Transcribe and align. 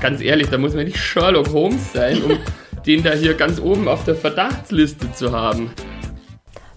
Ganz 0.00 0.20
ehrlich, 0.20 0.48
da 0.50 0.58
muss 0.58 0.74
man 0.74 0.84
nicht 0.84 0.98
Sherlock 0.98 1.52
Holmes 1.52 1.92
sein, 1.92 2.22
um 2.22 2.38
den 2.86 3.02
da 3.02 3.12
hier 3.12 3.34
ganz 3.34 3.58
oben 3.58 3.88
auf 3.88 4.04
der 4.04 4.14
Verdachtsliste 4.14 5.12
zu 5.12 5.32
haben. 5.32 5.70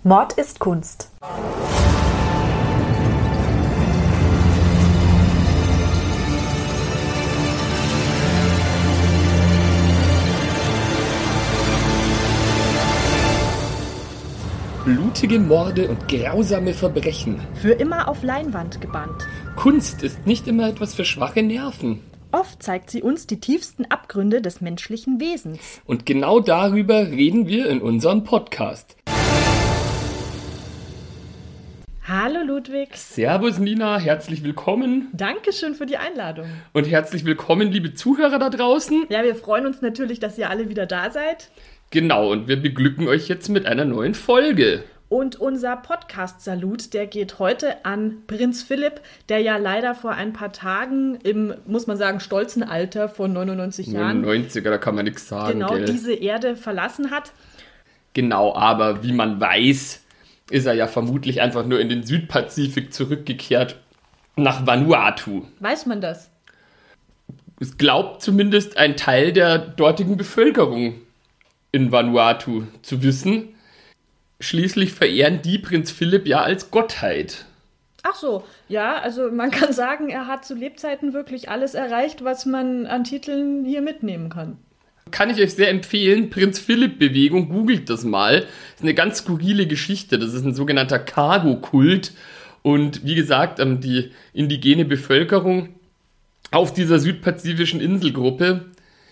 Mord 0.03 0.33
ist 0.33 0.59
Kunst. 0.59 1.09
Blutige 14.86 15.38
Morde 15.40 15.90
und 15.90 16.08
grausame 16.08 16.74
Verbrechen. 16.74 17.40
Für 17.62 17.74
immer 17.74 18.08
auf 18.08 18.24
Leinwand 18.24 18.80
gebannt. 18.82 19.28
Kunst 19.56 20.02
ist 20.02 20.26
nicht 20.26 20.48
immer 20.48 20.70
etwas 20.70 20.96
für 20.96 21.06
schwache 21.06 21.44
Nerven. 21.44 22.00
Oft 22.32 22.61
zeigt 22.61 22.91
sie 22.91 23.02
uns 23.02 23.25
die 23.25 23.39
tiefsten 23.39 23.86
Abgründe 23.86 24.39
des 24.39 24.62
menschlichen 24.62 25.20
Wesens. 25.20 25.81
Und 25.85 26.05
genau 26.05 26.40
darüber 26.40 27.08
reden 27.08 27.48
wir 27.48 27.67
in 27.67 27.81
unserem 27.81 28.23
Podcast. 28.23 28.95
Hallo 32.07 32.41
Ludwig. 32.45 32.90
Servus 32.95 33.57
Nina, 33.57 33.98
herzlich 33.98 34.44
willkommen. 34.44 35.07
Dankeschön 35.12 35.73
für 35.73 35.88
die 35.88 35.98
Einladung. 35.98 36.45
Und 36.73 36.88
herzlich 36.88 37.26
willkommen, 37.26 37.71
liebe 37.71 37.95
Zuhörer 37.95 38.38
da 38.38 38.52
draußen. 38.52 39.05
Ja, 39.09 39.23
wir 39.23 39.34
freuen 39.34 39.66
uns 39.66 39.82
natürlich, 39.82 40.20
dass 40.20 40.38
ihr 40.38 40.52
alle 40.52 40.70
wieder 40.70 40.85
da 40.85 41.09
seid. 41.09 41.49
Genau, 41.90 42.32
und 42.32 42.48
wir 42.48 42.62
beglücken 42.62 43.07
euch 43.07 43.27
jetzt 43.27 43.49
mit 43.49 43.66
einer 43.66 43.85
neuen 43.85 44.13
Folge. 44.13 44.84
Und 45.09 45.38
unser 45.38 45.76
Podcast-Salut, 45.76 46.94
der 46.94 47.08
geht 47.08 47.40
heute 47.40 47.84
an 47.84 48.18
Prinz 48.27 48.62
Philipp, 48.62 49.02
der 49.27 49.40
ja 49.40 49.58
leider 49.58 49.95
vor 49.95 50.12
ein 50.12 50.34
paar 50.34 50.52
Tagen 50.52 51.16
im, 51.23 51.55
muss 51.66 51.88
man 51.88 51.98
sagen, 51.98 52.20
stolzen 52.20 52.62
Alter 52.62 53.09
von 53.09 53.34
99 53.34 53.88
Jahren. 53.88 54.23
99er, 54.23 54.70
da 54.70 54.77
kann 54.77 54.94
man 54.94 55.05
nichts 55.05 55.27
sagen. 55.27 55.59
Genau, 55.59 55.73
gell? 55.73 55.85
diese 55.85 56.13
Erde 56.13 56.55
verlassen 56.55 57.10
hat. 57.10 57.32
Genau, 58.13 58.54
aber 58.54 59.04
wie 59.04 59.12
man 59.12 59.41
weiß, 59.41 60.04
ist 60.52 60.65
er 60.68 60.74
ja 60.74 60.85
vermutlich 60.85 61.41
einfach 61.41 61.65
nur 61.65 61.80
in 61.80 61.90
den 61.90 62.04
Südpazifik 62.04 62.93
zurückgekehrt 62.93 63.77
nach 64.35 64.67
Vanuatu. 64.67 65.43
Weiß 65.59 65.87
man 65.87 66.02
das? 66.02 66.30
Es 67.59 67.77
glaubt 67.77 68.21
zumindest 68.21 68.77
ein 68.77 68.95
Teil 68.95 69.33
der 69.33 69.57
dortigen 69.57 70.17
Bevölkerung 70.17 71.02
in 71.71 71.91
Vanuatu 71.91 72.65
zu 72.83 73.02
wissen. 73.02 73.55
Schließlich 74.39 74.93
verehren 74.93 75.41
die 75.41 75.57
Prinz 75.57 75.91
Philipp 75.91 76.27
ja 76.27 76.41
als 76.41 76.71
Gottheit. 76.71 77.45
Ach 78.03 78.15
so, 78.15 78.43
ja, 78.67 78.97
also 78.99 79.29
man 79.31 79.51
kann 79.51 79.73
sagen, 79.73 80.09
er 80.09 80.27
hat 80.27 80.45
zu 80.45 80.55
Lebzeiten 80.55 81.13
wirklich 81.13 81.49
alles 81.49 81.73
erreicht, 81.73 82.23
was 82.23 82.45
man 82.45 82.85
an 82.85 83.03
Titeln 83.03 83.65
hier 83.65 83.81
mitnehmen 83.81 84.29
kann. 84.29 84.57
Kann 85.11 85.29
ich 85.29 85.41
euch 85.41 85.55
sehr 85.55 85.69
empfehlen, 85.69 86.29
Prinz 86.29 86.59
Philipp 86.59 86.99
Bewegung, 86.99 87.49
googelt 87.49 87.89
das 87.89 88.03
mal. 88.03 88.41
Das 88.41 88.49
ist 88.75 88.83
eine 88.83 88.93
ganz 88.93 89.19
skurrile 89.19 89.65
Geschichte. 89.65 90.19
Das 90.19 90.33
ist 90.33 90.45
ein 90.45 90.53
sogenannter 90.53 90.99
Cargo-Kult. 90.99 92.13
Und 92.61 93.05
wie 93.05 93.15
gesagt, 93.15 93.59
ähm, 93.59 93.81
die 93.81 94.11
indigene 94.33 94.85
Bevölkerung 94.85 95.69
auf 96.51 96.73
dieser 96.73 96.99
südpazifischen 96.99 97.81
Inselgruppe 97.81 98.65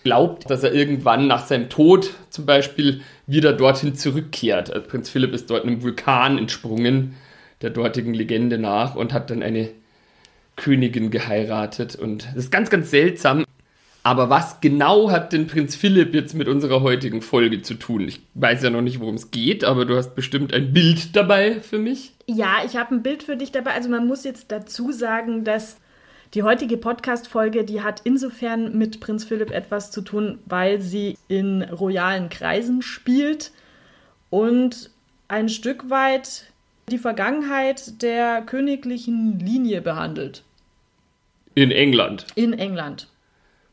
glaubt, 0.04 0.50
dass 0.50 0.62
er 0.62 0.72
irgendwann 0.72 1.26
nach 1.26 1.46
seinem 1.46 1.68
Tod 1.68 2.10
zum 2.30 2.46
Beispiel 2.46 3.02
wieder 3.26 3.52
dorthin 3.52 3.94
zurückkehrt. 3.94 4.72
Also 4.72 4.86
Prinz 4.86 5.10
Philipp 5.10 5.34
ist 5.34 5.50
dort 5.50 5.64
einem 5.64 5.82
Vulkan 5.82 6.38
entsprungen, 6.38 7.14
der 7.62 7.70
dortigen 7.70 8.14
Legende 8.14 8.58
nach, 8.58 8.94
und 8.94 9.12
hat 9.12 9.30
dann 9.30 9.42
eine 9.42 9.70
Königin 10.56 11.10
geheiratet. 11.10 11.96
Und 11.96 12.26
das 12.26 12.44
ist 12.44 12.52
ganz, 12.52 12.70
ganz 12.70 12.90
seltsam. 12.90 13.44
Aber 14.02 14.30
was 14.30 14.60
genau 14.60 15.10
hat 15.10 15.32
denn 15.32 15.46
Prinz 15.46 15.76
Philipp 15.76 16.14
jetzt 16.14 16.34
mit 16.34 16.48
unserer 16.48 16.82
heutigen 16.82 17.20
Folge 17.20 17.62
zu 17.62 17.74
tun? 17.74 18.08
Ich 18.08 18.20
weiß 18.34 18.62
ja 18.62 18.70
noch 18.70 18.80
nicht, 18.80 19.00
worum 19.00 19.16
es 19.16 19.30
geht, 19.30 19.64
aber 19.64 19.84
du 19.84 19.96
hast 19.96 20.14
bestimmt 20.14 20.54
ein 20.54 20.72
Bild 20.72 21.14
dabei 21.14 21.60
für 21.60 21.78
mich. 21.78 22.12
Ja, 22.26 22.58
ich 22.64 22.76
habe 22.76 22.94
ein 22.94 23.02
Bild 23.02 23.22
für 23.22 23.36
dich 23.36 23.52
dabei. 23.52 23.72
Also 23.72 23.90
man 23.90 24.06
muss 24.06 24.24
jetzt 24.24 24.50
dazu 24.50 24.92
sagen, 24.92 25.44
dass 25.44 25.76
die 26.34 26.42
heutige 26.42 26.76
Podcast-Folge, 26.76 27.64
die 27.64 27.82
hat 27.82 28.02
insofern 28.04 28.76
mit 28.76 29.00
Prinz 29.00 29.24
Philipp 29.24 29.50
etwas 29.50 29.90
zu 29.90 30.02
tun, 30.02 30.38
weil 30.46 30.80
sie 30.80 31.16
in 31.28 31.62
royalen 31.62 32.28
Kreisen 32.28 32.82
spielt 32.82 33.52
und 34.30 34.90
ein 35.28 35.48
Stück 35.48 35.90
weit 35.90 36.52
die 36.90 36.98
Vergangenheit 36.98 38.02
der 38.02 38.42
königlichen 38.42 39.38
Linie 39.38 39.80
behandelt. 39.80 40.42
In 41.54 41.70
England. 41.70 42.26
In 42.34 42.52
England. 42.52 43.08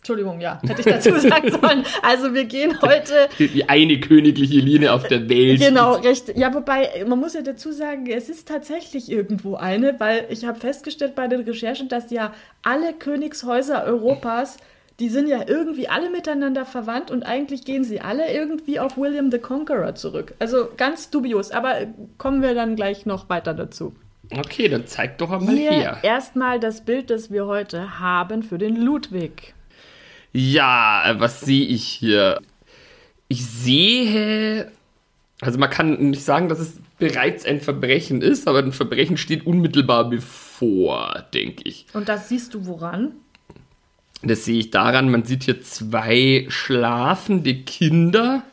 Entschuldigung, 0.05 0.39
ja, 0.39 0.61
hätte 0.67 0.81
ich 0.81 0.85
dazu 0.85 1.17
sagen 1.19 1.49
sollen. 1.49 1.83
Also 2.03 2.35
wir 2.35 2.45
gehen 2.45 2.79
heute. 2.79 3.27
Die 3.39 3.67
eine 3.67 3.99
königliche 3.99 4.59
Linie 4.59 4.93
auf 4.93 5.07
der 5.07 5.27
Welt. 5.29 5.59
Genau, 5.59 5.93
recht. 5.95 6.37
Ja, 6.37 6.53
wobei, 6.53 7.03
man 7.07 7.19
muss 7.19 7.33
ja 7.33 7.41
dazu 7.41 7.71
sagen, 7.71 8.05
es 8.05 8.29
ist 8.29 8.47
tatsächlich 8.47 9.11
irgendwo 9.11 9.55
eine, 9.55 9.99
weil 9.99 10.27
ich 10.29 10.45
habe 10.45 10.59
festgestellt 10.59 11.15
bei 11.15 11.27
den 11.27 11.41
Recherchen, 11.41 11.89
dass 11.89 12.11
ja 12.11 12.33
alle 12.61 12.93
Königshäuser 12.93 13.83
Europas, 13.83 14.57
die 14.99 15.09
sind 15.09 15.27
ja 15.27 15.39
irgendwie 15.47 15.87
alle 15.87 16.11
miteinander 16.11 16.67
verwandt 16.67 17.09
und 17.09 17.23
eigentlich 17.23 17.65
gehen 17.65 17.83
sie 17.83 17.99
alle 17.99 18.31
irgendwie 18.31 18.79
auf 18.79 18.97
William 18.97 19.31
the 19.31 19.39
Conqueror 19.39 19.95
zurück. 19.95 20.35
Also 20.37 20.67
ganz 20.77 21.09
dubios, 21.09 21.49
aber 21.49 21.77
kommen 22.19 22.43
wir 22.43 22.53
dann 22.53 22.75
gleich 22.75 23.07
noch 23.07 23.27
weiter 23.27 23.55
dazu. 23.55 23.95
Okay, 24.31 24.69
dann 24.69 24.85
zeig 24.85 25.17
doch 25.17 25.31
einmal 25.31 25.55
Hier 25.55 25.71
her. 25.71 25.97
erstmal 26.03 26.59
das 26.59 26.81
Bild, 26.81 27.09
das 27.09 27.31
wir 27.31 27.47
heute 27.47 27.99
haben 27.99 28.43
für 28.43 28.59
den 28.59 28.75
Ludwig. 28.75 29.55
Ja, 30.35 31.09
äh, 31.09 31.19
was 31.21 31.39
sehe 31.39 31.65
ich 31.65 31.85
hier? 31.85 32.41
Ich 33.29 33.45
sehe. 33.45 34.69
Also 35.39 35.57
man 35.57 35.69
kann 35.69 36.09
nicht 36.09 36.23
sagen, 36.23 36.49
dass 36.49 36.59
es 36.59 36.81
bereits 36.99 37.45
ein 37.45 37.61
Verbrechen 37.61 38.21
ist, 38.21 38.45
aber 38.45 38.59
ein 38.59 38.73
Verbrechen 38.73 39.15
steht 39.15 39.45
unmittelbar 39.45 40.09
bevor, 40.09 41.23
denke 41.33 41.63
ich. 41.63 41.85
Und 41.93 42.09
das 42.09 42.27
siehst 42.27 42.53
du 42.53 42.65
woran? 42.65 43.13
Das 44.23 44.43
sehe 44.43 44.59
ich 44.59 44.71
daran, 44.71 45.09
man 45.09 45.23
sieht 45.23 45.43
hier 45.43 45.61
zwei 45.61 46.45
schlafende 46.49 47.55
Kinder, 47.55 48.43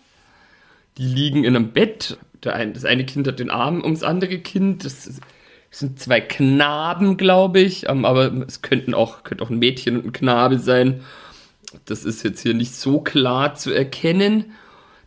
die 0.99 1.07
liegen 1.07 1.43
in 1.43 1.57
einem 1.57 1.73
Bett. 1.73 2.17
Ein, 2.45 2.75
das 2.75 2.85
eine 2.85 3.07
Kind 3.07 3.27
hat 3.27 3.41
den 3.41 3.51
Arm 3.51 3.83
ums 3.83 4.05
andere 4.05 4.39
Kind. 4.39 4.85
Das 4.85 5.21
das 5.73 5.79
sind 5.79 5.99
zwei 5.99 6.21
Knaben, 6.21 7.17
glaube 7.17 7.59
ich, 7.61 7.89
ähm, 7.89 8.05
aber 8.05 8.31
es 8.47 8.61
könnten 8.61 8.93
auch, 8.93 9.25
könnte 9.25 9.43
auch 9.43 9.49
ein 9.49 9.59
Mädchen 9.59 9.97
und 9.97 10.05
ein 10.05 10.13
Knabe 10.13 10.59
sein. 10.59 11.01
Das 11.85 12.05
ist 12.05 12.23
jetzt 12.23 12.41
hier 12.41 12.55
nicht 12.55 12.75
so 12.75 13.01
klar 13.01 13.55
zu 13.55 13.73
erkennen. 13.73 14.53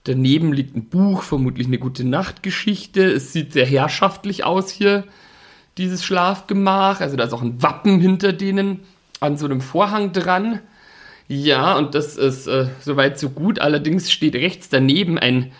Daneben 0.04 0.54
liegt 0.54 0.76
ein 0.76 0.86
Buch, 0.86 1.24
vermutlich 1.24 1.68
eine 1.68 1.80
gute 1.80 2.04
Nachtgeschichte. 2.04 3.04
Es 3.04 3.34
sieht 3.34 3.54
sehr 3.54 3.66
herrschaftlich 3.66 4.44
aus 4.44 4.70
hier, 4.70 5.04
dieses 5.78 6.04
Schlafgemach. 6.04 7.02
Also 7.02 7.18
da 7.18 7.24
ist 7.24 7.34
auch 7.34 7.42
ein 7.42 7.62
Wappen 7.62 8.00
hinter 8.00 8.32
denen 8.34 8.82
an 9.20 9.38
so 9.38 9.46
einem 9.46 9.62
Vorhang 9.62 10.12
dran. 10.12 10.60
Ja, 11.28 11.76
und 11.76 11.96
das 11.96 12.18
ist 12.18 12.46
äh, 12.48 12.68
soweit 12.82 13.18
so 13.18 13.30
gut. 13.30 13.60
Allerdings 13.60 14.12
steht 14.12 14.36
rechts 14.36 14.70
daneben 14.70 15.18
ein 15.18 15.52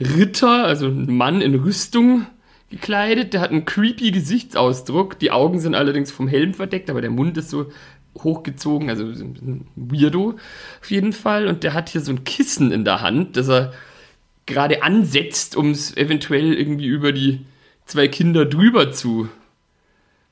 Ritter, 0.00 0.64
also 0.64 0.86
ein 0.86 1.14
Mann 1.14 1.42
in 1.42 1.54
Rüstung 1.54 2.26
gekleidet. 2.70 3.34
Der 3.34 3.40
hat 3.40 3.50
einen 3.50 3.66
creepy 3.66 4.12
Gesichtsausdruck. 4.12 5.18
Die 5.18 5.30
Augen 5.30 5.60
sind 5.60 5.74
allerdings 5.74 6.10
vom 6.10 6.28
Helm 6.28 6.54
verdeckt, 6.54 6.88
aber 6.88 7.02
der 7.02 7.10
Mund 7.10 7.36
ist 7.36 7.50
so 7.50 7.66
hochgezogen, 8.24 8.90
also 8.90 9.04
ein 9.04 9.66
Weirdo 9.76 10.36
auf 10.80 10.90
jeden 10.90 11.12
Fall. 11.12 11.46
Und 11.46 11.64
der 11.64 11.74
hat 11.74 11.88
hier 11.88 12.00
so 12.00 12.12
ein 12.12 12.24
Kissen 12.24 12.72
in 12.72 12.84
der 12.84 13.00
Hand, 13.00 13.36
das 13.36 13.48
er 13.48 13.72
gerade 14.46 14.82
ansetzt, 14.82 15.56
um 15.56 15.70
es 15.70 15.96
eventuell 15.96 16.54
irgendwie 16.54 16.86
über 16.86 17.12
die 17.12 17.46
zwei 17.84 18.08
Kinder 18.08 18.44
drüber 18.44 18.92
zu 18.92 19.28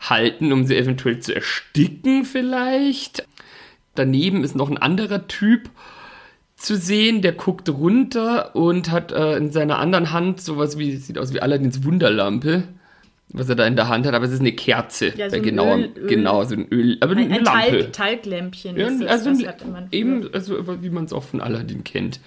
halten, 0.01 0.53
um 0.53 0.65
sie 0.67 0.77
eventuell 0.77 1.21
zu 1.21 1.35
ersticken 1.35 2.25
vielleicht. 2.25 3.27
Daneben 3.95 4.45
ist 4.45 4.57
noch 4.57 4.71
ein 4.71 4.79
anderer 4.79 5.27
Typ 5.27 5.71
zu 6.57 6.77
sehen, 6.77 7.23
der 7.23 7.33
guckt 7.33 7.69
runter 7.69 8.57
und 8.57 8.91
hat 8.91 9.13
äh, 9.13 9.37
in 9.37 9.53
seiner 9.53 9.79
anderen 9.79 10.13
Hand 10.13 10.41
sowas 10.41 10.79
wie, 10.79 10.97
sieht 10.97 11.19
aus 11.19 11.33
wie 11.35 11.41
Aladdins 11.41 11.85
Wunderlampe, 11.85 12.65
was 13.29 13.49
er 13.49 13.55
da 13.57 13.67
in 13.67 13.77
der 13.77 13.89
Hand 13.89 14.07
hat, 14.07 14.15
aber 14.15 14.25
es 14.25 14.33
ist 14.33 14.41
eine 14.41 14.53
Kerze. 14.53 15.13
Ja, 15.17 15.29
so 15.29 15.37
ein 15.37 15.43
genauem, 15.43 15.81
Öl- 15.83 15.93
Öl- 15.99 16.07
genau, 16.07 16.45
so 16.45 16.55
ein 16.55 16.69
Öl, 16.71 16.97
aber 17.01 17.13
Ein, 17.13 17.19
eine 17.33 17.39
ein 17.39 17.45
Lampe. 17.45 17.71
Talg, 17.71 17.93
Talglämpchen 17.93 18.77
Ja, 18.77 18.87
ist 18.89 19.03
das, 19.03 19.11
also 19.27 19.35
früher. 19.35 19.89
eben, 19.93 20.33
also 20.33 20.83
wie 20.83 20.91
man 20.91 21.05
es 21.05 21.13
auch 21.13 21.25
von 21.25 21.41
Aladdin 21.41 21.85
kennt. 21.85 22.21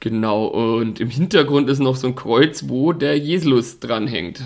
Genau, 0.00 0.46
und 0.46 1.00
im 1.00 1.08
Hintergrund 1.08 1.70
ist 1.70 1.78
noch 1.78 1.96
so 1.96 2.06
ein 2.08 2.14
Kreuz, 2.14 2.64
wo 2.68 2.92
der 2.92 3.18
Jesus 3.18 3.80
dranhängt. 3.80 4.42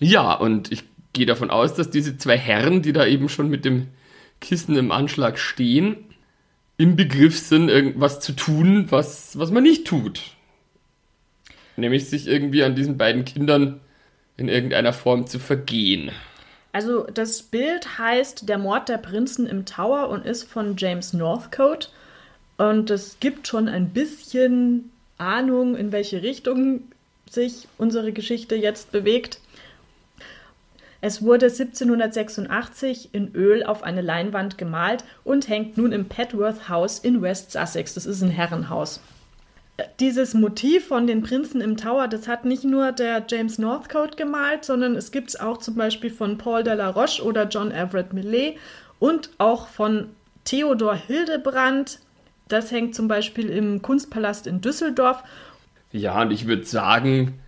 Ja, 0.00 0.34
und 0.34 0.72
ich 0.72 0.82
gehe 1.12 1.26
davon 1.26 1.50
aus, 1.50 1.74
dass 1.74 1.90
diese 1.90 2.18
zwei 2.18 2.36
Herren, 2.36 2.82
die 2.82 2.92
da 2.92 3.06
eben 3.06 3.28
schon 3.28 3.48
mit 3.48 3.64
dem 3.64 3.86
Kissen 4.40 4.76
im 4.76 4.90
Anschlag 4.90 5.38
stehen, 5.38 5.96
im 6.76 6.96
Begriff 6.96 7.38
sind, 7.38 7.68
irgendwas 7.68 8.20
zu 8.20 8.32
tun, 8.32 8.86
was, 8.90 9.38
was 9.38 9.50
man 9.52 9.62
nicht 9.62 9.86
tut. 9.86 10.22
Nämlich 11.76 12.08
sich 12.08 12.26
irgendwie 12.26 12.62
an 12.64 12.74
diesen 12.74 12.98
beiden 12.98 13.24
Kindern 13.24 13.80
in 14.38 14.48
irgendeiner 14.48 14.94
Form 14.94 15.26
zu 15.26 15.38
vergehen. 15.38 16.10
Also 16.72 17.02
das 17.02 17.42
Bild 17.42 17.98
heißt 17.98 18.48
Der 18.48 18.56
Mord 18.56 18.88
der 18.88 18.98
Prinzen 18.98 19.46
im 19.46 19.66
Tower 19.66 20.08
und 20.08 20.24
ist 20.24 20.44
von 20.44 20.76
James 20.76 21.12
Northcote. 21.12 21.88
Und 22.56 22.90
es 22.90 23.18
gibt 23.20 23.46
schon 23.46 23.68
ein 23.68 23.90
bisschen 23.90 24.90
Ahnung, 25.18 25.76
in 25.76 25.92
welche 25.92 26.22
Richtung 26.22 26.82
sich 27.28 27.68
unsere 27.76 28.12
Geschichte 28.12 28.54
jetzt 28.54 28.92
bewegt. 28.92 29.40
Es 31.00 31.22
wurde 31.22 31.46
1786 31.46 33.10
in 33.12 33.32
Öl 33.34 33.62
auf 33.62 33.82
eine 33.82 34.00
Leinwand 34.00 34.58
gemalt 34.58 35.04
und 35.22 35.48
hängt 35.48 35.76
nun 35.76 35.92
im 35.92 36.06
Petworth 36.06 36.68
House 36.68 36.98
in 36.98 37.22
West 37.22 37.52
Sussex. 37.52 37.94
Das 37.94 38.06
ist 38.06 38.22
ein 38.22 38.30
Herrenhaus. 38.30 39.00
Dieses 40.00 40.34
Motiv 40.34 40.88
von 40.88 41.06
den 41.06 41.22
Prinzen 41.22 41.60
im 41.60 41.76
Tower, 41.76 42.08
das 42.08 42.26
hat 42.26 42.44
nicht 42.44 42.64
nur 42.64 42.90
der 42.90 43.24
James 43.28 43.58
Northcote 43.58 44.16
gemalt, 44.16 44.64
sondern 44.64 44.96
es 44.96 45.12
gibt 45.12 45.28
es 45.28 45.38
auch 45.38 45.58
zum 45.58 45.76
Beispiel 45.76 46.10
von 46.10 46.36
Paul 46.36 46.64
de 46.64 46.74
la 46.74 46.90
Roche 46.90 47.22
oder 47.22 47.46
John 47.46 47.70
Everett 47.70 48.12
Millet 48.12 48.56
und 48.98 49.30
auch 49.38 49.68
von 49.68 50.08
Theodor 50.44 50.96
Hildebrand. 50.96 52.00
Das 52.48 52.72
hängt 52.72 52.96
zum 52.96 53.06
Beispiel 53.06 53.48
im 53.50 53.80
Kunstpalast 53.80 54.48
in 54.48 54.60
Düsseldorf. 54.60 55.22
Ja, 55.92 56.22
und 56.22 56.32
ich 56.32 56.48
würde 56.48 56.64
sagen, 56.64 57.38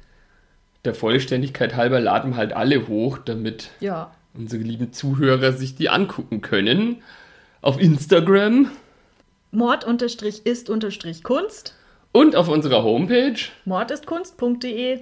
der 0.85 0.95
Vollständigkeit 0.95 1.75
halber 1.75 1.99
laden 1.99 2.31
wir 2.33 2.37
halt 2.37 2.53
alle 2.53 2.87
hoch, 2.87 3.19
damit 3.19 3.71
Ja. 3.81 4.13
unsere 4.35 4.63
lieben 4.63 4.93
Zuhörer 4.93 5.53
sich 5.53 5.75
die 5.75 5.89
angucken 5.89 6.43
können. 6.43 7.03
Auf 7.61 7.81
Instagram 7.81 8.71
Mord-ist-Kunst. 9.51 11.75
Und 12.13 12.37
auf 12.37 12.49
unserer 12.49 12.83
Homepage. 12.83 13.39
mordistkunst.de. 13.65 15.01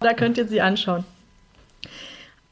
Da 0.00 0.14
könnt 0.14 0.38
ihr 0.38 0.46
sie 0.46 0.60
anschauen. 0.60 1.04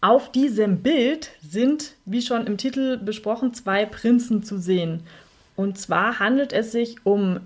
Auf 0.01 0.31
diesem 0.33 0.83
Bild 0.83 1.31
sind, 1.43 1.93
wie 2.05 2.21
schon 2.21 2.47
im 2.47 2.59
Titel 2.59 2.99
besprochen, 2.99 3.55
zwei 3.55 3.87
Prinzen 3.87 4.43
zu 4.43 4.59
sehen. 4.59 5.03
Und 5.57 5.79
zwar 5.79 6.19
handelt 6.19 6.53
es 6.53 6.73
sich 6.73 6.97
um 7.05 7.41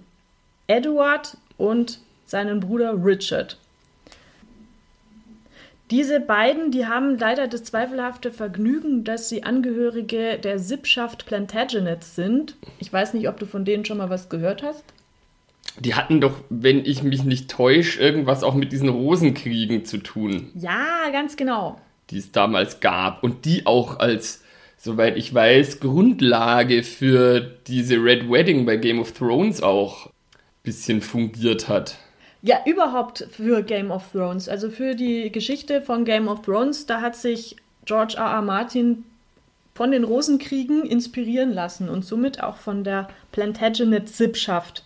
Edward 0.66 1.36
und 1.56 2.00
seinen 2.26 2.60
Bruder 2.60 3.04
Richard. 3.04 3.58
Diese 5.90 6.20
beiden, 6.20 6.70
die 6.70 6.86
haben 6.86 7.16
leider 7.16 7.48
das 7.48 7.64
zweifelhafte 7.64 8.30
Vergnügen, 8.30 9.04
dass 9.04 9.30
sie 9.30 9.44
Angehörige 9.44 10.38
der 10.38 10.58
Sippschaft 10.58 11.24
Plantagenets 11.24 12.14
sind. 12.14 12.56
Ich 12.78 12.92
weiß 12.92 13.14
nicht, 13.14 13.28
ob 13.28 13.38
du 13.38 13.46
von 13.46 13.64
denen 13.64 13.86
schon 13.86 13.96
mal 13.96 14.10
was 14.10 14.28
gehört 14.28 14.62
hast. 14.62 14.84
Die 15.80 15.94
hatten 15.94 16.20
doch, 16.20 16.32
wenn 16.50 16.84
ich 16.84 17.02
mich 17.02 17.24
nicht 17.24 17.50
täusche, 17.50 18.00
irgendwas 18.00 18.42
auch 18.42 18.54
mit 18.54 18.72
diesen 18.72 18.88
Rosenkriegen 18.88 19.84
zu 19.84 19.98
tun, 19.98 20.50
Ja, 20.54 21.10
ganz 21.12 21.36
genau. 21.36 21.80
die 22.10 22.18
es 22.18 22.32
damals 22.32 22.80
gab. 22.80 23.22
Und 23.22 23.44
die 23.44 23.66
auch 23.66 23.98
als, 23.98 24.42
soweit 24.76 25.16
ich 25.16 25.32
weiß, 25.34 25.80
Grundlage 25.80 26.82
für 26.82 27.40
diese 27.66 27.96
Red 28.02 28.30
Wedding 28.30 28.66
bei 28.66 28.76
Game 28.76 28.98
of 29.00 29.12
Thrones 29.12 29.62
auch 29.62 30.06
ein 30.06 30.10
bisschen 30.62 31.00
fungiert 31.00 31.68
hat. 31.68 31.96
Ja, 32.42 32.58
überhaupt 32.66 33.26
für 33.32 33.62
Game 33.62 33.90
of 33.90 34.12
Thrones. 34.12 34.48
Also 34.48 34.70
für 34.70 34.94
die 34.94 35.30
Geschichte 35.32 35.82
von 35.82 36.04
Game 36.04 36.28
of 36.28 36.42
Thrones, 36.42 36.86
da 36.86 37.00
hat 37.00 37.16
sich 37.16 37.56
George 37.84 38.14
R. 38.16 38.24
R. 38.30 38.42
Martin 38.42 39.04
von 39.74 39.90
den 39.92 40.04
Rosenkriegen 40.04 40.84
inspirieren 40.84 41.52
lassen 41.52 41.88
und 41.88 42.04
somit 42.04 42.42
auch 42.42 42.56
von 42.56 42.84
der 42.84 43.08
Plantagenet-Sippschaft. 43.32 44.84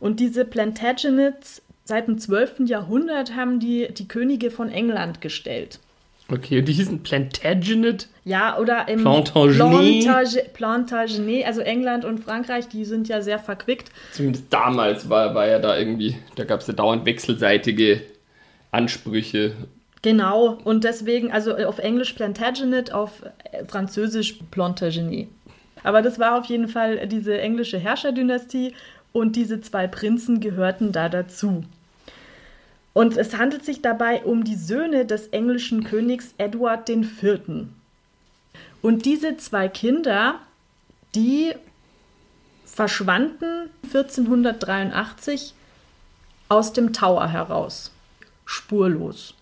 Und 0.00 0.20
diese 0.20 0.44
Plantagenets 0.44 1.62
seit 1.84 2.08
dem 2.08 2.18
12. 2.18 2.66
Jahrhundert 2.66 3.36
haben 3.36 3.60
die 3.60 3.88
die 3.92 4.08
Könige 4.08 4.50
von 4.50 4.70
England 4.70 5.20
gestellt. 5.20 5.78
Okay, 6.30 6.60
und 6.60 6.68
die 6.68 6.72
hießen 6.72 7.02
Plantagenet. 7.02 8.08
Ja, 8.24 8.58
oder 8.58 8.88
im 8.88 9.02
Plantagenet. 9.02 10.04
Plantage, 10.04 10.44
Plantagenet, 10.54 11.46
also 11.46 11.60
England 11.60 12.06
und 12.06 12.20
Frankreich, 12.20 12.68
die 12.68 12.86
sind 12.86 13.08
ja 13.08 13.20
sehr 13.20 13.38
verquickt. 13.38 13.90
Zumindest 14.12 14.46
damals 14.50 15.10
war, 15.10 15.34
war 15.34 15.46
ja 15.46 15.58
da 15.58 15.76
irgendwie, 15.76 16.16
da 16.36 16.44
gab 16.44 16.60
es 16.60 16.66
ja 16.66 16.72
dauernd 16.72 17.04
wechselseitige 17.04 18.00
Ansprüche. 18.70 19.52
Genau, 20.00 20.58
und 20.64 20.84
deswegen, 20.84 21.30
also 21.30 21.54
auf 21.56 21.78
Englisch 21.78 22.14
Plantagenet, 22.14 22.92
auf 22.92 23.22
Französisch 23.68 24.38
Plantagenet. 24.50 25.28
Aber 25.82 26.00
das 26.00 26.18
war 26.18 26.38
auf 26.38 26.46
jeden 26.46 26.68
Fall 26.68 27.06
diese 27.06 27.38
englische 27.38 27.78
Herrscherdynastie 27.78 28.72
und 29.14 29.36
diese 29.36 29.60
zwei 29.60 29.86
Prinzen 29.86 30.40
gehörten 30.40 30.90
da 30.92 31.08
dazu. 31.08 31.64
Und 32.92 33.16
es 33.16 33.38
handelt 33.38 33.64
sich 33.64 33.80
dabei 33.80 34.22
um 34.24 34.44
die 34.44 34.56
Söhne 34.56 35.06
des 35.06 35.28
englischen 35.28 35.84
Königs 35.84 36.34
Edward 36.36 36.88
IV. 36.88 37.40
Und 38.82 39.04
diese 39.04 39.36
zwei 39.36 39.68
Kinder, 39.68 40.40
die 41.14 41.54
verschwanden 42.64 43.70
1483 43.84 45.54
aus 46.48 46.72
dem 46.72 46.92
Tower 46.92 47.28
heraus. 47.28 47.92
Spurlos. 48.44 49.34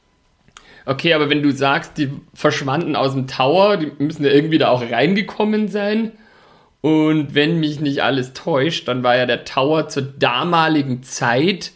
Okay, 0.85 1.15
aber 1.15 1.31
wenn 1.31 1.43
du 1.43 1.51
sagst, 1.51 1.97
die 1.97 2.11
verschwanden 2.35 2.95
aus 2.95 3.15
dem 3.15 3.27
Tower, 3.27 3.79
die 3.79 3.91
müssen 3.99 4.25
ja 4.25 4.31
irgendwie 4.33 4.59
da 4.59 4.69
auch 4.69 4.83
reingekommen 4.83 5.69
sein. 5.69 6.13
Und 6.83 7.35
wenn 7.35 7.61
mich 7.61 7.81
nicht 7.81 8.03
alles 8.03 8.35
täuscht, 8.35 8.89
dann 8.89 9.03
war 9.03 9.17
ja 9.17 9.25
der 9.25 9.45
Tower 9.45 9.89
zur 9.89 10.03
damaligen 10.03 11.03
Zeit, 11.03 11.73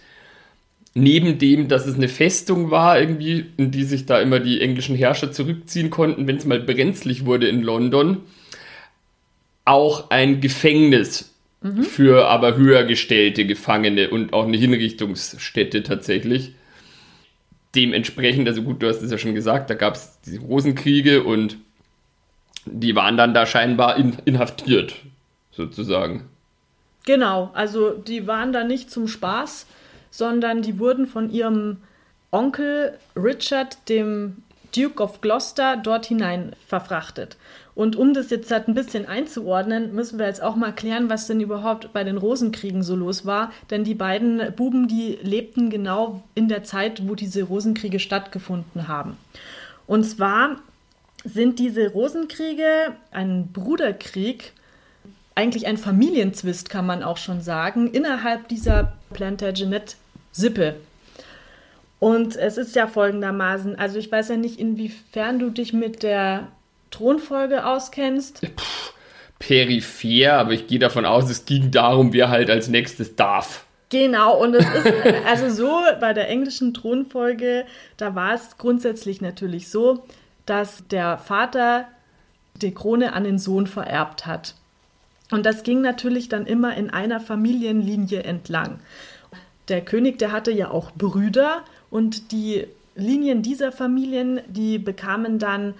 neben 0.94 1.38
dem, 1.38 1.68
dass 1.68 1.86
es 1.86 1.94
eine 1.94 2.08
Festung 2.08 2.70
war, 2.70 3.00
irgendwie, 3.00 3.46
in 3.56 3.70
die 3.70 3.84
sich 3.84 4.06
da 4.06 4.20
immer 4.20 4.40
die 4.40 4.60
englischen 4.60 4.96
Herrscher 4.96 5.30
zurückziehen 5.30 5.90
konnten, 5.90 6.26
wenn 6.26 6.36
es 6.36 6.44
mal 6.44 6.60
brenzlig 6.60 7.24
wurde 7.24 7.48
in 7.48 7.62
London, 7.62 8.22
auch 9.64 10.10
ein 10.10 10.40
Gefängnis 10.40 11.32
für 11.82 12.26
aber 12.26 12.56
höher 12.56 12.84
gestellte 12.84 13.44
Gefangene 13.46 14.10
und 14.10 14.32
auch 14.32 14.46
eine 14.46 14.56
Hinrichtungsstätte 14.56 15.82
tatsächlich. 15.82 16.52
Dementsprechend, 17.74 18.48
also 18.48 18.62
gut, 18.62 18.82
du 18.82 18.88
hast 18.88 19.02
es 19.02 19.10
ja 19.10 19.18
schon 19.18 19.34
gesagt, 19.34 19.70
da 19.70 19.74
gab 19.74 19.94
es 19.94 20.20
diese 20.24 20.40
Rosenkriege 20.40 21.24
und 21.24 21.58
die 22.66 22.94
waren 22.94 23.16
dann 23.16 23.34
da 23.34 23.46
scheinbar 23.46 23.96
in, 23.96 24.16
inhaftiert, 24.24 24.96
sozusagen. 25.52 26.28
Genau, 27.04 27.50
also 27.54 27.90
die 27.92 28.26
waren 28.26 28.52
da 28.52 28.64
nicht 28.64 28.90
zum 28.90 29.08
Spaß, 29.08 29.66
sondern 30.10 30.62
die 30.62 30.78
wurden 30.78 31.06
von 31.06 31.30
ihrem 31.30 31.78
Onkel 32.32 32.98
Richard, 33.16 33.88
dem 33.88 34.42
Duke 34.76 35.02
of 35.02 35.20
Gloucester, 35.20 35.76
dort 35.76 36.06
hinein 36.06 36.52
verfrachtet. 36.66 37.36
Und 37.74 37.94
um 37.94 38.14
das 38.14 38.30
jetzt 38.30 38.50
halt 38.50 38.68
ein 38.68 38.74
bisschen 38.74 39.06
einzuordnen, 39.06 39.94
müssen 39.94 40.18
wir 40.18 40.26
jetzt 40.26 40.42
auch 40.42 40.56
mal 40.56 40.72
klären, 40.72 41.10
was 41.10 41.26
denn 41.26 41.40
überhaupt 41.40 41.92
bei 41.92 42.04
den 42.04 42.16
Rosenkriegen 42.16 42.82
so 42.82 42.96
los 42.96 43.26
war. 43.26 43.52
Denn 43.70 43.84
die 43.84 43.94
beiden 43.94 44.54
Buben, 44.54 44.88
die 44.88 45.18
lebten 45.22 45.68
genau 45.68 46.22
in 46.34 46.48
der 46.48 46.64
Zeit, 46.64 47.06
wo 47.06 47.14
diese 47.14 47.42
Rosenkriege 47.42 48.00
stattgefunden 48.00 48.88
haben. 48.88 49.18
Und 49.86 50.04
zwar 50.04 50.56
sind 51.26 51.58
diese 51.58 51.90
Rosenkriege 51.90 52.94
ein 53.10 53.52
Bruderkrieg, 53.52 54.52
eigentlich 55.34 55.66
ein 55.66 55.76
Familienzwist, 55.76 56.70
kann 56.70 56.86
man 56.86 57.02
auch 57.02 57.18
schon 57.18 57.40
sagen, 57.40 57.90
innerhalb 57.90 58.48
dieser 58.48 58.94
Plantagenet-Sippe. 59.12 60.76
Und 61.98 62.36
es 62.36 62.56
ist 62.56 62.76
ja 62.76 62.86
folgendermaßen, 62.86 63.78
also 63.78 63.98
ich 63.98 64.10
weiß 64.10 64.28
ja 64.28 64.36
nicht, 64.36 64.58
inwiefern 64.58 65.38
du 65.38 65.50
dich 65.50 65.72
mit 65.72 66.02
der 66.02 66.48
Thronfolge 66.90 67.66
auskennst. 67.66 68.42
Peripher, 69.38 70.34
aber 70.34 70.52
ich 70.52 70.66
gehe 70.66 70.78
davon 70.78 71.04
aus, 71.04 71.28
es 71.28 71.44
ging 71.44 71.70
darum, 71.70 72.12
wer 72.12 72.30
halt 72.30 72.48
als 72.48 72.68
nächstes 72.68 73.16
darf. 73.16 73.64
Genau, 73.88 74.40
und 74.40 74.54
es 74.54 74.64
ist 74.64 74.92
also 75.26 75.50
so 75.50 75.80
bei 76.00 76.12
der 76.12 76.28
englischen 76.28 76.72
Thronfolge, 76.72 77.64
da 77.96 78.14
war 78.14 78.34
es 78.34 78.56
grundsätzlich 78.58 79.20
natürlich 79.20 79.68
so, 79.68 80.04
dass 80.46 80.86
der 80.88 81.18
Vater 81.18 81.86
die 82.54 82.72
Krone 82.72 83.12
an 83.12 83.24
den 83.24 83.38
Sohn 83.38 83.66
vererbt 83.66 84.26
hat. 84.26 84.54
Und 85.30 85.44
das 85.44 85.62
ging 85.62 85.80
natürlich 85.80 86.28
dann 86.28 86.46
immer 86.46 86.76
in 86.76 86.90
einer 86.90 87.20
Familienlinie 87.20 88.22
entlang. 88.22 88.78
Der 89.68 89.84
König, 89.84 90.18
der 90.18 90.32
hatte 90.32 90.52
ja 90.52 90.70
auch 90.70 90.92
Brüder 90.92 91.64
und 91.90 92.30
die 92.30 92.66
Linien 92.94 93.42
dieser 93.42 93.72
Familien, 93.72 94.40
die 94.46 94.78
bekamen 94.78 95.38
dann 95.38 95.74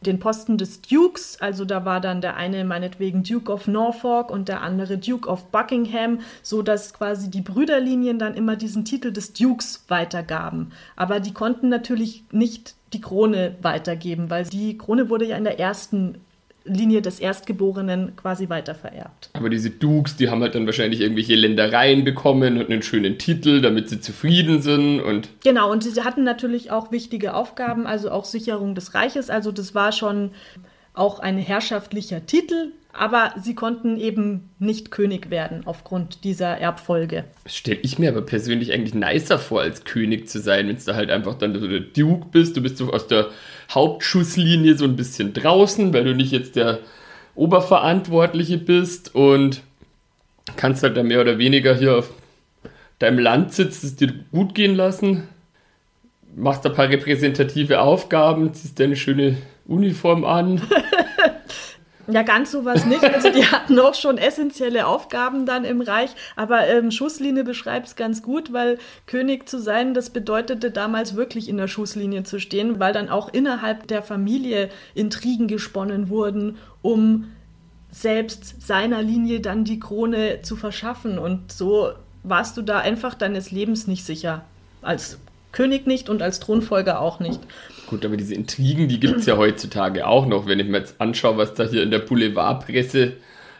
den 0.00 0.18
Posten 0.18 0.56
des 0.56 0.80
Dukes, 0.80 1.38
also 1.40 1.64
da 1.64 1.84
war 1.84 2.00
dann 2.00 2.20
der 2.20 2.36
eine 2.36 2.64
meinetwegen 2.64 3.22
Duke 3.22 3.52
of 3.52 3.66
Norfolk 3.66 4.30
und 4.30 4.48
der 4.48 4.62
andere 4.62 4.96
Duke 4.96 5.28
of 5.28 5.46
Buckingham, 5.50 6.20
so 6.42 6.62
dass 6.62 6.94
quasi 6.94 7.30
die 7.30 7.42
Brüderlinien 7.42 8.18
dann 8.18 8.34
immer 8.34 8.56
diesen 8.56 8.84
Titel 8.84 9.12
des 9.12 9.32
Dukes 9.34 9.84
weitergaben. 9.88 10.72
Aber 10.96 11.20
die 11.20 11.34
konnten 11.34 11.68
natürlich 11.68 12.24
nicht 12.32 12.74
die 12.92 13.00
Krone 13.00 13.56
weitergeben, 13.62 14.30
weil 14.30 14.44
die 14.44 14.76
Krone 14.78 15.10
wurde 15.10 15.26
ja 15.26 15.36
in 15.36 15.44
der 15.44 15.60
ersten 15.60 16.16
Linie 16.64 17.02
des 17.02 17.20
Erstgeborenen 17.20 18.14
quasi 18.16 18.48
weitervererbt. 18.48 19.30
Aber 19.32 19.48
diese 19.48 19.70
Dukes, 19.70 20.16
die 20.16 20.28
haben 20.28 20.42
halt 20.42 20.54
dann 20.54 20.66
wahrscheinlich 20.66 21.00
irgendwelche 21.00 21.34
Ländereien 21.34 22.04
bekommen 22.04 22.58
und 22.58 22.70
einen 22.70 22.82
schönen 22.82 23.18
Titel, 23.18 23.60
damit 23.60 23.88
sie 23.88 24.00
zufrieden 24.00 24.60
sind 24.60 25.00
und. 25.00 25.28
Genau, 25.42 25.70
und 25.70 25.82
sie 25.82 26.02
hatten 26.02 26.24
natürlich 26.24 26.70
auch 26.70 26.92
wichtige 26.92 27.34
Aufgaben, 27.34 27.86
also 27.86 28.10
auch 28.10 28.24
Sicherung 28.24 28.74
des 28.74 28.94
Reiches. 28.94 29.30
Also 29.30 29.52
das 29.52 29.74
war 29.74 29.92
schon 29.92 30.32
auch 30.92 31.20
ein 31.20 31.38
herrschaftlicher 31.38 32.26
Titel, 32.26 32.72
aber 32.92 33.34
sie 33.40 33.54
konnten 33.54 33.96
eben 33.96 34.50
nicht 34.58 34.90
König 34.90 35.30
werden 35.30 35.62
aufgrund 35.64 36.24
dieser 36.24 36.58
Erbfolge. 36.58 37.24
Das 37.44 37.56
stelle 37.56 37.80
ich 37.82 37.98
mir 37.98 38.10
aber 38.10 38.22
persönlich 38.22 38.72
eigentlich 38.72 38.94
nicer 38.94 39.38
vor, 39.38 39.60
als 39.60 39.84
König 39.84 40.28
zu 40.28 40.40
sein, 40.40 40.68
wenn 40.68 40.76
du 40.76 40.94
halt 40.94 41.10
einfach 41.10 41.34
dann 41.34 41.58
so 41.58 41.68
der 41.68 41.80
Duke 41.80 42.26
bist. 42.32 42.56
Du 42.56 42.62
bist 42.62 42.76
so 42.76 42.92
aus 42.92 43.06
der 43.06 43.28
Hauptschusslinie 43.70 44.76
so 44.76 44.84
ein 44.84 44.96
bisschen 44.96 45.32
draußen, 45.32 45.92
weil 45.92 46.04
du 46.04 46.14
nicht 46.14 46.32
jetzt 46.32 46.56
der 46.56 46.80
Oberverantwortliche 47.34 48.58
bist 48.58 49.14
und 49.14 49.62
kannst 50.56 50.82
halt 50.82 50.96
dann 50.96 51.06
mehr 51.06 51.20
oder 51.20 51.38
weniger 51.38 51.76
hier 51.76 51.96
auf 51.96 52.10
deinem 52.98 53.18
Land 53.18 53.52
sitzen, 53.52 53.86
es 53.86 53.96
dir 53.96 54.12
gut 54.32 54.54
gehen 54.54 54.74
lassen, 54.74 55.28
machst 56.36 56.66
ein 56.66 56.74
paar 56.74 56.88
repräsentative 56.88 57.80
Aufgaben, 57.80 58.52
ziehst 58.52 58.78
deine 58.78 58.96
schöne 58.96 59.36
Uniform 59.66 60.24
an. 60.24 60.60
Ja, 62.10 62.22
ganz 62.22 62.50
sowas 62.50 62.84
nicht. 62.84 63.04
Also 63.04 63.30
die 63.30 63.44
hatten 63.52 63.78
auch 63.78 63.94
schon 63.94 64.18
essentielle 64.18 64.86
Aufgaben 64.86 65.46
dann 65.46 65.64
im 65.64 65.80
Reich. 65.80 66.10
Aber 66.36 66.66
ähm, 66.66 66.90
Schusslinie 66.90 67.44
beschreibt 67.44 67.88
es 67.88 67.96
ganz 67.96 68.22
gut, 68.22 68.52
weil 68.52 68.78
König 69.06 69.48
zu 69.48 69.58
sein, 69.58 69.94
das 69.94 70.10
bedeutete 70.10 70.70
damals 70.70 71.16
wirklich 71.16 71.48
in 71.48 71.56
der 71.56 71.68
Schusslinie 71.68 72.22
zu 72.22 72.40
stehen, 72.40 72.80
weil 72.80 72.92
dann 72.92 73.08
auch 73.08 73.32
innerhalb 73.32 73.86
der 73.86 74.02
Familie 74.02 74.70
Intrigen 74.94 75.48
gesponnen 75.48 76.08
wurden, 76.08 76.58
um 76.82 77.30
selbst 77.90 78.62
seiner 78.62 79.02
Linie 79.02 79.40
dann 79.40 79.64
die 79.64 79.80
Krone 79.80 80.42
zu 80.42 80.56
verschaffen. 80.56 81.18
Und 81.18 81.52
so 81.52 81.92
warst 82.22 82.56
du 82.56 82.62
da 82.62 82.78
einfach 82.78 83.14
deines 83.14 83.50
Lebens 83.50 83.86
nicht 83.86 84.04
sicher. 84.04 84.44
Als 84.82 85.18
König 85.52 85.86
nicht 85.86 86.08
und 86.08 86.22
als 86.22 86.40
Thronfolger 86.40 87.00
auch 87.00 87.20
nicht. 87.20 87.40
Gut, 87.90 88.04
aber 88.04 88.16
diese 88.16 88.36
Intrigen, 88.36 88.86
die 88.86 89.00
gibt 89.00 89.16
es 89.16 89.26
ja 89.26 89.36
heutzutage 89.36 90.06
auch 90.06 90.24
noch, 90.24 90.46
wenn 90.46 90.60
ich 90.60 90.68
mir 90.68 90.78
jetzt 90.78 90.94
anschaue, 91.00 91.36
was 91.38 91.54
da 91.54 91.64
hier 91.64 91.82
in 91.82 91.90
der 91.90 91.98
Boulevardpresse 91.98 93.14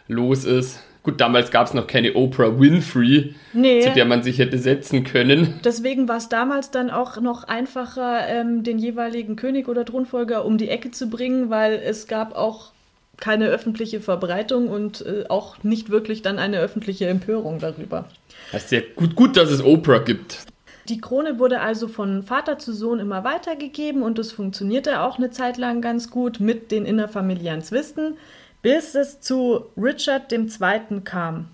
los 0.07 0.45
ist. 0.45 0.79
Gut, 1.03 1.19
damals 1.19 1.51
gab 1.51 1.67
es 1.67 1.73
noch 1.73 1.85
keine 1.85 2.13
Oprah 2.13 2.57
Winfrey, 2.57 3.35
nee. 3.51 3.81
zu 3.81 3.89
der 3.91 4.05
man 4.05 4.23
sich 4.23 4.39
hätte 4.39 4.57
setzen 4.57 5.03
können. 5.03 5.59
Deswegen 5.65 6.07
war 6.07 6.15
es 6.15 6.29
damals 6.29 6.71
dann 6.71 6.89
auch 6.89 7.19
noch 7.19 7.43
einfacher, 7.43 8.25
ähm, 8.29 8.63
den 8.63 8.79
jeweiligen 8.79 9.35
König 9.35 9.67
oder 9.67 9.83
Thronfolger 9.83 10.45
um 10.45 10.57
die 10.57 10.69
Ecke 10.69 10.91
zu 10.91 11.09
bringen, 11.09 11.49
weil 11.49 11.73
es 11.73 12.07
gab 12.07 12.33
auch 12.33 12.71
keine 13.17 13.47
öffentliche 13.47 13.99
Verbreitung 13.99 14.69
und 14.69 15.05
äh, 15.05 15.25
auch 15.27 15.61
nicht 15.61 15.89
wirklich 15.89 16.21
dann 16.21 16.39
eine 16.39 16.59
öffentliche 16.59 17.07
Empörung 17.07 17.59
darüber. 17.59 18.05
Das 18.53 18.63
ist 18.63 18.71
ja 18.71 18.79
gut, 18.95 19.17
gut, 19.17 19.35
dass 19.35 19.51
es 19.51 19.61
Oprah 19.61 19.99
gibt. 19.99 20.45
Die 20.89 20.99
Krone 20.99 21.39
wurde 21.39 21.61
also 21.61 21.87
von 21.87 22.23
Vater 22.23 22.57
zu 22.57 22.73
Sohn 22.73 22.99
immer 22.99 23.23
weitergegeben 23.23 24.01
und 24.01 24.17
es 24.19 24.31
funktionierte 24.31 25.01
auch 25.01 25.17
eine 25.17 25.31
Zeit 25.31 25.57
lang 25.57 25.81
ganz 25.81 26.09
gut 26.09 26.39
mit 26.39 26.71
den 26.71 26.85
innerfamiliären 26.85 27.61
Zwisten, 27.61 28.17
bis 28.61 28.95
es 28.95 29.21
zu 29.21 29.65
Richard 29.77 30.31
II. 30.31 31.01
kam. 31.03 31.47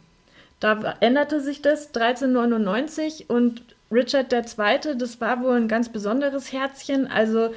Da 0.60 0.96
änderte 1.02 1.42
sich 1.42 1.62
das 1.62 1.88
1399 1.88 3.30
und 3.30 3.62
Richard 3.92 4.34
II., 4.34 4.98
das 4.98 5.22
war 5.22 5.42
wohl 5.44 5.56
ein 5.56 5.68
ganz 5.68 5.90
besonderes 5.90 6.52
Herzchen. 6.52 7.08
Also 7.08 7.54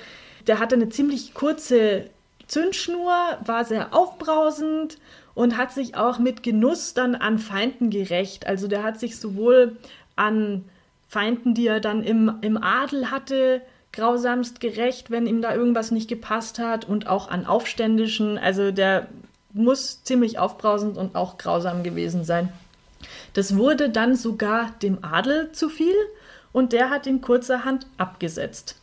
der 0.46 0.58
hatte 0.58 0.74
eine 0.74 0.88
ziemlich 0.88 1.34
kurze 1.34 2.10
Zündschnur, 2.46 3.12
war 3.44 3.64
sehr 3.64 3.94
aufbrausend 3.94 4.98
und 5.34 5.56
hat 5.56 5.72
sich 5.72 5.96
auch 5.96 6.18
mit 6.18 6.42
Genuss 6.42 6.94
dann 6.94 7.14
an 7.14 7.38
Feinden 7.38 7.90
gerecht. 7.90 8.46
Also 8.46 8.68
der 8.68 8.82
hat 8.82 9.00
sich 9.00 9.18
sowohl 9.18 9.76
an 10.16 10.64
Feinden, 11.10 11.54
die 11.54 11.66
er 11.66 11.80
dann 11.80 12.04
im, 12.04 12.36
im 12.40 12.56
Adel 12.56 13.10
hatte, 13.10 13.62
grausamst 13.92 14.60
gerecht, 14.60 15.10
wenn 15.10 15.26
ihm 15.26 15.42
da 15.42 15.52
irgendwas 15.52 15.90
nicht 15.90 16.08
gepasst 16.08 16.60
hat 16.60 16.88
und 16.88 17.08
auch 17.08 17.28
an 17.28 17.46
Aufständischen. 17.46 18.38
Also 18.38 18.70
der 18.70 19.08
muss 19.52 20.04
ziemlich 20.04 20.38
aufbrausend 20.38 20.96
und 20.96 21.16
auch 21.16 21.36
grausam 21.36 21.82
gewesen 21.82 22.22
sein. 22.22 22.52
Das 23.34 23.56
wurde 23.56 23.90
dann 23.90 24.14
sogar 24.14 24.70
dem 24.82 25.02
Adel 25.02 25.50
zu 25.50 25.68
viel 25.68 25.96
und 26.52 26.72
der 26.72 26.90
hat 26.90 27.08
ihn 27.08 27.20
kurzerhand 27.20 27.88
abgesetzt. 27.96 28.76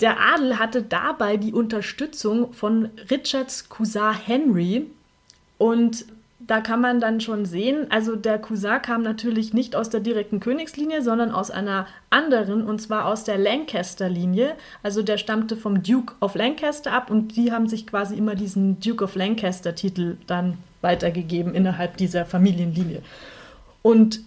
Der 0.00 0.18
Adel 0.20 0.58
hatte 0.58 0.82
dabei 0.82 1.36
die 1.36 1.52
Unterstützung 1.52 2.54
von 2.54 2.88
Richards 3.10 3.68
Cousin 3.68 4.14
Henry 4.14 4.86
und 5.58 6.06
da 6.50 6.60
kann 6.60 6.80
man 6.80 6.98
dann 6.98 7.20
schon 7.20 7.46
sehen, 7.46 7.86
also 7.90 8.16
der 8.16 8.36
Cousin 8.40 8.82
kam 8.82 9.02
natürlich 9.02 9.54
nicht 9.54 9.76
aus 9.76 9.88
der 9.88 10.00
direkten 10.00 10.40
Königslinie, 10.40 11.00
sondern 11.00 11.30
aus 11.30 11.52
einer 11.52 11.86
anderen, 12.10 12.64
und 12.64 12.82
zwar 12.82 13.06
aus 13.06 13.22
der 13.22 13.38
Lancaster-Linie. 13.38 14.56
Also 14.82 15.04
der 15.04 15.16
stammte 15.16 15.56
vom 15.56 15.84
Duke 15.84 16.14
of 16.20 16.34
Lancaster 16.34 16.92
ab 16.92 17.08
und 17.08 17.36
die 17.36 17.52
haben 17.52 17.68
sich 17.68 17.86
quasi 17.86 18.16
immer 18.16 18.34
diesen 18.34 18.80
Duke 18.80 19.04
of 19.04 19.14
Lancaster-Titel 19.14 20.16
dann 20.26 20.58
weitergegeben 20.80 21.54
innerhalb 21.54 21.96
dieser 21.98 22.26
Familienlinie. 22.26 23.02
Und 23.82 24.18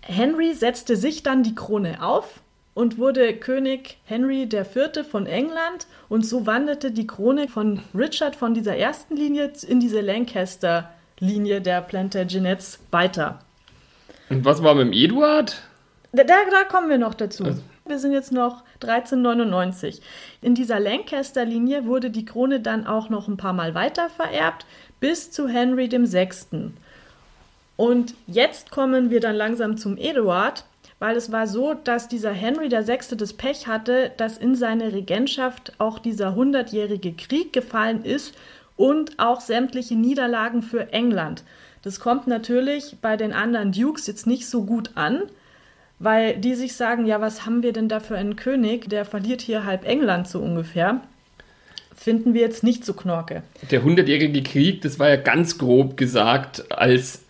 Henry 0.00 0.54
setzte 0.54 0.96
sich 0.96 1.22
dann 1.22 1.42
die 1.42 1.54
Krone 1.54 2.02
auf 2.02 2.40
und 2.72 2.96
wurde 2.96 3.34
König 3.34 3.98
Henry 4.06 4.44
IV. 4.44 5.06
von 5.06 5.26
England 5.26 5.86
und 6.08 6.24
so 6.24 6.46
wanderte 6.46 6.90
die 6.90 7.06
Krone 7.06 7.48
von 7.48 7.80
Richard 7.94 8.34
von 8.34 8.54
dieser 8.54 8.78
ersten 8.78 9.14
Linie 9.14 9.52
in 9.68 9.78
diese 9.78 10.00
Lancaster-Linie 11.22 11.60
der 11.60 11.80
Plantagenets 11.82 12.80
weiter. 12.90 13.38
Und 14.28 14.44
was 14.44 14.62
war 14.62 14.74
mit 14.74 14.86
dem 14.86 14.92
Eduard? 14.92 15.62
Da, 16.12 16.24
da 16.24 16.64
kommen 16.68 16.90
wir 16.90 16.98
noch 16.98 17.14
dazu. 17.14 17.44
Also. 17.44 17.62
Wir 17.86 17.98
sind 17.98 18.12
jetzt 18.12 18.32
noch 18.32 18.64
1399. 18.82 20.02
In 20.40 20.54
dieser 20.54 20.80
Lancaster-Linie 20.80 21.86
wurde 21.86 22.10
die 22.10 22.24
Krone 22.24 22.60
dann 22.60 22.86
auch 22.86 23.08
noch 23.08 23.28
ein 23.28 23.36
paar 23.36 23.52
Mal 23.52 23.74
weiter 23.74 24.10
vererbt, 24.10 24.66
bis 25.00 25.30
zu 25.30 25.48
Henry 25.48 25.90
VI. 25.90 26.72
Und 27.76 28.14
jetzt 28.26 28.70
kommen 28.70 29.10
wir 29.10 29.20
dann 29.20 29.36
langsam 29.36 29.76
zum 29.76 29.96
Eduard, 29.96 30.64
weil 30.98 31.16
es 31.16 31.32
war 31.32 31.46
so, 31.46 31.74
dass 31.74 32.08
dieser 32.08 32.32
Henry 32.32 32.70
VI. 32.70 33.16
das 33.16 33.32
Pech 33.32 33.66
hatte, 33.66 34.12
dass 34.16 34.38
in 34.38 34.54
seine 34.54 34.92
Regentschaft 34.92 35.72
auch 35.78 35.98
dieser 35.98 36.34
hundertjährige 36.34 37.12
Krieg 37.12 37.52
gefallen 37.52 38.04
ist 38.04 38.34
und 38.76 39.18
auch 39.18 39.40
sämtliche 39.40 39.94
Niederlagen 39.94 40.62
für 40.62 40.92
England. 40.92 41.44
Das 41.82 42.00
kommt 42.00 42.26
natürlich 42.26 42.96
bei 43.00 43.16
den 43.16 43.32
anderen 43.32 43.72
Dukes 43.72 44.06
jetzt 44.06 44.26
nicht 44.26 44.48
so 44.48 44.64
gut 44.64 44.90
an, 44.94 45.22
weil 45.98 46.36
die 46.36 46.54
sich 46.54 46.74
sagen, 46.74 47.06
ja, 47.06 47.20
was 47.20 47.46
haben 47.46 47.62
wir 47.62 47.72
denn 47.72 47.88
da 47.88 48.00
für 48.00 48.16
einen 48.16 48.36
König, 48.36 48.88
der 48.88 49.04
verliert 49.04 49.40
hier 49.40 49.64
halb 49.64 49.86
England 49.86 50.28
so 50.28 50.40
ungefähr. 50.40 51.00
Finden 51.94 52.34
wir 52.34 52.40
jetzt 52.40 52.64
nicht 52.64 52.84
so 52.84 52.94
knorke. 52.94 53.42
Der 53.70 53.84
hundertjährige 53.84 54.42
Krieg, 54.42 54.80
das 54.82 54.98
war 54.98 55.08
ja 55.08 55.16
ganz 55.16 55.58
grob 55.58 55.96
gesagt 55.96 56.72
als 56.72 57.22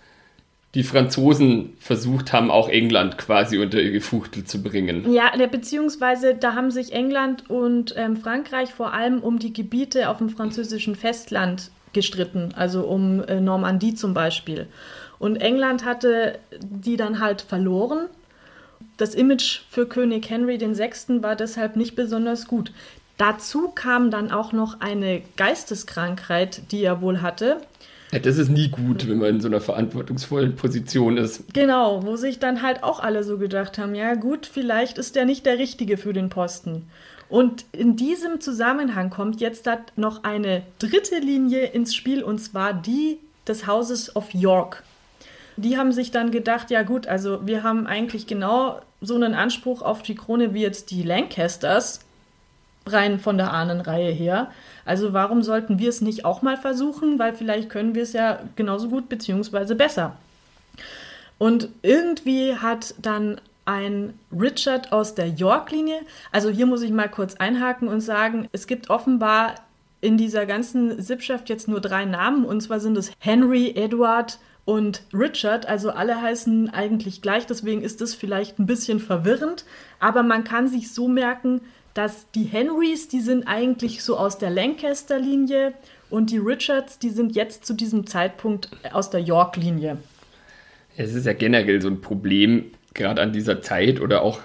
die 0.75 0.85
Franzosen 0.85 1.75
versucht 1.79 2.33
haben, 2.33 2.51
auch 2.51 2.69
England 2.69 3.19
quasi 3.19 3.59
unter 3.59 3.81
ihre 3.81 4.01
Fuchtel 4.01 4.45
zu 4.45 4.63
bringen. 4.63 5.13
Ja, 5.13 5.31
beziehungsweise 5.47 6.35
da 6.35 6.55
haben 6.55 6.71
sich 6.71 6.93
England 6.93 7.51
und 7.51 7.95
ähm, 7.97 8.17
Frankreich 8.17 8.71
vor 8.71 8.95
allem 8.95 9.21
um 9.21 9.39
die 9.39 9.53
Gebiete 9.53 10.09
auf 10.09 10.19
dem 10.19 10.31
französischen 10.31 10.97
Festland 10.97 11.71
gestritten, 11.93 12.55
also 12.57 12.85
um 12.85 13.23
äh, 13.25 13.41
Normandie 13.41 13.95
zum 13.95 14.15
Beispiel. 14.15 14.67
Und 15.19 15.37
England 15.37 15.85
hatte 15.85 16.39
die 16.61 16.97
dann 16.97 17.21
halt 17.21 17.43
verloren. 17.43 18.07
Das 18.97 19.15
Image 19.15 19.61
für 19.69 19.87
König 19.87 20.29
Henry 20.29 20.59
VI. 20.59 21.23
war 21.23 21.37
deshalb 21.37 21.77
nicht 21.77 21.95
besonders 21.95 22.47
gut. 22.47 22.73
Dazu 23.19 23.69
kam 23.69 24.11
dann 24.11 24.33
auch 24.33 24.53
noch 24.53 24.81
eine 24.81 25.23
Geisteskrankheit, 25.37 26.73
die 26.73 26.83
er 26.83 27.03
wohl 27.03 27.21
hatte. 27.21 27.59
Ja, 28.13 28.19
das 28.19 28.37
ist 28.37 28.51
nie 28.51 28.69
gut, 28.69 29.09
wenn 29.09 29.19
man 29.19 29.31
in 29.31 29.41
so 29.41 29.49
einer 29.49 29.63
verantwortungsvollen 29.63 30.55
Position 30.55 31.17
ist. 31.17 31.53
Genau, 31.55 32.05
wo 32.05 32.17
sich 32.17 32.39
dann 32.39 32.61
halt 32.61 32.85
auch 32.85 33.01
alle 33.01 33.25
so 33.25 33.39
gedacht 33.39 33.79
haben, 33.79 33.95
ja 33.95 34.15
gut, 34.15 34.45
vielleicht 34.45 34.99
ist 34.99 35.17
der 35.17 35.25
nicht 35.25 35.47
der 35.47 35.59
Richtige 35.59 35.97
für 35.97 36.13
den 36.13 36.29
Posten. 36.29 36.85
Und 37.31 37.65
in 37.73 37.97
diesem 37.97 38.43
Zusammenhang 38.43 39.09
kommt 39.09 39.41
jetzt 39.41 39.67
noch 39.97 40.25
eine 40.25 40.63
dritte 40.79 41.19
Linie 41.19 41.65
ins 41.65 41.95
Spiel, 41.95 42.23
und 42.23 42.39
zwar 42.39 42.75
die 42.75 43.19
des 43.49 43.67
Hauses 43.67 44.15
of 44.15 44.35
York. 44.35 44.83
Die 45.57 45.79
haben 45.79 45.93
sich 45.93 46.11
dann 46.11 46.31
gedacht, 46.31 46.71
ja 46.71 46.83
gut, 46.83 47.07
also 47.07 47.47
wir 47.47 47.63
haben 47.63 47.87
eigentlich 47.87 48.27
genau 48.27 48.81
so 49.01 49.15
einen 49.15 49.33
Anspruch 49.33 49.81
auf 49.81 50.03
die 50.03 50.15
Krone 50.15 50.53
wie 50.53 50.61
jetzt 50.61 50.91
die 50.91 51.03
Lancasters, 51.03 52.01
rein 52.87 53.19
von 53.19 53.39
der 53.39 53.53
Ahnenreihe 53.53 54.11
her. 54.11 54.51
Also 54.85 55.13
warum 55.13 55.43
sollten 55.43 55.79
wir 55.79 55.89
es 55.89 56.01
nicht 56.01 56.25
auch 56.25 56.43
mal 56.43 56.57
versuchen, 56.57 57.19
weil 57.19 57.35
vielleicht 57.35 57.71
können 57.71 57.95
wir 57.95 58.03
es 58.03 58.13
ja 58.13 58.41
genauso 58.57 58.89
gut 58.89 59.09
beziehungsweise 59.09 59.75
besser. 59.75 60.17
Und 61.39 61.69
irgendwie 61.83 62.57
hat 62.57 62.95
dann 63.01 63.41
ein 63.65 64.15
Richard 64.33 64.93
aus 64.93 65.15
der 65.15 65.29
York-Linie, 65.29 66.01
also 66.33 66.51
hier 66.51 66.67
muss 66.67 66.83
ich 66.83 66.91
mal 66.91 67.09
kurz 67.09 67.35
einhaken 67.37 67.89
und 67.89 68.01
sagen, 68.01 68.49
es 68.53 68.67
gibt 68.67 68.91
offenbar 68.91 69.55
in 70.01 70.17
dieser 70.17 70.47
ganzen 70.47 71.01
Sippschaft 71.01 71.49
jetzt 71.49 71.69
nur 71.69 71.81
drei 71.81 72.05
Namen. 72.05 72.45
Und 72.45 72.61
zwar 72.61 72.81
sind 72.81 72.99
es 72.99 73.13
Henry, 73.19 73.73
Edward 73.77 74.39
und 74.65 75.03
Richard, 75.13 75.67
also 75.67 75.91
alle 75.91 76.21
heißen 76.21 76.71
eigentlich 76.71 77.23
gleich, 77.23 77.47
deswegen 77.47 77.83
ist 77.83 78.01
das 78.01 78.15
vielleicht 78.15 78.59
ein 78.59 78.67
bisschen 78.67 79.01
verwirrend, 79.01 79.65
aber 79.99 80.23
man 80.23 80.45
kann 80.45 80.69
sich 80.69 80.93
so 80.93 81.09
merken, 81.09 81.61
dass 81.95 82.31
die 82.33 82.45
Henrys, 82.45 83.09
die 83.09 83.21
sind 83.21 83.47
eigentlich 83.47 84.03
so 84.03 84.17
aus 84.17 84.39
der 84.39 84.51
Lancaster-Linie 84.51 85.75
und 86.11 86.31
die 86.31 86.39
Richards, 86.39 86.99
die 86.99 87.11
sind 87.11 87.35
jetzt 87.35 87.67
zu 87.67 87.75
diesem 87.75 88.07
Zeitpunkt 88.07 88.71
aus 88.93 89.11
der 89.11 89.21
York-Linie. 89.21 89.99
Es 90.97 91.15
ist 91.15 91.27
ja 91.27 91.33
generell 91.33 91.81
so 91.81 91.89
ein 91.89 92.01
Problem, 92.01 92.67
gerade 92.95 93.23
an 93.23 93.33
dieser 93.33 93.63
Zeit 93.63 94.01
oder 94.01 94.23
auch 94.23 94.41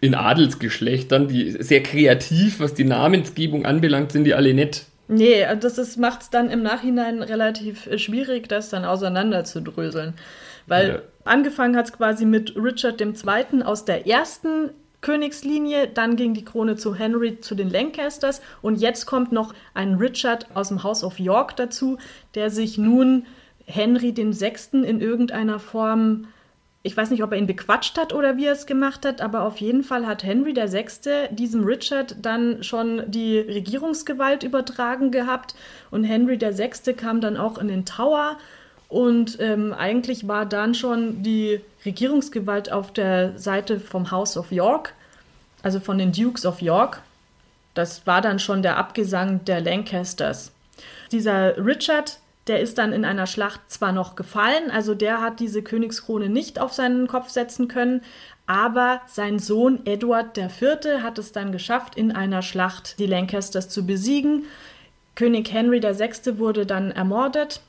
in 0.00 0.14
Adelsgeschlechtern, 0.14 1.28
die 1.28 1.50
sehr 1.50 1.82
kreativ, 1.82 2.60
was 2.60 2.74
die 2.74 2.84
Namensgebung 2.84 3.64
anbelangt, 3.64 4.12
sind 4.12 4.24
die 4.24 4.34
alle 4.34 4.52
nett. 4.52 4.86
Nee, 5.08 5.44
das 5.60 5.96
macht 5.96 6.22
es 6.22 6.30
dann 6.30 6.50
im 6.50 6.62
Nachhinein 6.62 7.22
relativ 7.22 7.86
äh, 7.86 7.98
schwierig, 7.98 8.48
das 8.48 8.70
dann 8.70 8.84
auseinanderzudröseln. 8.84 10.14
Weil 10.66 10.88
ja. 10.88 10.98
angefangen 11.24 11.76
hat 11.76 11.86
es 11.86 11.92
quasi 11.92 12.24
mit 12.24 12.54
Richard 12.56 13.00
II. 13.00 13.62
aus 13.64 13.84
der 13.84 14.06
ersten 14.06 14.70
Königslinie, 15.04 15.86
dann 15.86 16.16
ging 16.16 16.32
die 16.32 16.46
Krone 16.46 16.76
zu 16.76 16.94
Henry 16.94 17.38
zu 17.38 17.54
den 17.54 17.68
Lancasters 17.68 18.40
und 18.62 18.80
jetzt 18.80 19.04
kommt 19.04 19.32
noch 19.32 19.54
ein 19.74 19.96
Richard 19.96 20.46
aus 20.54 20.68
dem 20.68 20.82
House 20.82 21.04
of 21.04 21.18
York 21.18 21.56
dazu, 21.56 21.98
der 22.34 22.48
sich 22.48 22.78
nun 22.78 23.26
Henry 23.66 24.16
VI. 24.16 24.82
in 24.82 25.02
irgendeiner 25.02 25.58
Form 25.58 26.26
ich 26.86 26.94
weiß 26.94 27.10
nicht, 27.10 27.22
ob 27.22 27.32
er 27.32 27.38
ihn 27.38 27.46
bequatscht 27.46 27.96
hat 27.96 28.12
oder 28.12 28.36
wie 28.36 28.44
er 28.44 28.52
es 28.52 28.66
gemacht 28.66 29.06
hat, 29.06 29.22
aber 29.22 29.42
auf 29.42 29.56
jeden 29.56 29.82
Fall 29.82 30.06
hat 30.06 30.22
Henry 30.22 30.54
VI. 30.54 31.34
diesem 31.34 31.64
Richard 31.64 32.16
dann 32.20 32.62
schon 32.62 33.02
die 33.06 33.38
Regierungsgewalt 33.38 34.42
übertragen 34.42 35.10
gehabt 35.10 35.54
und 35.90 36.04
Henry 36.04 36.40
VI. 36.40 36.94
kam 36.94 37.20
dann 37.20 37.36
auch 37.36 37.58
in 37.58 37.68
den 37.68 37.84
Tower 37.84 38.38
und 38.94 39.40
ähm, 39.40 39.72
eigentlich 39.72 40.28
war 40.28 40.46
dann 40.46 40.72
schon 40.72 41.24
die 41.24 41.60
Regierungsgewalt 41.84 42.70
auf 42.70 42.92
der 42.92 43.36
Seite 43.36 43.80
vom 43.80 44.12
House 44.12 44.36
of 44.36 44.52
York, 44.52 44.94
also 45.64 45.80
von 45.80 45.98
den 45.98 46.12
Dukes 46.12 46.46
of 46.46 46.62
York. 46.62 47.02
Das 47.74 48.06
war 48.06 48.20
dann 48.20 48.38
schon 48.38 48.62
der 48.62 48.76
Abgesang 48.76 49.44
der 49.46 49.60
Lancasters. 49.60 50.52
Dieser 51.10 51.56
Richard 51.56 52.20
der 52.46 52.60
ist 52.60 52.76
dann 52.76 52.92
in 52.92 53.06
einer 53.06 53.26
Schlacht 53.26 53.62
zwar 53.68 53.90
noch 53.90 54.16
gefallen, 54.16 54.70
also 54.70 54.94
der 54.94 55.22
hat 55.22 55.40
diese 55.40 55.62
Königskrone 55.62 56.28
nicht 56.28 56.60
auf 56.60 56.74
seinen 56.74 57.08
Kopf 57.08 57.30
setzen 57.30 57.68
können, 57.68 58.02
aber 58.46 59.00
sein 59.06 59.38
Sohn 59.38 59.80
Edward 59.86 60.38
IV. 60.38 61.02
hat 61.02 61.18
es 61.18 61.32
dann 61.32 61.52
geschafft, 61.52 61.96
in 61.96 62.12
einer 62.12 62.42
Schlacht 62.42 62.98
die 62.98 63.06
Lancasters 63.06 63.70
zu 63.70 63.86
besiegen. 63.86 64.44
König 65.16 65.50
Henry 65.52 65.82
VI. 65.82 66.38
wurde 66.38 66.66
dann 66.66 66.92
ermordet 66.92 67.60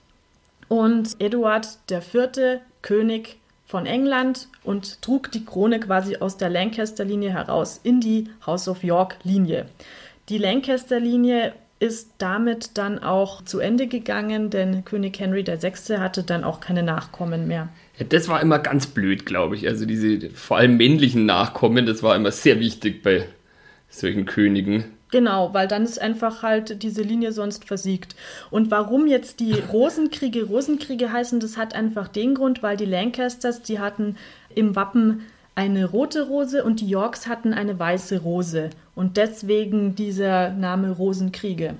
und 0.68 1.16
Edward 1.20 1.68
IV., 1.90 2.62
König 2.82 3.38
von 3.66 3.86
England 3.86 4.48
und 4.64 5.02
trug 5.02 5.32
die 5.32 5.44
Krone 5.44 5.80
quasi 5.80 6.18
aus 6.18 6.38
der 6.38 6.50
Lancaster-Linie 6.50 7.32
heraus 7.32 7.80
in 7.84 8.00
die 8.00 8.30
House 8.46 8.68
of 8.68 8.84
York-Linie. 8.84 9.66
Die 10.30 10.38
Lancaster-Linie 10.38 11.54
ist 11.80 12.12
damit 12.20 12.78
dann 12.78 13.00
auch 13.00 13.44
zu 13.44 13.60
Ende 13.60 13.88
gegangen, 13.88 14.50
denn 14.50 14.86
König 14.86 15.20
Henry 15.20 15.46
VI. 15.46 15.98
hatte 15.98 16.24
dann 16.24 16.44
auch 16.44 16.60
keine 16.60 16.84
Nachkommen 16.84 17.48
mehr. 17.48 17.70
Ja, 17.98 18.06
das 18.08 18.28
war 18.28 18.42
immer 18.42 18.60
ganz 18.60 18.88
blöd, 18.88 19.26
glaube 19.26 19.56
ich. 19.56 19.68
Also 19.68 19.86
diese 19.86 20.30
vor 20.30 20.58
allem 20.58 20.78
männlichen 20.78 21.26
Nachkommen, 21.26 21.86
das 21.86 22.02
war 22.02 22.16
immer 22.16 22.32
sehr 22.32 22.60
wichtig 22.60 23.04
bei 23.04 23.28
solchen 23.90 24.26
Königen. 24.26 24.95
Genau, 25.12 25.54
weil 25.54 25.68
dann 25.68 25.84
ist 25.84 26.02
einfach 26.02 26.42
halt 26.42 26.82
diese 26.82 27.02
Linie 27.02 27.32
sonst 27.32 27.66
versiegt. 27.66 28.16
Und 28.50 28.72
warum 28.72 29.08
jetzt 29.08 29.40
die 29.40 29.54
Rosenkriege 29.72 30.46
Rosenkriege 30.46 31.12
heißen, 31.12 31.40
das 31.40 31.58
hat 31.58 31.76
einfach 31.76 32.08
den 32.08 32.36
Grund, 32.36 32.64
weil 32.64 32.78
die 32.78 32.86
Lancasters, 32.86 33.62
die 33.62 33.80
hatten 33.80 34.18
im 34.54 34.76
Wappen 34.76 35.26
eine 35.56 35.86
rote 35.86 36.28
Rose 36.28 36.64
und 36.64 36.82
die 36.82 36.90
Yorks 36.90 37.28
hatten 37.28 37.54
eine 37.54 37.80
weiße 37.80 38.20
Rose 38.20 38.72
und 38.94 39.16
deswegen 39.16 39.96
dieser 39.96 40.50
Name 40.50 40.92
Rosenkriege. 40.92 41.76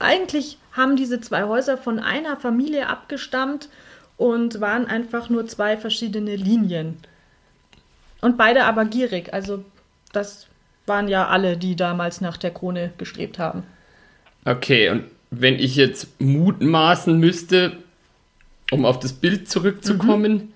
Eigentlich 0.00 0.58
haben 0.72 0.96
diese 0.96 1.20
zwei 1.20 1.44
Häuser 1.44 1.78
von 1.78 2.00
einer 2.00 2.36
Familie 2.36 2.88
abgestammt 2.88 3.68
und 4.16 4.60
waren 4.60 4.86
einfach 4.86 5.30
nur 5.30 5.46
zwei 5.46 5.76
verschiedene 5.76 6.34
Linien. 6.34 6.96
Und 8.20 8.36
beide 8.36 8.64
aber 8.64 8.84
gierig, 8.84 9.32
also 9.32 9.64
das 10.12 10.48
waren 10.86 11.08
ja 11.08 11.28
alle, 11.28 11.56
die 11.56 11.76
damals 11.76 12.20
nach 12.20 12.36
der 12.36 12.50
Krone 12.50 12.92
gestrebt 12.98 13.38
haben. 13.38 13.62
Okay, 14.44 14.90
und 14.90 15.04
wenn 15.30 15.54
ich 15.58 15.76
jetzt 15.76 16.20
mutmaßen 16.20 17.18
müsste, 17.18 17.72
um 18.70 18.84
auf 18.84 18.98
das 18.98 19.12
Bild 19.12 19.48
zurückzukommen, 19.48 20.32
mhm. 20.32 20.52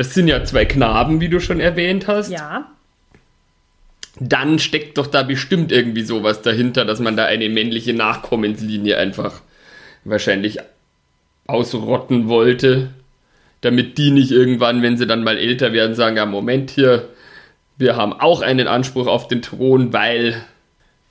Es 0.00 0.14
sind 0.14 0.28
ja 0.28 0.44
zwei 0.44 0.64
Knaben, 0.64 1.20
wie 1.20 1.28
du 1.28 1.40
schon 1.40 1.58
erwähnt 1.58 2.06
hast. 2.06 2.30
Ja. 2.30 2.70
Dann 4.20 4.60
steckt 4.60 4.96
doch 4.96 5.08
da 5.08 5.24
bestimmt 5.24 5.72
irgendwie 5.72 6.02
sowas 6.02 6.40
dahinter, 6.40 6.84
dass 6.84 7.00
man 7.00 7.16
da 7.16 7.24
eine 7.24 7.48
männliche 7.48 7.94
Nachkommenslinie 7.94 8.96
einfach 8.96 9.42
wahrscheinlich 10.04 10.58
ausrotten 11.48 12.28
wollte, 12.28 12.90
damit 13.60 13.98
die 13.98 14.12
nicht 14.12 14.30
irgendwann, 14.30 14.82
wenn 14.82 14.96
sie 14.96 15.06
dann 15.06 15.24
mal 15.24 15.36
älter 15.36 15.72
werden, 15.72 15.96
sagen, 15.96 16.16
ja, 16.16 16.26
Moment 16.26 16.70
hier, 16.70 17.08
wir 17.78 17.96
haben 17.96 18.12
auch 18.12 18.42
einen 18.42 18.66
Anspruch 18.66 19.06
auf 19.06 19.28
den 19.28 19.40
Thron, 19.40 19.92
weil 19.92 20.44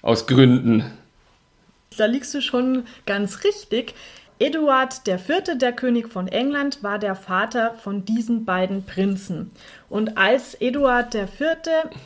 aus 0.02 0.28
Gründen. 0.28 0.84
Da 1.98 2.06
liegst 2.06 2.34
du 2.34 2.42
schon 2.42 2.84
ganz 3.06 3.44
richtig. 3.44 3.96
Eduard 4.40 5.08
IV., 5.08 5.58
der 5.58 5.72
König 5.74 6.10
von 6.10 6.28
England, 6.28 6.84
war 6.84 7.00
der 7.00 7.16
Vater 7.16 7.74
von 7.74 8.06
diesen 8.06 8.46
beiden 8.46 8.86
Prinzen. 8.86 9.50
Und 9.90 10.16
als 10.18 10.54
Eduard 10.54 11.16
IV. 11.16 11.42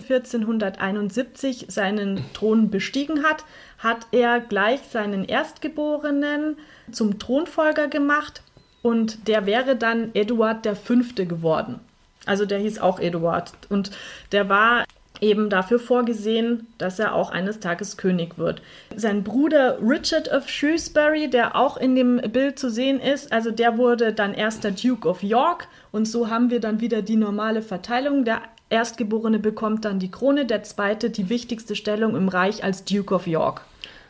1471 0.09 1.65
seinen 1.67 2.23
Thron 2.33 2.69
bestiegen 2.69 3.23
hat, 3.23 3.43
hat 3.79 4.07
er 4.11 4.39
gleich 4.39 4.79
seinen 4.89 5.25
Erstgeborenen 5.25 6.55
zum 6.91 7.19
Thronfolger 7.19 7.89
gemacht 7.89 8.43
und 8.81 9.27
der 9.27 9.45
wäre 9.45 9.75
dann 9.75 10.11
Eduard 10.13 10.65
V. 10.65 10.93
geworden. 11.15 11.81
Also 12.25 12.45
der 12.45 12.59
hieß 12.59 12.79
auch 12.79 12.99
Eduard 12.99 13.51
und 13.69 13.91
der 14.31 14.49
war 14.49 14.85
eben 15.21 15.49
dafür 15.49 15.79
vorgesehen, 15.79 16.67
dass 16.77 16.99
er 16.99 17.13
auch 17.13 17.29
eines 17.29 17.59
Tages 17.59 17.95
König 17.95 18.37
wird. 18.37 18.61
Sein 18.95 19.23
Bruder 19.23 19.77
Richard 19.81 20.31
of 20.31 20.49
Shrewsbury, 20.49 21.29
der 21.29 21.55
auch 21.55 21.77
in 21.77 21.95
dem 21.95 22.17
Bild 22.31 22.57
zu 22.57 22.69
sehen 22.69 22.99
ist, 22.99 23.31
also 23.31 23.51
der 23.51 23.77
wurde 23.77 24.13
dann 24.13 24.33
erster 24.33 24.71
Duke 24.71 25.07
of 25.07 25.21
York 25.21 25.67
und 25.91 26.05
so 26.05 26.29
haben 26.29 26.49
wir 26.49 26.59
dann 26.59 26.81
wieder 26.81 27.01
die 27.01 27.15
normale 27.15 27.61
Verteilung. 27.61 28.25
Der 28.25 28.41
Erstgeborene 28.69 29.37
bekommt 29.37 29.85
dann 29.85 29.99
die 29.99 30.09
Krone, 30.09 30.45
der 30.45 30.63
zweite 30.63 31.09
die 31.09 31.29
wichtigste 31.29 31.75
Stellung 31.75 32.15
im 32.15 32.29
Reich 32.29 32.63
als 32.63 32.85
Duke 32.85 33.13
of 33.13 33.27
York. 33.27 33.61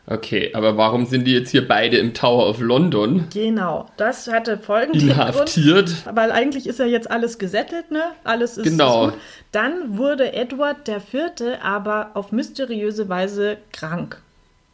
Okay, 0.06 0.50
aber 0.52 0.76
warum 0.76 1.06
sind 1.06 1.26
die 1.26 1.32
jetzt 1.32 1.50
hier 1.50 1.66
beide 1.66 1.96
im 1.98 2.12
Tower 2.12 2.48
of 2.48 2.60
London? 2.60 3.26
Genau, 3.32 3.86
das 3.96 4.26
hatte 4.26 4.58
folgenden 4.58 5.10
Inhaftiert. 5.10 5.86
Grund, 6.02 6.16
weil 6.16 6.32
eigentlich 6.32 6.66
ist 6.66 6.80
ja 6.80 6.86
jetzt 6.86 7.08
alles 7.08 7.38
gesettelt, 7.38 7.92
ne? 7.92 8.02
Alles 8.24 8.58
ist, 8.58 8.64
genau. 8.64 9.06
Ist 9.06 9.12
gut. 9.12 9.20
Dann 9.52 9.96
wurde 9.98 10.32
Edward 10.32 10.88
IV. 10.88 11.58
aber 11.62 12.10
auf 12.14 12.32
mysteriöse 12.32 13.08
Weise 13.08 13.58
krank. 13.72 14.20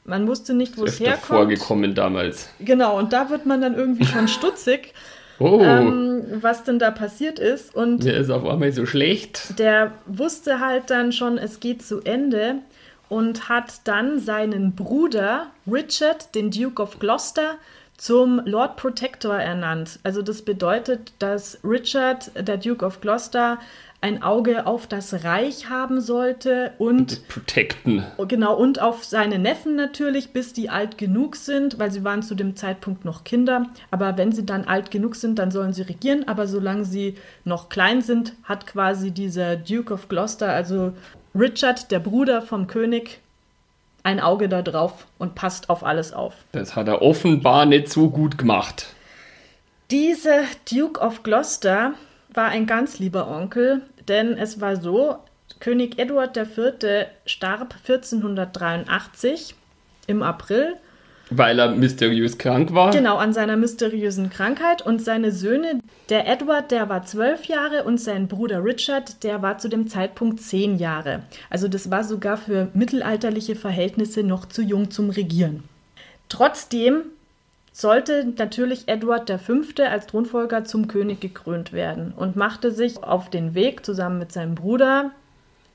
Man 0.05 0.27
wusste 0.27 0.55
nicht, 0.55 0.79
wo 0.79 0.85
es 0.85 0.99
herkommt. 0.99 1.27
vorgekommen 1.27 1.95
damals. 1.95 2.49
Genau, 2.61 2.97
und 2.99 3.13
da 3.13 3.29
wird 3.29 3.45
man 3.45 3.61
dann 3.61 3.75
irgendwie 3.75 4.07
schon 4.07 4.29
stutzig. 4.29 4.95
Oh. 5.41 5.61
Ähm, 5.63 6.25
was 6.41 6.65
denn 6.65 6.79
da 6.79 6.91
passiert 6.91 7.39
ist. 7.39 7.75
Und 7.75 8.05
der 8.05 8.17
ist 8.17 8.31
auf 8.31 8.45
einmal 8.45 8.73
so 8.73 8.87
schlecht. 8.87 9.59
Der 9.59 9.93
wusste 10.07 10.59
halt 10.59 10.91
dann 10.91 11.13
schon, 11.13 11.39
es 11.39 11.61
geht 11.61 11.83
zu 11.83 12.01
Ende 12.01 12.57
und 13.09 13.49
hat 13.49 13.81
dann 13.85 14.19
seinen 14.19 14.75
Bruder 14.75 15.49
Richard, 15.71 16.35
den 16.35 16.51
Duke 16.51 16.83
of 16.83 16.99
Gloucester, 16.99 17.57
zum 17.97 18.41
Lord 18.45 18.77
Protector 18.77 19.35
ernannt. 19.35 19.99
Also 20.05 20.23
das 20.23 20.43
bedeutet, 20.43 21.13
dass 21.19 21.59
Richard, 21.65 22.31
der 22.37 22.57
Duke 22.57 22.87
of 22.87 23.01
Gloucester, 23.01 23.59
ein 24.01 24.23
Auge 24.23 24.67
auf 24.67 24.87
das 24.87 25.25
Reich 25.25 25.69
haben 25.69 26.01
sollte 26.01 26.73
und 26.79 27.27
protecten. 27.27 28.05
Genau, 28.29 28.57
und 28.57 28.81
auf 28.81 29.05
seine 29.05 29.41
Neffen 29.41 29.75
natürlich, 29.75 30.33
bis 30.33 30.53
die 30.53 30.71
alt 30.71 30.99
genug 30.99 31.35
sind, 31.35 31.81
weil 31.81 31.91
sie 31.91 32.05
waren 32.05 32.23
zu 32.23 32.37
dem 32.37 32.55
Zeitpunkt 32.55 33.05
noch 33.05 33.25
Kinder. 33.25 33.67
Aber 33.91 34.17
wenn 34.17 34.31
sie 34.31 34.47
dann 34.47 34.67
alt 34.67 34.93
genug 34.93 35.17
sind, 35.17 35.41
dann 35.41 35.51
sollen 35.51 35.73
sie 35.73 35.83
regieren. 35.83 36.29
Aber 36.29 36.47
solange 36.47 36.85
sie 36.85 37.17
noch 37.45 37.69
klein 37.69 38.01
sind, 38.01 38.35
hat 38.45 38.69
quasi 38.69 39.11
dieser 39.11 39.57
Duke 39.57 39.93
of 39.93 40.09
Gloucester, 40.09 40.49
also 40.49 40.93
Richard, 41.39 41.91
der 41.93 42.01
Bruder 42.01 42.43
vom 42.43 42.67
König, 42.67 43.21
ein 44.03 44.19
Auge 44.19 44.49
da 44.49 44.63
drauf 44.63 45.07
und 45.19 45.35
passt 45.35 45.71
auf 45.71 45.85
alles 45.85 46.13
auf. 46.13 46.35
Das 46.53 46.75
hat 46.75 46.89
er 46.89 47.03
offenbar 47.03 47.67
nicht 47.67 47.91
so 47.91 48.11
gut 48.11 48.39
gemacht. 48.39 48.87
Dieser 49.91 50.43
Duke 50.71 51.01
of 51.01 51.23
Gloucester 51.23 51.95
war 52.35 52.49
ein 52.49 52.67
ganz 52.67 52.99
lieber 52.99 53.29
Onkel, 53.29 53.83
denn 54.09 54.37
es 54.37 54.61
war 54.61 54.77
so, 54.77 55.17
König 55.61 55.99
Eduard 55.99 56.37
IV. 56.37 57.07
starb 57.25 57.75
1483 57.87 59.55
im 60.07 60.23
April. 60.23 60.77
Weil 61.31 61.59
er 61.59 61.73
mysteriös 61.73 62.39
krank 62.39 62.73
war. 62.73 62.91
Genau, 62.91 63.17
an 63.17 63.33
seiner 63.33 63.57
mysteriösen 63.57 64.31
Krankheit. 64.31 64.83
Und 64.83 65.03
seine 65.03 65.31
Söhne, 65.31 65.81
der 66.09 66.27
Edward, 66.27 66.71
der 66.71 66.89
war 66.89 67.05
zwölf 67.05 67.45
Jahre 67.45 67.85
und 67.85 68.01
sein 68.01 68.29
Bruder 68.29 68.65
Richard, 68.65 69.23
der 69.25 69.43
war 69.43 69.59
zu 69.59 69.69
dem 69.69 69.89
Zeitpunkt 69.89 70.41
zehn 70.41 70.79
Jahre. 70.79 71.23
Also 71.51 71.69
das 71.69 71.91
war 71.91 72.05
sogar 72.05 72.37
für 72.37 72.69
mittelalterliche 72.73 73.57
Verhältnisse 73.57 74.23
noch 74.23 74.47
zu 74.47 74.63
jung 74.63 74.91
zum 74.91 75.11
Regieren. 75.11 75.65
Trotzdem 76.29 77.03
sollte 77.73 78.27
natürlich 78.37 78.89
Edward 78.89 79.31
V. 79.31 79.83
als 79.85 80.07
Thronfolger 80.07 80.65
zum 80.65 80.89
König 80.89 81.21
gekrönt 81.21 81.73
werden 81.73 82.13
und 82.17 82.37
machte 82.37 82.73
sich 82.73 83.03
auf 83.05 83.31
den 83.31 83.55
Weg 83.55 83.87
zusammen 83.87 84.19
mit 84.19 84.33
seinem 84.33 84.55
Bruder 84.55 85.13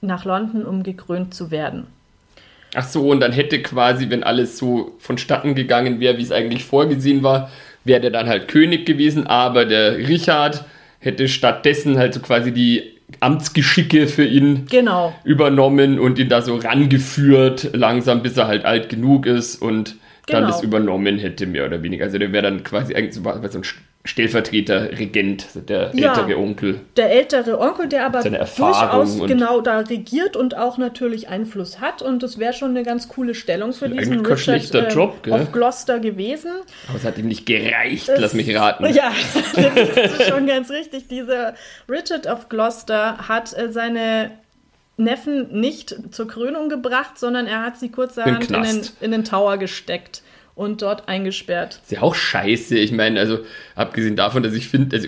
nach 0.02 0.26
London, 0.26 0.66
um 0.66 0.84
gekrönt 0.84 1.34
zu 1.34 1.50
werden. 1.50 1.88
Ach 2.76 2.88
so, 2.88 3.10
und 3.10 3.20
dann 3.20 3.32
hätte 3.32 3.62
quasi, 3.62 4.10
wenn 4.10 4.24
alles 4.24 4.58
so 4.58 4.96
vonstatten 4.98 5.56
gegangen 5.56 6.00
wäre, 6.00 6.18
wie 6.18 6.24
es 6.24 6.32
eigentlich 6.32 6.66
vorgesehen 6.66 7.22
war, 7.22 7.52
wäre 7.84 8.02
der 8.02 8.12
dann 8.12 8.28
halt 8.28 8.48
König 8.48 8.86
gewesen, 8.86 9.28
aber 9.28 9.66
der 9.66 9.98
Richard 9.98 10.66
hätte 11.00 11.28
stattdessen 11.28 11.98
halt 11.98 12.14
so 12.14 12.22
quasi 12.22 12.52
die 12.52 12.94
Amtsgeschicke 13.20 14.08
für 14.08 14.26
ihn 14.26 14.66
genau. 14.70 15.14
übernommen 15.24 16.00
und 16.00 16.18
ihn 16.18 16.30
da 16.30 16.42
so 16.42 16.56
rangeführt, 16.56 17.70
langsam 17.74 18.24
bis 18.24 18.38
er 18.38 18.48
halt 18.48 18.66
alt 18.66 18.90
genug 18.90 19.26
ist 19.26 19.62
und 19.62 19.98
genau. 20.26 20.40
dann 20.40 20.48
das 20.48 20.64
übernommen 20.64 21.20
hätte, 21.20 21.46
mehr 21.46 21.66
oder 21.66 21.84
weniger. 21.84 22.06
Also 22.06 22.18
der 22.18 22.32
wäre 22.32 22.44
dann 22.44 22.64
quasi 22.64 22.96
eigentlich 22.96 23.14
so, 23.14 23.22
so 23.24 23.58
ein 23.58 23.64
Stellvertreter, 24.06 24.92
Regent, 25.00 25.48
der 25.70 25.92
ja, 25.94 26.10
ältere 26.10 26.38
Onkel. 26.38 26.82
Der 26.98 27.10
ältere 27.10 27.58
Onkel, 27.58 27.88
der 27.88 28.06
aber 28.06 28.22
durchaus 28.22 29.18
genau 29.26 29.62
da 29.62 29.80
regiert 29.80 30.36
und 30.36 30.58
auch 30.58 30.78
natürlich 30.78 31.30
Einfluss 31.30 31.80
hat. 31.80 32.02
Und 32.02 32.22
das 32.22 32.38
wäre 32.38 32.52
schon 32.52 32.72
eine 32.72 32.84
ganz 32.84 33.08
coole 33.08 33.34
Stellung 33.34 33.72
für 33.72 33.88
diesen 33.88 34.26
Richard 34.26 34.76
äh, 34.76 34.90
Job, 34.90 35.26
of 35.30 35.54
Gloucester 35.54 36.00
gewesen. 36.00 36.52
Aber 36.90 36.98
es 36.98 37.06
hat 37.06 37.18
ihm 37.18 37.30
nicht 37.30 37.46
gereicht, 37.46 38.10
es, 38.10 38.20
lass 38.20 38.34
mich 38.34 38.54
raten. 38.54 38.94
Ja, 38.94 39.14
das 39.56 40.20
ist 40.20 40.28
schon 40.28 40.48
ganz 40.48 40.70
richtig. 40.70 41.08
Dieser 41.08 41.54
Richard 41.88 42.28
of 42.28 42.50
Gloucester 42.50 43.30
hat 43.30 43.58
äh, 43.58 43.72
seine 43.72 44.32
Neffen 44.98 45.62
nicht 45.62 45.96
zur 46.14 46.28
Krönung 46.28 46.68
gebracht, 46.68 47.18
sondern 47.18 47.48
er 47.48 47.62
hat 47.62 47.80
sie 47.80 47.90
kurzerhand 47.90 48.52
in, 48.52 48.64
den, 48.64 48.82
in 49.00 49.12
den 49.12 49.24
Tower 49.24 49.56
gesteckt 49.58 50.24
und 50.56 50.82
dort 50.82 51.08
eingesperrt. 51.08 51.80
Ist 51.84 51.92
ja 51.92 52.02
auch 52.02 52.16
scheiße. 52.16 52.78
Ich 52.78 52.92
meine, 52.92 53.20
also 53.20 53.40
abgesehen 53.76 54.16
davon, 54.16 54.44
dass 54.44 54.54
ich 54.54 54.68
finde, 54.68 54.96
also, 54.96 55.08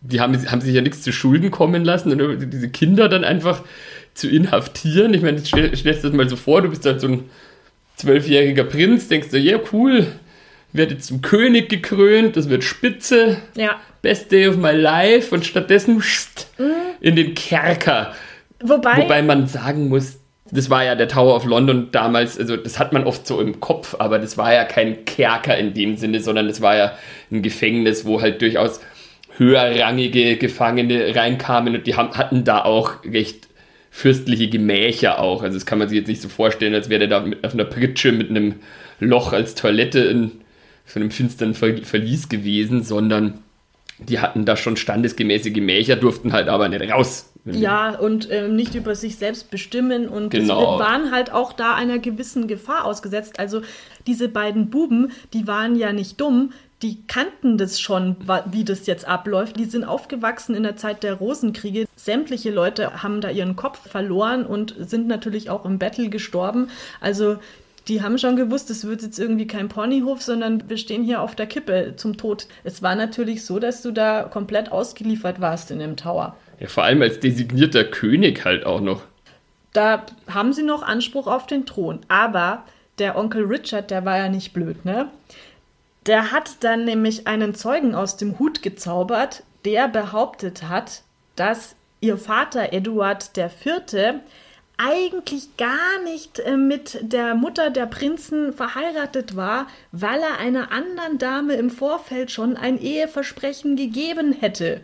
die 0.00 0.20
haben, 0.20 0.50
haben 0.50 0.60
sich 0.60 0.74
ja 0.74 0.82
nichts 0.82 1.02
zu 1.02 1.12
Schulden 1.12 1.50
kommen 1.50 1.84
lassen 1.84 2.20
und 2.20 2.52
diese 2.52 2.68
Kinder 2.68 3.08
dann 3.08 3.24
einfach 3.24 3.62
zu 4.14 4.28
inhaftieren. 4.28 5.14
Ich 5.14 5.22
meine, 5.22 5.44
stell, 5.44 5.74
stellst 5.76 6.04
du 6.04 6.08
das 6.08 6.16
mal 6.16 6.28
so 6.28 6.36
vor, 6.36 6.62
du 6.62 6.70
bist 6.70 6.84
halt 6.84 7.00
so 7.00 7.08
ein 7.08 7.30
zwölfjähriger 7.96 8.64
Prinz, 8.64 9.08
denkst 9.08 9.28
du, 9.30 9.38
ja, 9.38 9.58
cool, 9.72 10.06
werde 10.72 10.98
zum 10.98 11.22
König 11.22 11.68
gekrönt, 11.68 12.36
das 12.36 12.48
wird 12.48 12.64
spitze. 12.64 13.36
Ja. 13.54 13.80
Best 14.02 14.32
day 14.32 14.48
of 14.48 14.56
my 14.56 14.72
life 14.72 15.34
und 15.34 15.44
stattdessen 15.44 15.98
pst, 15.98 16.48
mhm. 16.58 16.72
in 17.00 17.16
den 17.16 17.34
Kerker. 17.34 18.14
Wobei, 18.62 18.96
Wobei 18.96 19.22
man 19.22 19.46
sagen 19.46 19.88
muss, 19.88 20.19
das 20.52 20.70
war 20.70 20.84
ja 20.84 20.94
der 20.94 21.08
Tower 21.08 21.36
of 21.36 21.44
London 21.44 21.88
damals, 21.92 22.38
also 22.38 22.56
das 22.56 22.78
hat 22.78 22.92
man 22.92 23.04
oft 23.04 23.26
so 23.26 23.40
im 23.40 23.60
Kopf, 23.60 23.96
aber 23.98 24.18
das 24.18 24.36
war 24.36 24.52
ja 24.52 24.64
kein 24.64 25.04
Kerker 25.04 25.56
in 25.56 25.74
dem 25.74 25.96
Sinne, 25.96 26.20
sondern 26.20 26.48
das 26.48 26.60
war 26.60 26.76
ja 26.76 26.92
ein 27.30 27.42
Gefängnis, 27.42 28.04
wo 28.04 28.20
halt 28.20 28.42
durchaus 28.42 28.80
höherrangige 29.36 30.36
Gefangene 30.36 31.14
reinkamen 31.14 31.74
und 31.76 31.86
die 31.86 31.94
haben, 31.94 32.16
hatten 32.16 32.44
da 32.44 32.62
auch 32.62 33.04
recht 33.04 33.48
fürstliche 33.90 34.48
Gemächer 34.48 35.18
auch. 35.18 35.42
Also 35.42 35.56
das 35.56 35.66
kann 35.66 35.78
man 35.78 35.88
sich 35.88 35.98
jetzt 35.98 36.08
nicht 36.08 36.22
so 36.22 36.28
vorstellen, 36.28 36.74
als 36.74 36.88
wäre 36.88 37.00
der 37.00 37.08
da 37.08 37.26
mit, 37.26 37.44
auf 37.44 37.54
einer 37.54 37.64
Pritsche 37.64 38.12
mit 38.12 38.30
einem 38.30 38.56
Loch 39.00 39.32
als 39.32 39.54
Toilette 39.54 40.00
in 40.00 40.32
so 40.86 41.00
einem 41.00 41.10
finsteren 41.10 41.54
Verlies 41.54 42.28
gewesen, 42.28 42.82
sondern 42.82 43.38
die 44.08 44.20
hatten 44.20 44.44
da 44.44 44.56
schon 44.56 44.76
standesgemäße 44.76 45.50
Gemächer, 45.50 45.96
durften 45.96 46.32
halt 46.32 46.48
aber 46.48 46.68
nicht 46.68 46.90
raus. 46.90 47.32
Ja, 47.44 47.98
und 47.98 48.30
ähm, 48.30 48.54
nicht 48.54 48.74
über 48.74 48.94
sich 48.94 49.16
selbst 49.16 49.50
bestimmen 49.50 50.08
und 50.08 50.30
genau. 50.30 50.78
waren 50.78 51.10
halt 51.10 51.32
auch 51.32 51.52
da 51.52 51.74
einer 51.74 51.98
gewissen 51.98 52.48
Gefahr 52.48 52.84
ausgesetzt. 52.84 53.38
Also 53.38 53.62
diese 54.06 54.28
beiden 54.28 54.68
Buben, 54.68 55.12
die 55.32 55.46
waren 55.46 55.74
ja 55.74 55.92
nicht 55.92 56.20
dumm, 56.20 56.52
die 56.82 57.02
kannten 57.06 57.58
das 57.58 57.78
schon, 57.78 58.16
wie 58.50 58.64
das 58.64 58.86
jetzt 58.86 59.06
abläuft. 59.06 59.58
Die 59.58 59.66
sind 59.66 59.84
aufgewachsen 59.84 60.54
in 60.54 60.62
der 60.62 60.76
Zeit 60.76 61.02
der 61.02 61.14
Rosenkriege. 61.14 61.86
Sämtliche 61.94 62.50
Leute 62.50 63.02
haben 63.02 63.20
da 63.20 63.28
ihren 63.28 63.54
Kopf 63.54 63.86
verloren 63.88 64.46
und 64.46 64.74
sind 64.78 65.06
natürlich 65.06 65.50
auch 65.50 65.66
im 65.66 65.78
Battle 65.78 66.08
gestorben. 66.08 66.68
Also 67.00 67.36
die 67.88 68.02
haben 68.02 68.18
schon 68.18 68.36
gewusst, 68.36 68.70
es 68.70 68.86
wird 68.86 69.02
jetzt 69.02 69.18
irgendwie 69.18 69.46
kein 69.46 69.68
Ponyhof, 69.68 70.22
sondern 70.22 70.68
wir 70.68 70.76
stehen 70.76 71.04
hier 71.04 71.20
auf 71.20 71.34
der 71.34 71.46
Kippe 71.46 71.94
zum 71.96 72.16
Tod. 72.16 72.46
Es 72.64 72.82
war 72.82 72.94
natürlich 72.94 73.44
so, 73.44 73.58
dass 73.58 73.82
du 73.82 73.90
da 73.90 74.24
komplett 74.24 74.70
ausgeliefert 74.72 75.40
warst 75.40 75.70
in 75.70 75.78
dem 75.78 75.96
Tower. 75.96 76.36
Ja, 76.58 76.68
vor 76.68 76.84
allem 76.84 77.02
als 77.02 77.20
designierter 77.20 77.84
König 77.84 78.44
halt 78.44 78.66
auch 78.66 78.80
noch. 78.80 79.02
Da 79.72 80.04
haben 80.28 80.52
sie 80.52 80.62
noch 80.62 80.82
Anspruch 80.82 81.26
auf 81.26 81.46
den 81.46 81.64
Thron. 81.66 82.00
Aber 82.08 82.64
der 82.98 83.16
Onkel 83.16 83.44
Richard, 83.44 83.90
der 83.90 84.04
war 84.04 84.18
ja 84.18 84.28
nicht 84.28 84.52
blöd, 84.52 84.84
ne? 84.84 85.08
Der 86.06 86.32
hat 86.32 86.64
dann 86.64 86.84
nämlich 86.84 87.26
einen 87.26 87.54
Zeugen 87.54 87.94
aus 87.94 88.16
dem 88.16 88.38
Hut 88.38 88.62
gezaubert, 88.62 89.42
der 89.64 89.88
behauptet 89.88 90.68
hat, 90.68 91.02
dass 91.36 91.76
ihr 92.00 92.16
Vater 92.16 92.72
Eduard 92.72 93.30
IV. 93.36 94.20
Eigentlich 94.80 95.56
gar 95.56 96.02
nicht 96.04 96.38
äh, 96.38 96.56
mit 96.56 96.98
der 97.02 97.34
Mutter 97.34 97.70
der 97.70 97.86
Prinzen 97.86 98.52
verheiratet 98.52 99.36
war, 99.36 99.66
weil 99.92 100.20
er 100.20 100.38
einer 100.38 100.72
anderen 100.72 101.18
Dame 101.18 101.54
im 101.54 101.70
Vorfeld 101.70 102.30
schon 102.30 102.56
ein 102.56 102.80
Eheversprechen 102.80 103.76
gegeben 103.76 104.32
hätte. 104.32 104.80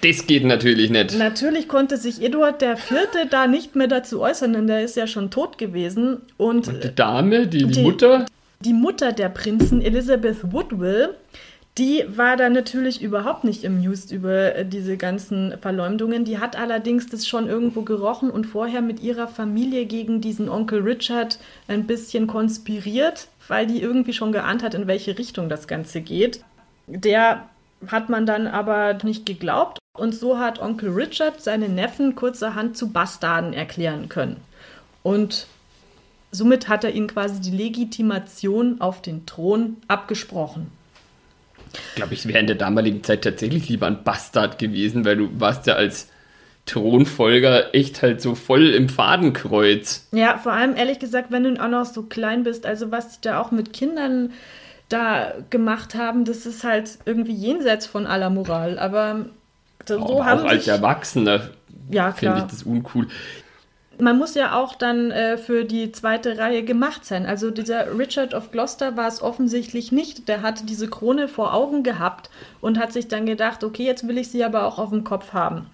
Das 0.00 0.26
geht 0.26 0.44
natürlich 0.44 0.90
nicht. 0.90 1.16
Natürlich 1.16 1.68
konnte 1.68 1.98
sich 1.98 2.20
Eduard 2.20 2.60
der 2.62 2.76
Vierte 2.76 3.26
da 3.30 3.46
nicht 3.46 3.76
mehr 3.76 3.86
dazu 3.86 4.20
äußern, 4.20 4.52
denn 4.52 4.66
der 4.66 4.82
ist 4.82 4.96
ja 4.96 5.06
schon 5.06 5.30
tot 5.30 5.56
gewesen. 5.56 6.22
Und, 6.36 6.66
und 6.66 6.82
die 6.82 6.94
Dame, 6.94 7.46
die, 7.46 7.64
die, 7.64 7.82
Mutter? 7.82 8.26
Die 8.60 8.72
Mutter 8.72 9.12
der 9.12 9.28
Prinzen, 9.28 9.80
Elizabeth 9.80 10.52
Woodville, 10.52 11.14
die 11.78 12.04
war 12.08 12.36
da 12.36 12.50
natürlich 12.50 13.00
überhaupt 13.00 13.44
nicht 13.44 13.64
amused 13.64 14.10
über 14.10 14.56
äh, 14.56 14.66
diese 14.66 14.96
ganzen 14.96 15.56
Verleumdungen. 15.60 16.24
Die 16.24 16.38
hat 16.38 16.56
allerdings 16.56 17.06
das 17.06 17.26
schon 17.26 17.46
irgendwo 17.46 17.82
gerochen 17.82 18.30
und 18.30 18.46
vorher 18.46 18.82
mit 18.82 19.00
ihrer 19.00 19.28
Familie 19.28 19.86
gegen 19.86 20.20
diesen 20.20 20.48
Onkel 20.48 20.80
Richard 20.82 21.38
ein 21.68 21.86
bisschen 21.86 22.26
konspiriert, 22.26 23.28
weil 23.46 23.66
die 23.66 23.80
irgendwie 23.80 24.12
schon 24.12 24.32
geahnt 24.32 24.62
hat, 24.62 24.74
in 24.74 24.86
welche 24.88 25.18
Richtung 25.18 25.48
das 25.48 25.68
Ganze 25.68 26.00
geht. 26.00 26.42
Der 26.88 27.48
hat 27.86 28.08
man 28.08 28.26
dann 28.26 28.48
aber 28.48 28.98
nicht 29.04 29.24
geglaubt 29.24 29.78
und 29.96 30.14
so 30.14 30.38
hat 30.38 30.60
Onkel 30.60 30.90
Richard 30.90 31.40
seine 31.40 31.68
Neffen 31.68 32.16
kurzerhand 32.16 32.76
zu 32.76 32.90
Bastarden 32.92 33.52
erklären 33.52 34.08
können. 34.08 34.38
Und 35.04 35.46
somit 36.32 36.68
hat 36.68 36.82
er 36.82 36.92
ihnen 36.92 37.06
quasi 37.06 37.40
die 37.40 37.56
Legitimation 37.56 38.80
auf 38.80 39.00
den 39.00 39.26
Thron 39.26 39.76
abgesprochen. 39.86 40.77
Ich 41.90 41.94
glaube, 41.96 42.14
ich 42.14 42.26
wäre 42.26 42.38
in 42.38 42.46
der 42.46 42.56
damaligen 42.56 43.02
Zeit 43.02 43.22
tatsächlich 43.22 43.68
lieber 43.68 43.86
ein 43.86 44.02
Bastard 44.04 44.58
gewesen, 44.58 45.04
weil 45.04 45.16
du 45.16 45.28
warst 45.40 45.66
ja 45.66 45.74
als 45.74 46.08
Thronfolger 46.66 47.74
echt 47.74 48.02
halt 48.02 48.20
so 48.20 48.34
voll 48.34 48.74
im 48.74 48.88
Fadenkreuz. 48.88 50.06
Ja, 50.12 50.38
vor 50.38 50.52
allem 50.52 50.76
ehrlich 50.76 50.98
gesagt, 50.98 51.30
wenn 51.30 51.44
du 51.44 51.62
auch 51.62 51.68
noch 51.68 51.86
so 51.86 52.02
klein 52.02 52.44
bist, 52.44 52.66
also 52.66 52.90
was 52.90 53.20
da 53.20 53.40
auch 53.40 53.50
mit 53.50 53.72
Kindern 53.72 54.32
da 54.88 55.34
gemacht 55.50 55.94
haben, 55.94 56.24
das 56.24 56.46
ist 56.46 56.64
halt 56.64 56.98
irgendwie 57.04 57.32
jenseits 57.32 57.86
von 57.86 58.06
aller 58.06 58.30
Moral. 58.30 58.78
Aber 58.78 59.26
so 59.86 60.24
haben 60.24 60.40
auch 60.40 60.48
als 60.48 60.66
Erwachsener 60.66 61.50
ja, 61.90 62.12
finde 62.12 62.38
ich 62.38 62.44
das 62.44 62.62
uncool. 62.62 63.08
Man 64.00 64.16
muss 64.16 64.34
ja 64.34 64.54
auch 64.54 64.76
dann 64.76 65.10
äh, 65.10 65.36
für 65.38 65.64
die 65.64 65.90
zweite 65.90 66.38
Reihe 66.38 66.62
gemacht 66.62 67.04
sein. 67.04 67.26
Also 67.26 67.50
dieser 67.50 67.98
Richard 67.98 68.32
of 68.32 68.52
Gloucester 68.52 68.96
war 68.96 69.08
es 69.08 69.20
offensichtlich 69.20 69.90
nicht. 69.90 70.28
Der 70.28 70.42
hat 70.42 70.68
diese 70.68 70.88
Krone 70.88 71.26
vor 71.26 71.52
Augen 71.52 71.82
gehabt 71.82 72.30
und 72.60 72.78
hat 72.78 72.92
sich 72.92 73.08
dann 73.08 73.26
gedacht, 73.26 73.64
okay, 73.64 73.84
jetzt 73.84 74.06
will 74.06 74.18
ich 74.18 74.28
sie 74.30 74.44
aber 74.44 74.66
auch 74.66 74.78
auf 74.78 74.90
dem 74.90 75.02
Kopf 75.02 75.32
haben. 75.32 75.66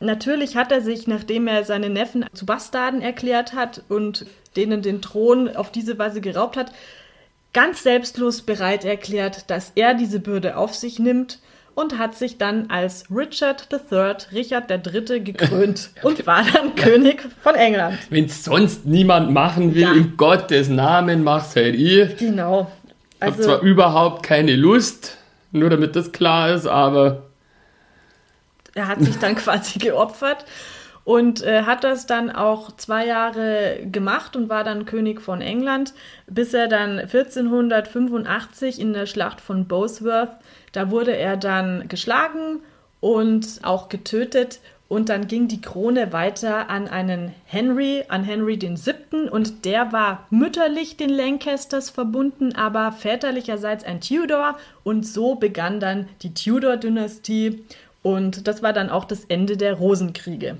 Natürlich 0.00 0.56
hat 0.56 0.72
er 0.72 0.80
sich, 0.80 1.06
nachdem 1.06 1.46
er 1.46 1.64
seine 1.64 1.90
Neffen 1.90 2.24
zu 2.32 2.46
Bastarden 2.46 3.02
erklärt 3.02 3.52
hat 3.52 3.82
und 3.88 4.26
denen 4.56 4.82
den 4.82 5.02
Thron 5.02 5.54
auf 5.54 5.70
diese 5.70 5.98
Weise 5.98 6.20
geraubt 6.20 6.56
hat, 6.56 6.72
ganz 7.52 7.82
selbstlos 7.82 8.42
bereit 8.42 8.84
erklärt, 8.84 9.50
dass 9.50 9.72
er 9.74 9.94
diese 9.94 10.20
Bürde 10.20 10.56
auf 10.56 10.74
sich 10.74 10.98
nimmt 10.98 11.38
und 11.74 11.98
hat 11.98 12.14
sich 12.14 12.38
dann 12.38 12.70
als 12.70 13.04
Richard 13.14 13.68
III, 13.72 14.14
Richard 14.32 14.70
III 14.70 15.20
gekrönt 15.20 15.90
und 16.02 16.26
war 16.26 16.44
dann 16.44 16.72
ja. 16.76 16.84
König 16.84 17.22
von 17.42 17.54
England. 17.54 17.98
Wenn 18.10 18.26
es 18.26 18.44
sonst 18.44 18.86
niemand 18.86 19.30
machen 19.30 19.74
will, 19.74 19.82
ja. 19.82 19.92
in 19.92 20.16
Gottes 20.16 20.68
Namen 20.68 21.24
mach's 21.24 21.56
halt 21.56 21.74
ich. 21.74 22.16
Genau. 22.16 22.70
Also, 23.20 23.36
Hab 23.36 23.42
zwar 23.42 23.60
überhaupt 23.60 24.22
keine 24.22 24.56
Lust, 24.56 25.16
nur 25.52 25.70
damit 25.70 25.96
das 25.96 26.12
klar 26.12 26.50
ist, 26.50 26.66
aber 26.66 27.22
er 28.74 28.88
hat 28.88 29.00
sich 29.00 29.18
dann 29.18 29.34
quasi 29.36 29.78
geopfert 29.78 30.44
und 31.04 31.42
äh, 31.42 31.62
hat 31.62 31.84
das 31.84 32.06
dann 32.06 32.30
auch 32.30 32.76
zwei 32.76 33.06
Jahre 33.06 33.80
gemacht 33.90 34.36
und 34.36 34.48
war 34.48 34.64
dann 34.64 34.86
König 34.86 35.20
von 35.20 35.40
England, 35.40 35.94
bis 36.26 36.54
er 36.54 36.68
dann 36.68 36.98
1485 37.00 38.80
in 38.80 38.92
der 38.92 39.06
Schlacht 39.06 39.40
von 39.40 39.66
Bosworth, 39.66 40.36
da 40.72 40.90
wurde 40.90 41.16
er 41.16 41.36
dann 41.36 41.88
geschlagen 41.88 42.60
und 43.00 43.60
auch 43.62 43.88
getötet. 43.88 44.60
Und 44.88 45.08
dann 45.08 45.26
ging 45.26 45.48
die 45.48 45.62
Krone 45.62 46.12
weiter 46.12 46.68
an 46.68 46.86
einen 46.86 47.34
Henry, 47.46 48.04
an 48.08 48.24
Henry 48.24 48.58
den 48.58 48.76
Siebten. 48.76 49.26
Und 49.28 49.64
der 49.64 49.90
war 49.92 50.26
mütterlich 50.28 50.98
den 50.98 51.08
Lancasters 51.08 51.88
verbunden, 51.88 52.54
aber 52.54 52.92
väterlicherseits 52.92 53.84
ein 53.84 54.02
Tudor. 54.02 54.58
Und 54.84 55.06
so 55.06 55.34
begann 55.34 55.80
dann 55.80 56.08
die 56.22 56.34
Tudor-Dynastie. 56.34 57.64
Und 58.02 58.46
das 58.46 58.62
war 58.62 58.74
dann 58.74 58.90
auch 58.90 59.06
das 59.06 59.24
Ende 59.24 59.56
der 59.56 59.74
Rosenkriege. 59.74 60.58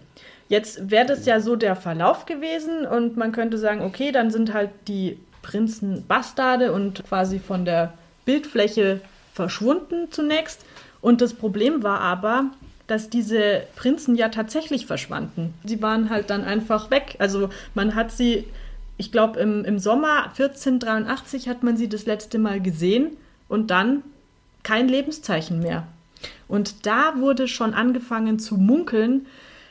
Jetzt 0.48 0.90
wäre 0.90 1.06
das 1.06 1.26
ja 1.26 1.40
so 1.40 1.56
der 1.56 1.76
Verlauf 1.76 2.24
gewesen. 2.24 2.86
Und 2.86 3.18
man 3.18 3.32
könnte 3.32 3.58
sagen, 3.58 3.82
okay, 3.82 4.12
dann 4.12 4.30
sind 4.30 4.54
halt 4.54 4.70
die 4.88 5.18
Prinzen 5.42 6.06
Bastarde 6.06 6.72
und 6.72 7.04
quasi 7.04 7.38
von 7.38 7.66
der 7.66 7.92
Bildfläche 8.24 9.02
verschwunden 9.32 10.08
zunächst. 10.10 10.64
Und 11.00 11.20
das 11.20 11.34
Problem 11.34 11.82
war 11.82 12.00
aber, 12.00 12.50
dass 12.86 13.10
diese 13.10 13.62
Prinzen 13.76 14.16
ja 14.16 14.28
tatsächlich 14.28 14.86
verschwanden. 14.86 15.54
Sie 15.64 15.80
waren 15.82 16.10
halt 16.10 16.30
dann 16.30 16.44
einfach 16.44 16.90
weg. 16.90 17.16
Also 17.18 17.48
man 17.74 17.94
hat 17.94 18.12
sie, 18.12 18.44
ich 18.98 19.10
glaube, 19.12 19.40
im, 19.40 19.64
im 19.64 19.78
Sommer 19.78 20.24
1483 20.24 21.48
hat 21.48 21.62
man 21.62 21.76
sie 21.76 21.88
das 21.88 22.06
letzte 22.06 22.38
Mal 22.38 22.60
gesehen 22.60 23.16
und 23.48 23.70
dann 23.70 24.02
kein 24.62 24.88
Lebenszeichen 24.88 25.60
mehr. 25.60 25.86
Und 26.48 26.86
da 26.86 27.14
wurde 27.18 27.48
schon 27.48 27.74
angefangen 27.74 28.38
zu 28.38 28.56
munkeln, 28.56 29.26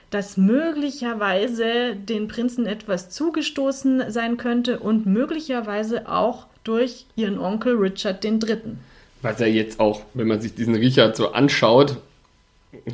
dass 0.09 0.35
möglicherweise 0.35 1.95
den 1.95 2.27
Prinzen 2.27 2.65
etwas 2.65 3.09
zugestoßen 3.09 4.11
sein 4.11 4.35
könnte 4.37 4.79
und 4.79 5.05
möglicherweise 5.05 6.09
auch 6.09 6.47
durch 6.63 7.05
ihren 7.15 7.39
Onkel 7.39 7.75
Richard 7.75 8.23
III. 8.23 8.75
Was 9.21 9.39
ja 9.39 9.47
jetzt 9.47 9.79
auch, 9.79 10.01
wenn 10.13 10.27
man 10.27 10.41
sich 10.41 10.55
diesen 10.55 10.75
Richard 10.75 11.15
so 11.15 11.31
anschaut, 11.31 11.97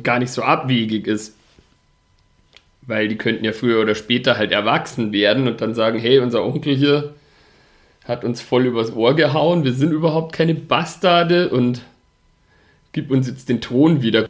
gar 0.02 0.18
nicht 0.18 0.30
so 0.30 0.42
abwegig 0.42 1.06
ist. 1.06 1.34
Weil 2.82 3.08
die 3.08 3.16
könnten 3.16 3.44
ja 3.44 3.52
früher 3.52 3.80
oder 3.80 3.94
später 3.94 4.36
halt 4.36 4.52
erwachsen 4.52 5.12
werden 5.12 5.46
und 5.46 5.60
dann 5.60 5.74
sagen, 5.74 5.98
hey, 5.98 6.18
unser 6.18 6.44
Onkel 6.44 6.74
hier 6.74 7.14
hat 8.04 8.24
uns 8.24 8.40
voll 8.40 8.66
übers 8.66 8.94
Ohr 8.94 9.14
gehauen, 9.14 9.64
wir 9.64 9.74
sind 9.74 9.92
überhaupt 9.92 10.32
keine 10.32 10.54
Bastarde 10.54 11.50
und 11.50 11.82
gib 12.92 13.10
uns 13.10 13.28
jetzt 13.28 13.50
den 13.50 13.60
Thron 13.60 14.02
wieder. 14.02 14.28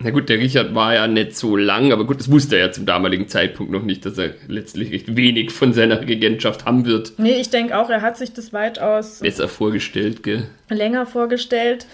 Na 0.00 0.10
gut, 0.10 0.28
der 0.28 0.38
Richard 0.38 0.76
war 0.76 0.94
ja 0.94 1.08
nicht 1.08 1.36
so 1.36 1.56
lang, 1.56 1.90
aber 1.90 2.06
gut, 2.06 2.20
das 2.20 2.30
wusste 2.30 2.54
er 2.56 2.66
ja 2.66 2.72
zum 2.72 2.86
damaligen 2.86 3.26
Zeitpunkt 3.26 3.72
noch 3.72 3.82
nicht, 3.82 4.06
dass 4.06 4.16
er 4.16 4.34
letztlich 4.46 4.92
recht 4.92 5.16
wenig 5.16 5.50
von 5.50 5.72
seiner 5.72 6.00
Regentschaft 6.00 6.66
haben 6.66 6.86
wird. 6.86 7.14
Nee, 7.18 7.40
ich 7.40 7.50
denke 7.50 7.76
auch, 7.76 7.90
er 7.90 8.00
hat 8.00 8.16
sich 8.16 8.32
das 8.32 8.52
weitaus 8.52 9.18
besser 9.18 9.48
vorgestellt, 9.48 10.22
gell? 10.22 10.44
Länger 10.68 11.04
vorgestellt, 11.04 11.86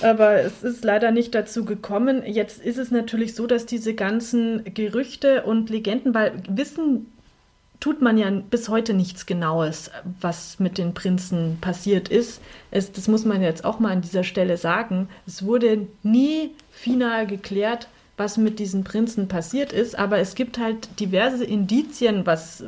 aber 0.00 0.40
es 0.40 0.64
ist 0.64 0.84
leider 0.84 1.12
nicht 1.12 1.36
dazu 1.36 1.64
gekommen. 1.64 2.24
Jetzt 2.26 2.60
ist 2.60 2.78
es 2.78 2.90
natürlich 2.90 3.36
so, 3.36 3.46
dass 3.46 3.64
diese 3.64 3.94
ganzen 3.94 4.64
Gerüchte 4.74 5.44
und 5.44 5.70
Legenden, 5.70 6.14
weil 6.14 6.32
wissen 6.48 7.06
tut 7.82 8.00
man 8.00 8.16
ja 8.16 8.30
bis 8.30 8.68
heute 8.68 8.94
nichts 8.94 9.26
Genaues, 9.26 9.90
was 10.20 10.60
mit 10.60 10.78
den 10.78 10.94
Prinzen 10.94 11.58
passiert 11.60 12.08
ist. 12.08 12.40
Es, 12.70 12.92
das 12.92 13.08
muss 13.08 13.24
man 13.24 13.42
jetzt 13.42 13.64
auch 13.64 13.80
mal 13.80 13.90
an 13.90 14.02
dieser 14.02 14.22
Stelle 14.22 14.56
sagen. 14.56 15.08
Es 15.26 15.44
wurde 15.44 15.88
nie 16.04 16.52
final 16.70 17.26
geklärt, 17.26 17.88
was 18.16 18.36
mit 18.36 18.60
diesen 18.60 18.84
Prinzen 18.84 19.26
passiert 19.26 19.72
ist, 19.72 19.98
aber 19.98 20.18
es 20.18 20.36
gibt 20.36 20.58
halt 20.58 21.00
diverse 21.00 21.44
Indizien, 21.44 22.24
was 22.24 22.62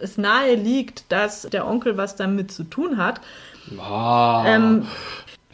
es 0.00 0.18
nahe 0.18 0.56
liegt, 0.56 1.04
dass 1.12 1.42
der 1.42 1.64
Onkel 1.64 1.96
was 1.96 2.16
damit 2.16 2.50
zu 2.50 2.64
tun 2.64 2.96
hat. 2.96 3.20
Ah. 3.78 4.42
Ähm, 4.44 4.88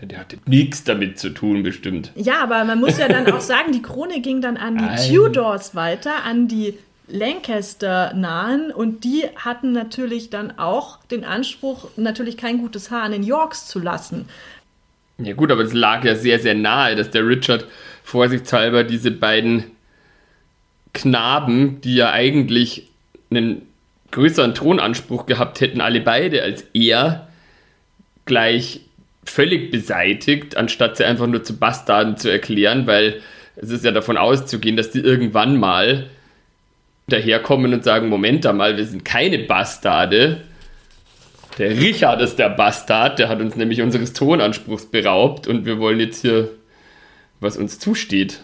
der 0.00 0.18
hatte 0.18 0.38
nichts 0.46 0.82
damit 0.82 1.18
zu 1.18 1.28
tun, 1.28 1.62
bestimmt. 1.62 2.10
Ja, 2.14 2.42
aber 2.42 2.64
man 2.64 2.80
muss 2.80 2.96
ja 2.96 3.08
dann 3.08 3.30
auch 3.30 3.40
sagen, 3.42 3.72
die 3.72 3.82
Krone 3.82 4.22
ging 4.22 4.40
dann 4.40 4.56
an 4.56 4.78
die 4.78 5.14
Tudors 5.14 5.74
weiter, 5.74 6.24
an 6.24 6.48
die 6.48 6.78
Lancaster 7.06 8.14
nahen 8.14 8.70
und 8.70 9.04
die 9.04 9.24
hatten 9.36 9.72
natürlich 9.72 10.30
dann 10.30 10.58
auch 10.58 11.04
den 11.04 11.24
Anspruch, 11.24 11.88
natürlich 11.96 12.36
kein 12.36 12.58
gutes 12.58 12.90
Haar 12.90 13.02
an 13.02 13.12
den 13.12 13.22
Yorks 13.22 13.66
zu 13.66 13.78
lassen. 13.78 14.28
Ja 15.18 15.34
gut, 15.34 15.52
aber 15.52 15.62
es 15.62 15.74
lag 15.74 16.04
ja 16.04 16.16
sehr, 16.16 16.40
sehr 16.40 16.54
nahe, 16.54 16.96
dass 16.96 17.10
der 17.10 17.26
Richard 17.26 17.66
vorsichtshalber 18.02 18.84
diese 18.84 19.10
beiden 19.10 19.64
Knaben, 20.92 21.80
die 21.82 21.96
ja 21.96 22.10
eigentlich 22.10 22.88
einen 23.30 23.62
größeren 24.10 24.54
Thronanspruch 24.54 25.26
gehabt 25.26 25.60
hätten, 25.60 25.80
alle 25.80 26.00
beide 26.00 26.42
als 26.42 26.64
er, 26.72 27.28
gleich 28.24 28.80
völlig 29.24 29.70
beseitigt, 29.70 30.56
anstatt 30.56 30.96
sie 30.96 31.04
einfach 31.04 31.26
nur 31.26 31.42
zu 31.42 31.56
Bastarden 31.56 32.16
zu 32.16 32.30
erklären, 32.30 32.86
weil 32.86 33.20
es 33.56 33.70
ist 33.70 33.84
ja 33.84 33.90
davon 33.90 34.16
auszugehen, 34.16 34.76
dass 34.76 34.90
die 34.90 35.00
irgendwann 35.00 35.56
mal 35.56 36.08
daherkommen 37.06 37.72
und 37.72 37.84
sagen, 37.84 38.08
Moment 38.08 38.46
einmal, 38.46 38.76
wir 38.76 38.86
sind 38.86 39.04
keine 39.04 39.38
Bastarde. 39.38 40.42
Der 41.58 41.70
Richard 41.70 42.20
ist 42.20 42.38
der 42.38 42.48
Bastard, 42.48 43.18
der 43.18 43.28
hat 43.28 43.40
uns 43.40 43.54
nämlich 43.54 43.80
unseres 43.80 44.12
Tonanspruchs 44.12 44.86
beraubt 44.86 45.46
und 45.46 45.66
wir 45.66 45.78
wollen 45.78 46.00
jetzt 46.00 46.22
hier, 46.22 46.50
was 47.40 47.56
uns 47.56 47.78
zusteht. 47.78 48.40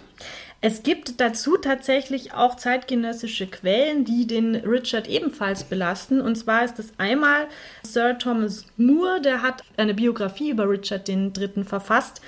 Es 0.63 0.83
gibt 0.83 1.21
dazu 1.23 1.57
tatsächlich 1.57 2.35
auch 2.35 2.55
zeitgenössische 2.55 3.47
Quellen, 3.47 4.05
die 4.05 4.27
den 4.27 4.57
Richard 4.57 5.09
ebenfalls 5.09 5.65
belasten. 5.65 6.21
Und 6.21 6.37
zwar 6.37 6.65
ist 6.65 6.79
es 6.79 6.93
einmal 6.99 7.47
Sir 7.83 8.19
Thomas 8.19 8.67
Moore, 8.77 9.23
der 9.23 9.41
hat 9.41 9.65
eine 9.79 9.95
Biografie 9.95 10.51
über 10.51 10.69
Richard 10.69 11.09
III. 11.09 11.65
verfasst. 11.65 12.21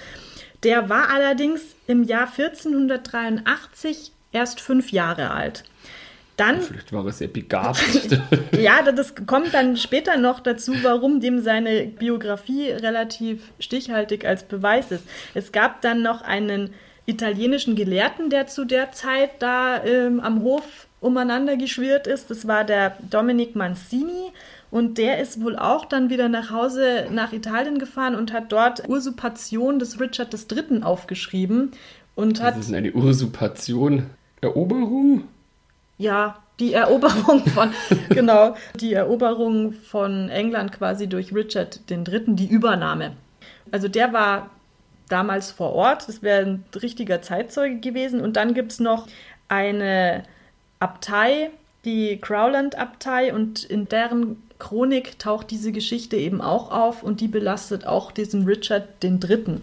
Der 0.63 0.89
war 0.89 1.11
allerdings 1.11 1.61
im 1.87 2.05
Jahr 2.05 2.27
1483 2.27 4.13
erst 4.33 4.61
fünf 4.63 4.93
Jahre 4.93 5.31
alt. 5.31 5.65
Dann, 6.43 6.61
Vielleicht 6.61 6.93
war 6.93 7.11
sehr 7.13 7.29
begabt. 7.29 7.81
ja, 8.59 8.83
das 8.91 9.15
kommt 9.27 9.55
dann 9.55 9.77
später 9.77 10.17
noch 10.17 10.41
dazu, 10.41 10.75
warum 10.83 11.21
dem 11.21 11.41
seine 11.41 11.87
Biografie 11.87 12.71
relativ 12.71 13.53
stichhaltig 13.61 14.25
als 14.27 14.43
Beweis 14.43 14.91
ist. 14.91 15.05
Es 15.35 15.53
gab 15.53 15.83
dann 15.83 16.03
noch 16.03 16.23
einen 16.23 16.71
italienischen 17.07 17.77
Gelehrten, 17.77 18.29
der 18.29 18.49
zu 18.49 18.65
der 18.65 18.91
Zeit 18.91 19.31
da 19.39 19.85
ähm, 19.85 20.19
am 20.19 20.43
Hof 20.43 20.89
umeinander 21.01 21.57
geschwirrt 21.57 22.09
ist. 22.09 22.29
Das 22.29 22.49
war 22.49 22.65
der 22.65 22.97
Dominic 23.09 23.55
Mancini. 23.55 24.33
Und 24.73 24.99
der 24.99 25.21
ist 25.21 25.41
wohl 25.41 25.57
auch 25.57 25.85
dann 25.85 26.11
wieder 26.11 26.29
nach 26.29 26.51
Hause 26.51 27.07
nach 27.13 27.33
Italien 27.33 27.79
gefahren 27.79 28.17
und 28.17 28.33
hat 28.33 28.51
dort 28.51 28.89
Usurpation 28.89 29.79
des 29.79 30.01
Richard 30.01 30.35
III. 30.35 30.83
aufgeschrieben. 30.83 31.71
Und 32.17 32.43
hat, 32.43 32.57
das 32.57 32.67
ist 32.67 32.75
eine 32.75 32.93
Usurpation. 32.93 34.07
Eroberung? 34.41 35.29
Ja, 36.03 36.37
die 36.59 36.75
Eroberung 36.75 37.47
von, 37.47 37.73
genau, 38.09 38.57
die 38.75 38.93
Eroberung 38.93 39.73
von 39.73 40.29
England 40.29 40.73
quasi 40.73 41.09
durch 41.09 41.35
Richard 41.35 41.81
III., 41.91 42.25
die 42.29 42.49
Übernahme. 42.49 43.13
Also 43.71 43.89
der 43.89 44.13
war 44.13 44.51
damals 45.09 45.51
vor 45.51 45.73
Ort, 45.73 46.09
das 46.09 46.23
wäre 46.23 46.45
ein 46.45 46.65
richtiger 46.75 47.23
Zeitzeuge 47.23 47.81
gewesen. 47.81 48.21
Und 48.21 48.37
dann 48.37 48.55
gibt 48.55 48.73
es 48.73 48.81
noch 48.81 49.07
eine 49.49 50.25
Abtei, 50.81 51.51
die 51.85 52.19
Crowland-Abtei, 52.21 53.33
und 53.35 53.65
in 53.65 53.89
deren 53.89 54.43
Chronik 54.59 55.19
taucht 55.19 55.51
diese 55.51 55.73
Geschichte 55.73 56.17
eben 56.17 56.41
auch 56.41 56.71
auf 56.71 57.03
und 57.03 57.21
die 57.21 57.29
belastet 57.29 57.87
auch 57.87 58.13
diesen 58.13 58.45
Richard 58.45 59.03
III. 59.03 59.61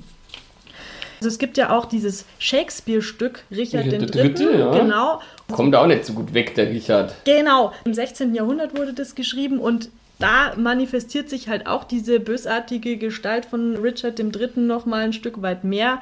Also 1.20 1.28
es 1.28 1.38
gibt 1.38 1.58
ja 1.58 1.72
auch 1.72 1.86
dieses 1.86 2.26
Shakespeare-Stück 2.40 3.44
Richard 3.52 3.86
ja, 3.86 3.94
III. 3.94 4.06
Dritte, 4.06 4.58
ja. 4.58 4.72
Genau. 4.72 5.22
Kommt 5.52 5.76
auch 5.76 5.88
nicht 5.88 6.06
so 6.06 6.14
gut 6.14 6.34
weg, 6.34 6.56
der 6.56 6.70
Richard. 6.70 7.14
Genau. 7.26 7.74
Im 7.84 7.94
16. 7.94 8.34
Jahrhundert 8.34 8.78
wurde 8.78 8.94
das 8.94 9.16
geschrieben 9.16 9.60
und 9.60 9.90
da 10.20 10.54
manifestiert 10.58 11.30
sich 11.30 11.50
halt 11.50 11.68
auch 11.68 11.84
diese 11.84 12.20
bösartige 12.20 12.98
Gestalt 12.98 13.46
von 13.46 13.78
Richard 13.78 14.20
III. 14.20 14.50
noch 14.56 14.86
mal 14.86 15.04
ein 15.04 15.14
Stück 15.14 15.42
weit 15.42 15.64
mehr. 15.64 16.02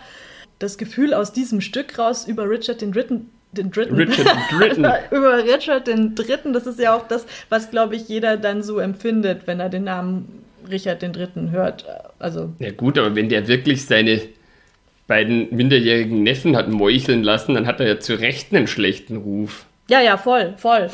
Das 0.60 0.77
Gefühl 0.77 1.13
aus 1.13 1.34
diesem 1.34 1.62
Stück 1.62 1.97
raus 1.99 2.27
über 2.27 2.49
Richard 2.49 2.82
III 2.82 3.21
den 3.51 3.71
dritten. 3.71 3.95
Richard 3.95 4.27
dritten. 4.51 4.86
über 5.12 5.43
Richard 5.43 5.88
den 5.88 6.15
dritten. 6.15 6.53
Das 6.53 6.67
ist 6.67 6.80
ja 6.80 6.95
auch 6.95 7.08
das, 7.08 7.25
was, 7.49 7.71
glaube 7.71 7.95
ich, 7.95 8.08
jeder 8.08 8.38
dann 8.38 8.62
so 8.63 8.80
empfindet, 8.80 9.45
wenn 9.45 9.60
er 9.60 9.69
den 9.69 9.86
Namen 9.86 10.43
Richard 10.69 11.01
den 11.01 11.13
dritten 11.13 11.51
hört. 11.51 11.86
Also. 12.19 12.53
Ja 12.60 12.71
gut, 12.71 12.97
aber 12.97 13.15
wenn 13.15 13.30
der 13.30 13.47
wirklich 13.47 13.86
seine 13.86 14.21
beiden 15.07 15.47
minderjährigen 15.55 16.21
Neffen 16.23 16.55
hat 16.55 16.69
meucheln 16.69 17.23
lassen, 17.23 17.55
dann 17.55 17.65
hat 17.65 17.79
er 17.79 17.87
ja 17.87 17.99
zu 17.99 18.19
Recht 18.19 18.53
einen 18.53 18.67
schlechten 18.67 19.17
Ruf. 19.17 19.65
Ja, 19.89 20.01
ja, 20.01 20.17
voll, 20.17 20.53
voll. 20.57 20.89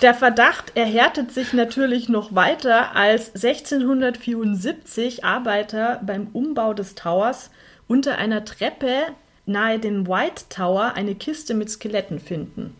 Der 0.00 0.14
Verdacht 0.14 0.72
erhärtet 0.74 1.32
sich 1.32 1.52
natürlich 1.52 2.08
noch 2.08 2.34
weiter, 2.34 2.96
als 2.96 3.34
1674 3.34 5.22
Arbeiter 5.22 6.00
beim 6.04 6.28
Umbau 6.32 6.72
des 6.72 6.94
Towers 6.94 7.50
unter 7.88 8.16
einer 8.16 8.46
Treppe 8.46 9.02
nahe 9.44 9.78
dem 9.78 10.06
White 10.06 10.44
Tower 10.48 10.92
eine 10.94 11.14
Kiste 11.14 11.54
mit 11.54 11.70
Skeletten 11.70 12.20
finden. 12.20 12.74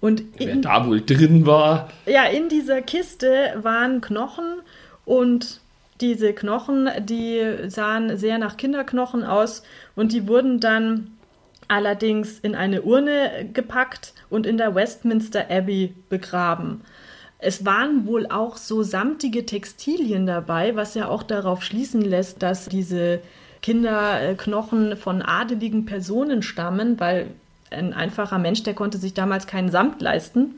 Und 0.00 0.22
Wer 0.36 0.50
in, 0.50 0.62
da 0.62 0.86
wohl 0.86 1.00
drin 1.00 1.46
war. 1.46 1.90
ja, 2.06 2.24
in 2.24 2.48
dieser 2.48 2.82
Kiste 2.82 3.54
waren 3.62 4.00
Knochen 4.00 4.60
und 5.04 5.60
diese 6.00 6.32
Knochen, 6.32 6.90
die 7.00 7.40
sahen 7.68 8.18
sehr 8.18 8.38
nach 8.38 8.56
Kinderknochen 8.56 9.22
aus 9.22 9.62
und 9.96 10.12
die 10.12 10.26
wurden 10.28 10.60
dann 10.60 11.12
allerdings 11.68 12.38
in 12.40 12.54
eine 12.54 12.82
Urne 12.82 13.48
gepackt 13.52 14.12
und 14.30 14.46
in 14.46 14.58
der 14.58 14.74
Westminster 14.74 15.50
Abbey 15.50 15.94
begraben. 16.08 16.82
Es 17.38 17.64
waren 17.64 18.06
wohl 18.06 18.26
auch 18.26 18.56
so 18.56 18.82
samtige 18.82 19.44
Textilien 19.44 20.26
dabei, 20.26 20.76
was 20.76 20.94
ja 20.94 21.08
auch 21.08 21.22
darauf 21.22 21.62
schließen 21.62 22.00
lässt, 22.02 22.42
dass 22.42 22.68
diese 22.68 23.20
Kinderknochen 23.60 24.96
von 24.96 25.22
adeligen 25.22 25.84
Personen 25.84 26.42
stammen, 26.42 27.00
weil 27.00 27.28
ein 27.70 27.92
einfacher 27.92 28.38
Mensch, 28.38 28.62
der 28.62 28.74
konnte 28.74 28.98
sich 28.98 29.14
damals 29.14 29.46
keinen 29.46 29.70
Samt 29.70 30.00
leisten. 30.00 30.56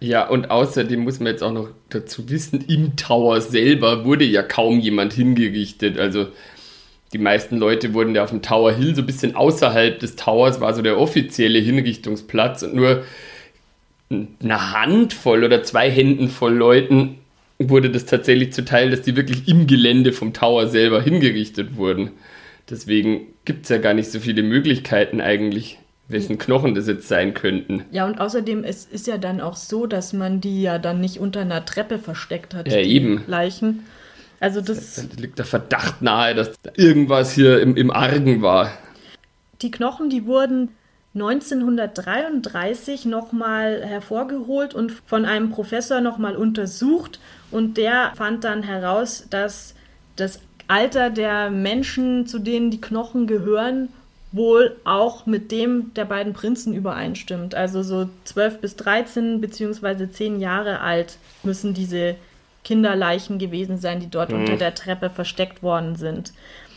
Ja, 0.00 0.28
und 0.28 0.50
außerdem 0.50 1.00
muss 1.00 1.20
man 1.20 1.32
jetzt 1.32 1.42
auch 1.42 1.52
noch 1.52 1.68
dazu 1.88 2.28
wissen, 2.28 2.64
im 2.68 2.96
Tower 2.96 3.40
selber 3.40 4.04
wurde 4.04 4.24
ja 4.24 4.42
kaum 4.42 4.78
jemand 4.78 5.14
hingerichtet. 5.14 5.98
Also 5.98 6.26
die 7.16 7.22
meisten 7.22 7.56
Leute 7.56 7.94
wurden 7.94 8.14
ja 8.14 8.22
auf 8.24 8.30
dem 8.30 8.42
Tower 8.42 8.72
Hill, 8.72 8.94
so 8.94 9.00
ein 9.00 9.06
bisschen 9.06 9.34
außerhalb 9.34 9.98
des 9.98 10.16
Towers, 10.16 10.60
war 10.60 10.74
so 10.74 10.82
der 10.82 10.98
offizielle 10.98 11.58
Hinrichtungsplatz 11.58 12.62
und 12.62 12.74
nur 12.74 13.04
eine 14.10 14.72
Handvoll 14.72 15.42
oder 15.42 15.62
zwei 15.62 15.90
Händen 15.90 16.28
voll 16.28 16.52
Leuten 16.54 17.16
wurde 17.58 17.88
das 17.88 18.04
tatsächlich 18.04 18.52
zuteil, 18.52 18.90
dass 18.90 19.00
die 19.00 19.16
wirklich 19.16 19.48
im 19.48 19.66
Gelände 19.66 20.12
vom 20.12 20.34
Tower 20.34 20.66
selber 20.68 21.00
hingerichtet 21.00 21.76
wurden. 21.76 22.10
Deswegen 22.68 23.28
gibt 23.46 23.62
es 23.62 23.70
ja 23.70 23.78
gar 23.78 23.94
nicht 23.94 24.10
so 24.10 24.20
viele 24.20 24.42
Möglichkeiten 24.42 25.22
eigentlich, 25.22 25.78
wessen 26.08 26.36
Knochen 26.36 26.74
das 26.74 26.86
jetzt 26.86 27.08
sein 27.08 27.32
könnten. 27.32 27.84
Ja, 27.92 28.04
und 28.04 28.20
außerdem 28.20 28.62
es 28.62 28.84
ist 28.84 29.06
ja 29.06 29.16
dann 29.16 29.40
auch 29.40 29.56
so, 29.56 29.86
dass 29.86 30.12
man 30.12 30.42
die 30.42 30.60
ja 30.60 30.78
dann 30.78 31.00
nicht 31.00 31.18
unter 31.18 31.40
einer 31.40 31.64
Treppe 31.64 31.98
versteckt 31.98 32.54
hat, 32.54 32.70
Ja, 32.70 32.82
die 32.82 32.92
eben. 32.94 33.24
Leichen. 33.26 33.84
Also 34.40 34.60
das, 34.60 34.96
Da 34.96 35.02
liegt 35.20 35.38
der 35.38 35.46
Verdacht 35.46 36.02
nahe, 36.02 36.34
dass 36.34 36.52
da 36.62 36.70
irgendwas 36.74 37.32
hier 37.32 37.60
im, 37.60 37.76
im 37.76 37.90
Argen 37.90 38.42
war. 38.42 38.70
die 39.62 39.70
Knochen, 39.70 40.10
die 40.10 40.26
wurden 40.26 40.70
1933 41.14 43.06
nochmal 43.06 43.82
hervorgeholt 43.82 44.74
und 44.74 44.92
von 45.06 45.24
einem 45.24 45.50
Professor 45.50 46.02
nochmal 46.02 46.36
untersucht 46.36 47.20
und 47.50 47.78
der 47.78 48.12
fand 48.16 48.44
dann 48.44 48.62
heraus, 48.62 49.26
dass 49.30 49.74
das 50.16 50.40
Alter 50.68 51.10
der 51.10 51.50
Menschen, 51.50 52.26
zu 52.26 52.38
denen 52.38 52.70
die 52.70 52.80
Knochen 52.80 53.26
gehören, 53.26 53.88
wohl 54.32 54.76
auch 54.84 55.24
mit 55.24 55.50
dem 55.52 55.94
der 55.94 56.04
beiden 56.04 56.34
Prinzen 56.34 56.74
übereinstimmt. 56.74 57.54
Also 57.54 57.82
so 57.82 58.10
12 58.24 58.60
bis 58.60 58.76
13 58.76 59.40
beziehungsweise 59.40 60.10
10 60.10 60.40
Jahre 60.40 60.80
alt 60.80 61.16
müssen 61.42 61.72
diese 61.72 62.16
Kinderleichen 62.66 63.38
gewesen 63.38 63.78
sein, 63.78 64.00
die 64.00 64.10
dort 64.10 64.32
unter 64.32 64.56
der 64.56 64.74
Treppe 64.74 65.08
versteckt 65.08 65.62
worden 65.62 65.94
sind. 65.94 66.32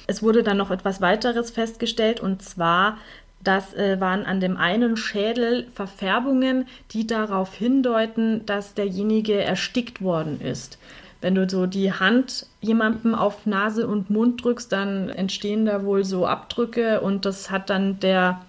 Es 0.05 0.21
wurde 0.21 0.43
dann 0.43 0.57
noch 0.57 0.69
etwas 0.69 1.01
weiteres 1.01 1.49
festgestellt 1.49 2.19
und 2.19 2.43
zwar, 2.43 2.97
das 3.43 3.73
äh, 3.73 3.99
waren 3.99 4.23
an 4.23 4.39
dem 4.39 4.55
einen 4.55 4.97
Schädel 4.97 5.65
Verfärbungen, 5.73 6.67
die 6.91 7.07
darauf 7.07 7.55
hindeuten, 7.55 8.45
dass 8.45 8.75
derjenige 8.75 9.41
erstickt 9.41 9.99
worden 9.99 10.39
ist. 10.41 10.77
Wenn 11.21 11.33
du 11.33 11.49
so 11.49 11.65
die 11.65 11.91
Hand 11.91 12.45
jemandem 12.61 13.15
auf 13.15 13.47
Nase 13.47 13.87
und 13.87 14.11
Mund 14.11 14.43
drückst, 14.43 14.71
dann 14.71 15.09
entstehen 15.09 15.65
da 15.65 15.83
wohl 15.85 16.05
so 16.05 16.27
Abdrücke 16.27 17.01
und 17.01 17.25
das 17.25 17.49
hat 17.49 17.71
dann 17.71 17.99
der 17.99 18.41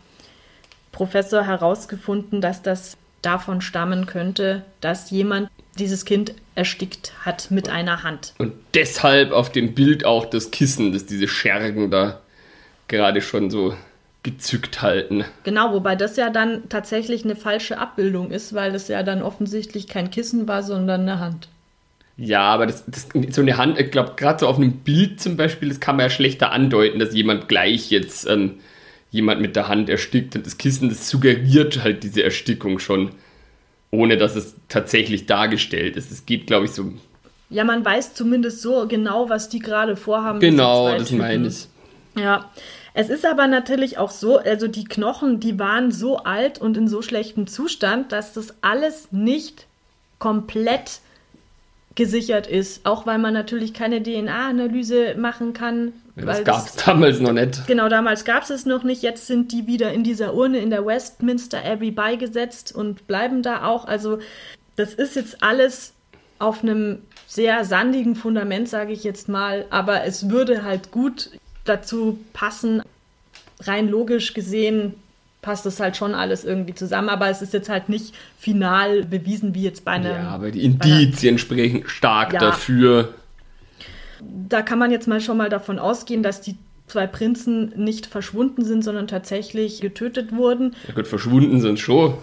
Professor 0.92 1.46
herausgefunden, 1.46 2.42
dass 2.42 2.61
das 2.61 2.98
davon 3.22 3.62
stammen 3.62 4.05
könnte, 4.05 4.62
dass 4.83 5.11
jemand 5.11 5.48
dieses 5.79 6.05
Kind 6.05 6.35
erstickt 6.60 7.12
hat 7.24 7.50
mit 7.50 7.70
einer 7.70 8.02
Hand. 8.02 8.34
Und 8.36 8.52
deshalb 8.74 9.32
auf 9.32 9.50
dem 9.50 9.74
Bild 9.74 10.04
auch 10.04 10.26
das 10.26 10.50
Kissen, 10.50 10.92
das 10.92 11.06
diese 11.06 11.26
Schergen 11.26 11.90
da 11.90 12.20
gerade 12.86 13.22
schon 13.22 13.48
so 13.48 13.74
gezückt 14.22 14.82
halten. 14.82 15.24
Genau, 15.44 15.72
wobei 15.72 15.96
das 15.96 16.18
ja 16.18 16.28
dann 16.28 16.68
tatsächlich 16.68 17.24
eine 17.24 17.36
falsche 17.36 17.78
Abbildung 17.78 18.30
ist, 18.30 18.54
weil 18.54 18.72
das 18.72 18.88
ja 18.88 19.02
dann 19.02 19.22
offensichtlich 19.22 19.88
kein 19.88 20.10
Kissen 20.10 20.46
war, 20.46 20.62
sondern 20.62 21.00
eine 21.00 21.18
Hand. 21.18 21.48
Ja, 22.18 22.42
aber 22.42 22.66
das, 22.66 22.84
das, 22.86 23.08
so 23.30 23.40
eine 23.40 23.56
Hand, 23.56 23.80
ich 23.80 23.90
glaube, 23.90 24.12
gerade 24.16 24.40
so 24.40 24.48
auf 24.48 24.58
einem 24.58 24.72
Bild 24.72 25.18
zum 25.22 25.38
Beispiel, 25.38 25.70
das 25.70 25.80
kann 25.80 25.96
man 25.96 26.04
ja 26.04 26.10
schlechter 26.10 26.52
andeuten, 26.52 26.98
dass 26.98 27.14
jemand 27.14 27.48
gleich 27.48 27.90
jetzt 27.90 28.28
ähm, 28.28 28.56
jemand 29.10 29.40
mit 29.40 29.56
der 29.56 29.68
Hand 29.68 29.88
erstickt. 29.88 30.36
Und 30.36 30.44
das 30.44 30.58
Kissen, 30.58 30.90
das 30.90 31.08
suggeriert 31.08 31.82
halt 31.82 32.02
diese 32.02 32.22
Erstickung 32.22 32.78
schon, 32.78 33.12
ohne 33.90 34.16
dass 34.16 34.37
es 34.37 34.55
tatsächlich 34.68 35.26
dargestellt 35.26 35.96
ist. 35.96 36.11
Es 36.11 36.26
geht, 36.26 36.46
glaube 36.46 36.66
ich, 36.66 36.72
so. 36.72 36.92
Ja, 37.48 37.64
man 37.64 37.85
weiß 37.85 38.14
zumindest 38.14 38.62
so 38.62 38.87
genau, 38.87 39.29
was 39.29 39.48
die 39.48 39.59
gerade 39.59 39.96
vorhaben. 39.96 40.40
Genau, 40.40 40.96
das 40.96 41.11
meine 41.11 41.48
ich. 41.48 41.66
Ja, 42.16 42.50
es 42.94 43.09
ist 43.09 43.24
aber 43.24 43.46
natürlich 43.46 43.98
auch 43.98 44.11
so, 44.11 44.38
also 44.38 44.68
die 44.68 44.85
Knochen, 44.85 45.40
die 45.40 45.59
waren 45.59 45.92
so 45.92 46.18
alt 46.18 46.61
und 46.61 46.76
in 46.76 46.88
so 46.88 47.03
schlechtem 47.03 47.46
Zustand, 47.46 48.12
dass 48.12 48.33
das 48.33 48.55
alles 48.62 49.12
nicht 49.12 49.66
komplett 50.18 51.00
gesichert 51.94 52.46
ist. 52.46 52.87
Auch 52.87 53.07
weil 53.07 53.18
man 53.18 53.35
natürlich 53.35 53.74
keine 53.74 54.03
DNA-Analyse 54.03 55.14
machen 55.16 55.53
kann. 55.53 55.92
Das 56.26 56.44
gab 56.44 56.66
es 56.66 56.76
damals 56.76 57.20
noch 57.20 57.33
nicht. 57.33 57.66
Genau, 57.66 57.88
damals 57.88 58.24
gab 58.24 58.42
es 58.42 58.50
es 58.50 58.66
noch 58.66 58.83
nicht. 58.83 59.02
Jetzt 59.02 59.26
sind 59.26 59.52
die 59.52 59.66
wieder 59.66 59.92
in 59.92 60.04
dieser 60.04 60.35
Urne 60.35 60.59
in 60.59 60.70
der 60.70 60.85
Westminster 60.87 61.64
Abbey 61.64 61.90
beigesetzt 61.90 62.74
und 62.74 63.06
bleiben 63.06 63.42
da 63.42 63.64
auch. 63.64 63.87
Also 63.87 64.18
das 64.76 64.94
ist 64.94 65.16
jetzt 65.16 65.42
alles 65.42 65.92
auf 66.38 66.62
einem 66.62 66.98
sehr 67.26 67.64
sandigen 67.64 68.16
Fundament, 68.16 68.68
sage 68.68 68.92
ich 68.92 69.04
jetzt 69.04 69.28
mal. 69.28 69.66
Aber 69.70 70.04
es 70.04 70.30
würde 70.30 70.64
halt 70.64 70.90
gut 70.90 71.30
dazu 71.64 72.18
passen. 72.33 72.83
Rein 73.61 73.88
logisch 73.88 74.33
gesehen 74.33 74.94
passt 75.42 75.64
das 75.64 75.80
halt 75.80 75.96
schon 75.96 76.14
alles 76.14 76.44
irgendwie 76.44 76.74
zusammen. 76.74 77.09
Aber 77.09 77.28
es 77.28 77.42
ist 77.42 77.52
jetzt 77.52 77.68
halt 77.68 77.88
nicht 77.88 78.14
final 78.38 79.04
bewiesen, 79.04 79.54
wie 79.54 79.62
jetzt 79.62 79.85
bei 79.85 79.92
einem... 79.92 80.12
Ja, 80.12 80.28
aber 80.28 80.50
die 80.50 80.64
Indizien 80.64 81.38
sprechen 81.38 81.85
stark 81.87 82.33
Ja. 82.35 82.40
dafür. 82.40 83.14
Da 84.48 84.62
kann 84.62 84.78
man 84.78 84.90
jetzt 84.90 85.09
mal 85.09 85.20
schon 85.20 85.37
mal 85.37 85.48
davon 85.48 85.78
ausgehen, 85.78 86.22
dass 86.22 86.40
die 86.40 86.56
zwei 86.87 87.06
Prinzen 87.06 87.72
nicht 87.76 88.06
verschwunden 88.06 88.64
sind, 88.64 88.83
sondern 88.83 89.06
tatsächlich 89.06 89.80
getötet 89.80 90.35
wurden. 90.35 90.74
Ja 90.88 90.94
gut, 90.94 91.06
verschwunden 91.06 91.61
sind 91.61 91.78
schon. 91.78 92.14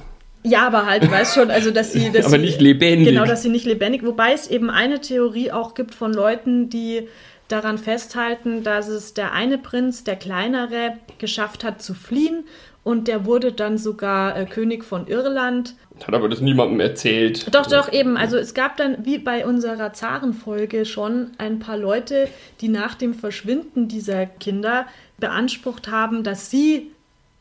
Ja, 0.44 0.68
aber 0.68 0.86
halt, 0.86 1.04
du 1.04 1.12
weißt 1.12 1.36
schon, 1.36 1.52
also 1.52 1.72
dass 1.72 1.94
sie, 1.94 2.10
dass 2.14 2.26
Aber 2.26 2.38
sie, 2.38 2.46
nicht 2.46 2.62
lebendig. 2.62 3.08
Genau, 3.08 3.26
dass 3.26 3.44
sie 3.44 3.50
nicht 3.50 3.66
lebendig. 3.66 4.06
Wobei 4.06 4.34
es 4.34 4.48
eben 4.48 4.70
eine 4.70 5.02
Theorie 5.02 5.52
auch 5.52 5.74
gibt 5.74 5.96
von 5.96 6.14
Leuten, 6.14 6.70
die 6.70 7.08
daran 7.48 7.78
festhalten, 7.78 8.64
dass 8.64 8.88
es 8.88 9.14
der 9.14 9.34
eine 9.34 9.58
Prinz, 9.58 10.04
der 10.04 10.18
kleinere, 10.18 10.98
geschafft 11.18 11.64
hat 11.64 11.82
zu 11.82 11.94
fliehen 11.94 12.44
und 12.88 13.10
der 13.10 13.26
wurde 13.26 13.52
dann 13.52 13.78
sogar 13.78 14.38
äh, 14.38 14.46
König 14.46 14.86
von 14.86 15.08
Irland 15.08 15.76
Hat 16.06 16.14
aber 16.16 16.30
das 16.30 16.40
niemandem 16.40 16.80
erzählt. 16.80 17.54
doch, 17.54 17.66
doch, 17.68 17.92
eben. 17.92 18.16
Also 18.16 18.38
es 18.38 18.54
gab 18.54 18.78
dann, 18.78 19.06
wie 19.06 19.18
bei 19.18 19.46
unserer 19.46 19.92
Zarenfolge 19.92 20.86
schon, 20.86 21.32
ein 21.38 21.60
paar 21.60 21.76
Leute, 21.76 22.30
die 22.62 22.70
nach 22.70 22.96
dem 22.96 23.14
Verschwinden 23.14 23.90
dieser 23.90 24.26
Kinder 24.26 24.86
beansprucht 25.18 25.92
haben, 25.92 26.24
dass 26.24 26.50
sie 26.50 26.92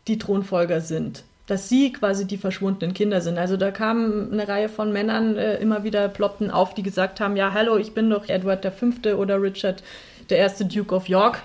die 0.08 0.18
Thronfolger 0.18 0.80
sind. 0.80 1.22
Dass 1.46 1.68
sie 1.68 1.92
quasi 1.92 2.26
die 2.26 2.38
verschwundenen 2.38 2.92
Kinder 2.92 3.20
sind. 3.20 3.38
Also 3.38 3.56
da 3.56 3.70
kamen 3.70 4.32
eine 4.32 4.48
Reihe 4.48 4.68
von 4.68 4.92
Männern 4.92 5.36
äh, 5.36 5.58
immer 5.58 5.84
wieder 5.84 6.08
ploppten 6.08 6.50
auf, 6.50 6.74
die 6.74 6.82
gesagt 6.82 7.20
haben, 7.20 7.36
ja, 7.36 7.52
hallo, 7.52 7.76
ich 7.76 7.94
bin 7.94 8.10
doch 8.10 8.28
Edward 8.28 8.66
V. 8.66 9.10
oder 9.10 9.40
Richard 9.40 9.84
der 10.28 10.38
erste 10.38 10.64
Duke 10.64 10.92
of 10.92 11.08
York. 11.08 11.44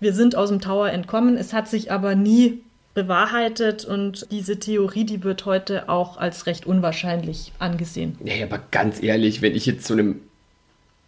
Wir 0.00 0.12
sind 0.12 0.36
aus 0.36 0.50
dem 0.50 0.60
Tower 0.60 0.90
entkommen. 0.90 1.38
Es 1.38 1.54
hat 1.54 1.66
sich 1.66 1.90
aber 1.90 2.14
nie 2.14 2.62
bewahrheitet 2.98 3.84
und 3.84 4.26
diese 4.32 4.58
Theorie, 4.58 5.04
die 5.04 5.22
wird 5.22 5.46
heute 5.46 5.88
auch 5.88 6.16
als 6.16 6.46
recht 6.46 6.66
unwahrscheinlich 6.66 7.52
angesehen. 7.60 8.18
Ja, 8.24 8.44
aber 8.44 8.60
ganz 8.72 9.00
ehrlich, 9.00 9.40
wenn 9.40 9.54
ich 9.54 9.66
jetzt 9.66 9.86
zu 9.86 9.92
einem 9.92 10.16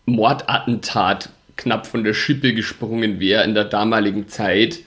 Mordattentat 0.06 1.30
knapp 1.56 1.88
von 1.88 2.04
der 2.04 2.14
Schippe 2.14 2.54
gesprungen 2.54 3.18
wäre 3.18 3.42
in 3.42 3.54
der 3.54 3.64
damaligen 3.64 4.28
Zeit, 4.28 4.78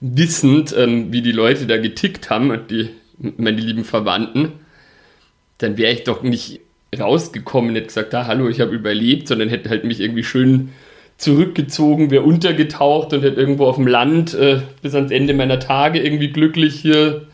wissend, 0.00 0.74
ähm, 0.76 1.10
wie 1.10 1.22
die 1.22 1.32
Leute 1.32 1.66
da 1.66 1.78
getickt 1.78 2.28
haben, 2.28 2.66
die, 2.68 2.90
meine 3.38 3.60
lieben 3.60 3.84
Verwandten, 3.84 4.52
dann 5.56 5.78
wäre 5.78 5.92
ich 5.92 6.04
doch 6.04 6.22
nicht 6.22 6.60
rausgekommen 6.98 7.70
und 7.70 7.76
hätte 7.76 7.86
gesagt, 7.86 8.14
ah, 8.14 8.26
hallo, 8.26 8.50
ich 8.50 8.60
habe 8.60 8.74
überlebt, 8.74 9.26
sondern 9.26 9.48
hätte 9.48 9.70
halt 9.70 9.84
mich 9.84 10.00
irgendwie 10.00 10.24
schön 10.24 10.68
zurückgezogen, 11.22 12.10
wäre 12.10 12.24
untergetaucht 12.24 13.12
und 13.12 13.22
hätte 13.22 13.38
irgendwo 13.40 13.66
auf 13.66 13.76
dem 13.76 13.86
Land 13.86 14.34
äh, 14.34 14.62
bis 14.82 14.94
ans 14.94 15.10
Ende 15.10 15.34
meiner 15.34 15.58
Tage 15.58 16.00
irgendwie 16.00 16.30
glücklich 16.30 16.80
hier 16.80 17.26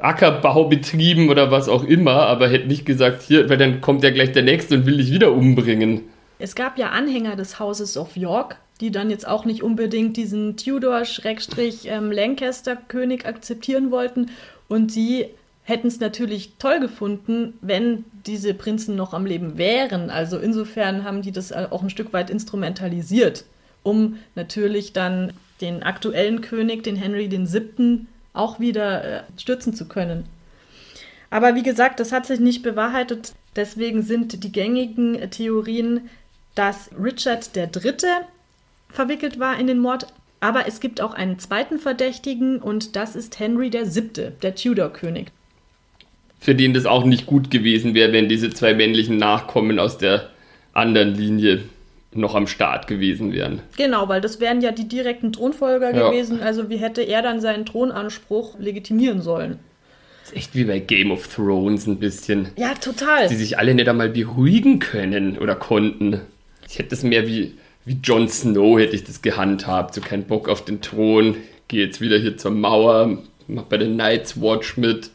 Ackerbau 0.00 0.64
betrieben 0.64 1.28
oder 1.28 1.50
was 1.50 1.68
auch 1.68 1.84
immer, 1.84 2.26
aber 2.26 2.48
hätte 2.48 2.68
nicht 2.68 2.86
gesagt, 2.86 3.22
hier, 3.22 3.48
weil 3.48 3.58
dann 3.58 3.80
kommt 3.80 4.02
ja 4.02 4.10
gleich 4.10 4.32
der 4.32 4.42
Nächste 4.42 4.74
und 4.76 4.86
will 4.86 4.96
dich 4.96 5.12
wieder 5.12 5.30
umbringen. 5.32 6.02
Es 6.38 6.54
gab 6.54 6.78
ja 6.78 6.90
Anhänger 6.90 7.36
des 7.36 7.60
Hauses 7.60 7.96
of 7.96 8.16
York, 8.16 8.56
die 8.80 8.90
dann 8.90 9.10
jetzt 9.10 9.28
auch 9.28 9.44
nicht 9.44 9.62
unbedingt 9.62 10.16
diesen 10.16 10.56
Tudor-Lancaster-König 10.56 13.26
akzeptieren 13.26 13.90
wollten 13.90 14.30
und 14.68 14.94
die 14.94 15.26
hätten 15.70 15.86
es 15.86 16.00
natürlich 16.00 16.52
toll 16.58 16.80
gefunden, 16.80 17.54
wenn 17.62 18.04
diese 18.26 18.52
Prinzen 18.52 18.96
noch 18.96 19.14
am 19.14 19.24
Leben 19.24 19.56
wären. 19.56 20.10
Also 20.10 20.38
insofern 20.38 21.04
haben 21.04 21.22
die 21.22 21.32
das 21.32 21.52
auch 21.52 21.82
ein 21.82 21.88
Stück 21.88 22.12
weit 22.12 22.28
instrumentalisiert, 22.28 23.44
um 23.82 24.18
natürlich 24.34 24.92
dann 24.92 25.32
den 25.62 25.82
aktuellen 25.82 26.42
König, 26.42 26.82
den 26.82 26.96
Henry 26.96 27.30
VII., 27.30 28.06
auch 28.32 28.60
wieder 28.60 29.04
äh, 29.04 29.22
stürzen 29.38 29.74
zu 29.74 29.88
können. 29.88 30.24
Aber 31.30 31.54
wie 31.54 31.62
gesagt, 31.62 32.00
das 32.00 32.12
hat 32.12 32.26
sich 32.26 32.40
nicht 32.40 32.62
bewahrheitet. 32.62 33.32
Deswegen 33.56 34.02
sind 34.02 34.44
die 34.44 34.52
gängigen 34.52 35.30
Theorien, 35.30 36.08
dass 36.54 36.90
Richard 37.00 37.56
III. 37.56 37.94
verwickelt 38.88 39.38
war 39.38 39.58
in 39.58 39.66
den 39.66 39.78
Mord. 39.78 40.06
Aber 40.40 40.66
es 40.66 40.80
gibt 40.80 41.00
auch 41.00 41.12
einen 41.14 41.38
zweiten 41.38 41.78
Verdächtigen 41.78 42.60
und 42.60 42.96
das 42.96 43.14
ist 43.14 43.38
Henry 43.38 43.72
VII., 43.72 44.32
der 44.42 44.54
Tudor-König 44.54 45.32
für 46.40 46.54
den 46.54 46.74
das 46.74 46.86
auch 46.86 47.04
nicht 47.04 47.26
gut 47.26 47.50
gewesen 47.50 47.94
wäre, 47.94 48.12
wenn 48.12 48.28
diese 48.28 48.50
zwei 48.50 48.74
männlichen 48.74 49.18
Nachkommen 49.18 49.78
aus 49.78 49.98
der 49.98 50.30
anderen 50.72 51.14
Linie 51.14 51.60
noch 52.12 52.34
am 52.34 52.46
Start 52.46 52.86
gewesen 52.86 53.32
wären. 53.32 53.60
Genau, 53.76 54.08
weil 54.08 54.20
das 54.20 54.40
wären 54.40 54.62
ja 54.62 54.72
die 54.72 54.88
direkten 54.88 55.32
Thronfolger 55.32 55.94
ja. 55.94 56.08
gewesen. 56.08 56.40
Also 56.40 56.68
wie 56.70 56.78
hätte 56.78 57.02
er 57.02 57.22
dann 57.22 57.40
seinen 57.40 57.66
Thronanspruch 57.66 58.58
legitimieren 58.58 59.20
sollen? 59.20 59.60
Das 60.22 60.30
ist 60.30 60.36
echt 60.36 60.54
wie 60.54 60.64
bei 60.64 60.80
Game 60.80 61.12
of 61.12 61.28
Thrones 61.28 61.86
ein 61.86 61.98
bisschen. 61.98 62.48
Ja, 62.56 62.74
total. 62.74 63.28
Die 63.28 63.36
sich 63.36 63.58
alle 63.58 63.74
nicht 63.74 63.88
einmal 63.88 64.08
beruhigen 64.08 64.80
können 64.80 65.38
oder 65.38 65.54
konnten. 65.54 66.20
Ich 66.68 66.78
hätte 66.78 66.90
das 66.90 67.02
mehr 67.02 67.28
wie, 67.28 67.54
wie 67.84 67.98
Jon 68.02 68.28
Snow 68.28 68.78
hätte 68.78 68.96
ich 68.96 69.04
das 69.04 69.22
gehandhabt. 69.22 69.94
So 69.94 70.00
kein 70.00 70.24
Bock 70.24 70.48
auf 70.48 70.64
den 70.64 70.80
Thron. 70.80 71.36
Gehe 71.68 71.84
jetzt 71.84 72.00
wieder 72.00 72.18
hier 72.18 72.36
zur 72.36 72.50
Mauer, 72.50 73.18
mach 73.46 73.64
bei 73.64 73.76
der 73.76 73.88
Night's 73.88 74.40
Watch 74.40 74.76
mit. 74.76 75.10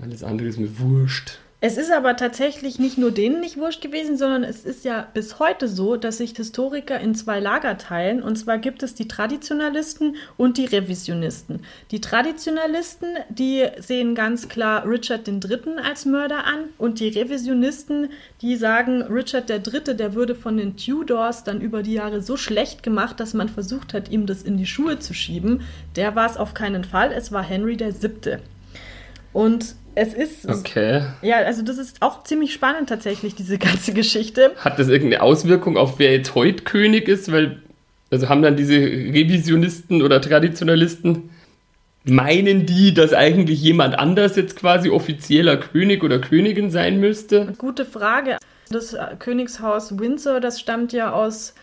Alles 0.00 0.24
andere 0.24 0.48
ist 0.48 0.58
mir 0.58 0.78
wurscht. 0.78 1.38
Es 1.66 1.78
ist 1.78 1.90
aber 1.90 2.14
tatsächlich 2.14 2.78
nicht 2.78 2.98
nur 2.98 3.10
denen 3.10 3.40
nicht 3.40 3.56
wurscht 3.56 3.80
gewesen, 3.80 4.18
sondern 4.18 4.44
es 4.44 4.66
ist 4.66 4.84
ja 4.84 5.08
bis 5.14 5.38
heute 5.38 5.66
so, 5.66 5.96
dass 5.96 6.18
sich 6.18 6.36
Historiker 6.36 7.00
in 7.00 7.14
zwei 7.14 7.40
Lager 7.40 7.78
teilen. 7.78 8.22
Und 8.22 8.36
zwar 8.36 8.58
gibt 8.58 8.82
es 8.82 8.94
die 8.94 9.08
Traditionalisten 9.08 10.16
und 10.36 10.58
die 10.58 10.66
Revisionisten. 10.66 11.60
Die 11.90 12.02
Traditionalisten, 12.02 13.16
die 13.30 13.64
sehen 13.78 14.14
ganz 14.14 14.50
klar 14.50 14.86
Richard 14.86 15.26
III. 15.26 15.78
als 15.82 16.04
Mörder 16.04 16.44
an. 16.44 16.64
Und 16.76 17.00
die 17.00 17.08
Revisionisten, 17.08 18.10
die 18.42 18.56
sagen, 18.56 19.00
Richard 19.00 19.48
III., 19.48 19.96
der 19.96 20.12
würde 20.12 20.34
von 20.34 20.58
den 20.58 20.76
Tudors 20.76 21.44
dann 21.44 21.62
über 21.62 21.82
die 21.82 21.94
Jahre 21.94 22.20
so 22.20 22.36
schlecht 22.36 22.82
gemacht, 22.82 23.20
dass 23.20 23.32
man 23.32 23.48
versucht 23.48 23.94
hat, 23.94 24.10
ihm 24.10 24.26
das 24.26 24.42
in 24.42 24.58
die 24.58 24.66
Schuhe 24.66 24.98
zu 24.98 25.14
schieben. 25.14 25.62
Der 25.96 26.14
war 26.14 26.30
es 26.30 26.36
auf 26.36 26.52
keinen 26.52 26.84
Fall. 26.84 27.10
Es 27.10 27.32
war 27.32 27.42
Henry 27.42 27.78
VII. 27.80 28.36
Und 29.32 29.76
es 29.94 30.14
ist. 30.14 30.48
Okay. 30.48 31.02
Ja, 31.22 31.38
also 31.38 31.62
das 31.62 31.78
ist 31.78 32.02
auch 32.02 32.24
ziemlich 32.24 32.52
spannend 32.52 32.88
tatsächlich, 32.88 33.34
diese 33.34 33.58
ganze 33.58 33.92
Geschichte. 33.92 34.52
Hat 34.56 34.78
das 34.78 34.88
irgendeine 34.88 35.22
Auswirkung 35.22 35.76
auf 35.76 35.98
wer 35.98 36.12
jetzt 36.12 36.34
heute 36.34 36.64
König 36.64 37.08
ist? 37.08 37.30
Weil, 37.32 37.62
also 38.10 38.28
haben 38.28 38.42
dann 38.42 38.56
diese 38.56 38.74
Revisionisten 38.74 40.02
oder 40.02 40.20
Traditionalisten, 40.20 41.30
meinen 42.04 42.66
die, 42.66 42.92
dass 42.92 43.12
eigentlich 43.12 43.62
jemand 43.62 43.98
anders 43.98 44.36
jetzt 44.36 44.56
quasi 44.56 44.90
offizieller 44.90 45.56
König 45.56 46.04
oder 46.04 46.18
Königin 46.18 46.70
sein 46.70 47.00
müsste? 47.00 47.54
Gute 47.58 47.84
Frage. 47.84 48.36
Das 48.70 48.96
Königshaus 49.18 49.98
Windsor, 49.98 50.40
das 50.40 50.60
stammt 50.60 50.92
ja 50.92 51.12
aus 51.12 51.54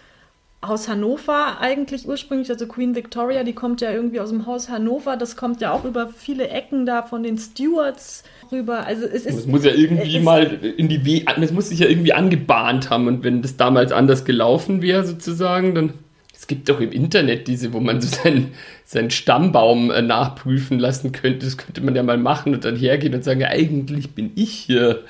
aus 0.61 0.87
Hannover 0.87 1.59
eigentlich 1.59 2.07
ursprünglich, 2.07 2.49
also 2.51 2.67
Queen 2.67 2.95
Victoria, 2.95 3.43
die 3.43 3.53
kommt 3.53 3.81
ja 3.81 3.91
irgendwie 3.91 4.19
aus 4.19 4.29
dem 4.29 4.45
Haus 4.45 4.69
Hannover, 4.69 5.17
das 5.17 5.35
kommt 5.35 5.59
ja 5.59 5.71
auch 5.71 5.85
über 5.85 6.09
viele 6.09 6.49
Ecken 6.49 6.85
da 6.85 7.01
von 7.01 7.23
den 7.23 7.39
Stewards 7.39 8.23
rüber. 8.51 8.85
Also 8.85 9.05
es 9.05 9.25
ist. 9.25 9.39
Es 9.39 9.47
muss 9.47 9.65
ja 9.65 9.73
irgendwie 9.73 10.19
mal 10.19 10.43
in 10.77 10.87
die 10.87 11.03
We 11.03 11.25
es 11.41 11.51
muss 11.51 11.69
sich 11.69 11.79
ja 11.79 11.87
irgendwie 11.87 12.13
angebahnt 12.13 12.91
haben 12.91 13.07
und 13.07 13.23
wenn 13.23 13.41
das 13.41 13.57
damals 13.57 13.91
anders 13.91 14.23
gelaufen 14.23 14.81
wäre 14.81 15.03
sozusagen, 15.03 15.75
dann. 15.75 15.93
Es 16.33 16.47
gibt 16.47 16.69
doch 16.69 16.79
im 16.79 16.91
Internet 16.91 17.47
diese, 17.47 17.71
wo 17.71 17.79
man 17.79 18.01
so 18.01 18.07
seinen, 18.07 18.53
seinen 18.83 19.11
Stammbaum 19.11 19.91
äh, 19.91 20.01
nachprüfen 20.01 20.79
lassen 20.79 21.11
könnte. 21.11 21.45
Das 21.45 21.55
könnte 21.55 21.81
man 21.81 21.95
ja 21.95 22.01
mal 22.01 22.17
machen 22.17 22.55
und 22.55 22.65
dann 22.65 22.75
hergehen 22.75 23.13
und 23.13 23.23
sagen, 23.23 23.43
eigentlich 23.43 24.15
bin 24.15 24.31
ich 24.33 24.51
hier 24.51 25.03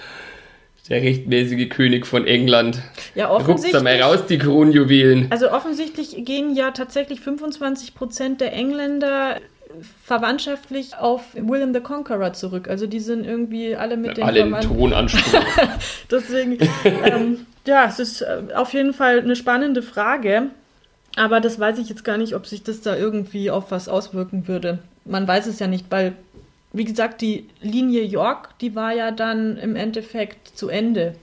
der 0.90 1.02
rechtmäßige 1.02 1.70
König 1.70 2.06
von 2.06 2.26
England. 2.28 2.82
Ja, 3.16 3.30
offensichtlich. 3.30 3.72
Guckt 3.72 3.86
da 3.86 3.98
mal 3.98 4.02
raus, 4.02 4.26
die 4.28 4.38
Kronjuwelen. 4.38 5.28
Also 5.30 5.52
offensichtlich 5.52 6.26
gehen 6.26 6.56
ja 6.56 6.72
tatsächlich 6.72 7.22
25 7.22 7.96
Prozent 7.96 8.42
der 8.42 8.54
Engländer 8.54 9.38
verwandtschaftlich 10.04 10.98
auf 10.98 11.22
William 11.34 11.74
the 11.74 11.80
Conqueror 11.80 12.34
zurück. 12.34 12.68
Also 12.70 12.88
die 12.88 13.00
sind 13.00 13.26
irgendwie 13.26 13.76
alle 13.76 13.98
mit 13.98 14.18
den 14.18 14.24
Alle 14.24 14.60
Thronanspruch. 14.60 15.40
Deswegen, 16.12 16.58
ähm, 16.84 17.46
ja, 17.66 17.86
es 17.86 18.00
ist 18.00 18.22
äh, 18.22 18.42
auf 18.56 18.74
jeden 18.74 18.94
Fall 18.94 19.20
eine 19.20 19.36
spannende 19.36 19.82
Frage. 19.82 20.48
Aber 21.16 21.42
das 21.42 21.60
weiß 21.60 21.78
ich 21.80 21.90
jetzt 21.90 22.04
gar 22.04 22.18
nicht, 22.18 22.36
ob 22.36 22.48
sich 22.48 22.64
das 22.64 22.82
da 22.82 22.96
irgendwie 22.96 23.52
auf 23.52 23.72
was 23.72 23.90
auswirken 23.90 24.48
würde. 24.48 24.80
Man 25.04 25.28
weiß 25.28 25.48
es 25.48 25.60
ja 25.60 25.68
nicht, 25.68 25.88
weil 25.90 26.14
wie 26.74 26.86
gesagt, 26.86 27.22
die 27.22 27.48
Linie 27.62 28.04
York, 28.04 28.58
die 28.60 28.76
war 28.76 28.94
ja 28.94 29.12
dann 29.12 29.58
im 29.58 29.76
Endeffekt 29.76 30.48
zu 30.58 30.70
Ende. 30.70 31.16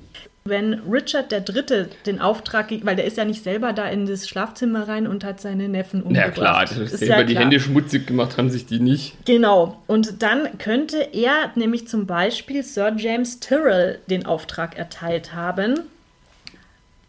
Wenn 0.44 0.74
Richard 0.90 1.30
III. 1.30 1.86
den 2.06 2.22
Auftrag, 2.22 2.70
weil 2.82 2.96
der 2.96 3.04
ist 3.04 3.18
ja 3.18 3.26
nicht 3.26 3.42
selber 3.42 3.74
da 3.74 3.86
in 3.86 4.06
das 4.06 4.26
Schlafzimmer 4.26 4.88
rein 4.88 5.06
und 5.06 5.22
hat 5.22 5.42
seine 5.42 5.68
Neffen 5.68 6.02
umgebracht. 6.02 6.26
Ja 6.26 6.32
klar, 6.32 6.60
das 6.62 6.78
ist 6.78 6.98
selber 7.00 7.18
ja 7.18 7.24
die 7.24 7.38
Hände 7.38 7.60
schmutzig 7.60 8.06
gemacht 8.06 8.38
haben 8.38 8.48
sich 8.48 8.64
die 8.64 8.80
nicht. 8.80 9.14
Genau. 9.26 9.82
Und 9.86 10.22
dann 10.22 10.56
könnte 10.56 11.06
er 11.12 11.52
nämlich 11.54 11.86
zum 11.86 12.06
Beispiel 12.06 12.62
Sir 12.62 12.94
James 12.96 13.40
Tyrrell 13.40 13.98
den 14.08 14.24
Auftrag 14.24 14.78
erteilt 14.78 15.34
haben, 15.34 15.80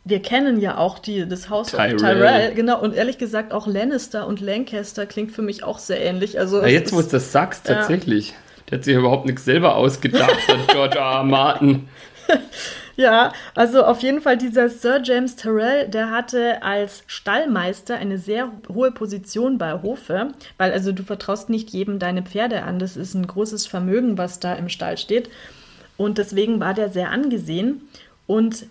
wir 0.10 0.22
kennen 0.22 0.60
ja 0.60 0.78
auch 0.78 1.00
die, 1.00 1.28
das 1.28 1.50
Haus 1.50 1.72
Tyrell. 1.72 1.96
of 1.96 2.02
Tyrell, 2.02 2.54
genau, 2.54 2.82
und 2.82 2.96
ehrlich 2.96 3.18
gesagt 3.18 3.54
auch 3.54 3.68
Lannister 3.68 4.28
und 4.28 4.42
Lancaster 4.42 5.06
klingt 5.06 5.32
für 5.32 5.42
mich 5.42 5.64
auch 5.64 5.80
sehr 5.80 6.02
ähnlich. 6.02 6.40
Also 6.40 6.62
ja, 6.62 6.68
jetzt, 6.68 6.94
wo 6.94 7.02
du 7.02 7.08
das 7.08 7.32
sagst, 7.32 7.68
tatsächlich. 7.68 8.30
Ja. 8.30 8.36
Der 8.70 8.78
hat 8.78 8.86
sich 8.86 8.96
überhaupt 8.96 9.26
nichts 9.26 9.46
selber 9.46 9.76
ausgedacht, 9.76 10.38
George. 10.68 10.98
R. 10.98 11.24
Martin. 11.24 11.88
ja, 12.96 13.34
also 13.56 13.84
auf 13.84 14.02
jeden 14.02 14.22
Fall 14.22 14.38
dieser 14.38 14.70
Sir 14.70 15.02
James 15.04 15.36
Tyrrell, 15.36 15.88
der 15.88 16.12
hatte 16.12 16.62
als 16.62 17.04
Stallmeister 17.08 17.96
eine 17.96 18.18
sehr 18.18 18.52
hohe 18.72 18.92
Position 18.92 19.58
bei 19.58 19.82
Hofe, 19.82 20.30
weil 20.58 20.72
also 20.72 20.92
du 20.92 21.04
vertraust 21.04 21.50
nicht 21.50 21.72
jedem 21.72 21.98
deine 21.98 22.22
Pferde 22.22 22.64
an, 22.64 22.78
das 22.78 22.98
ist 22.98 23.16
ein 23.16 23.26
großes 23.26 23.66
Vermögen, 23.66 24.18
was 24.18 24.40
da 24.40 24.54
im 24.54 24.70
Stall 24.70 24.98
steht. 24.98 25.30
Und 25.98 26.18
deswegen 26.18 26.60
war 26.60 26.74
der 26.74 26.90
sehr 26.90 27.12
angesehen. 27.12 27.82
Und 28.26 28.68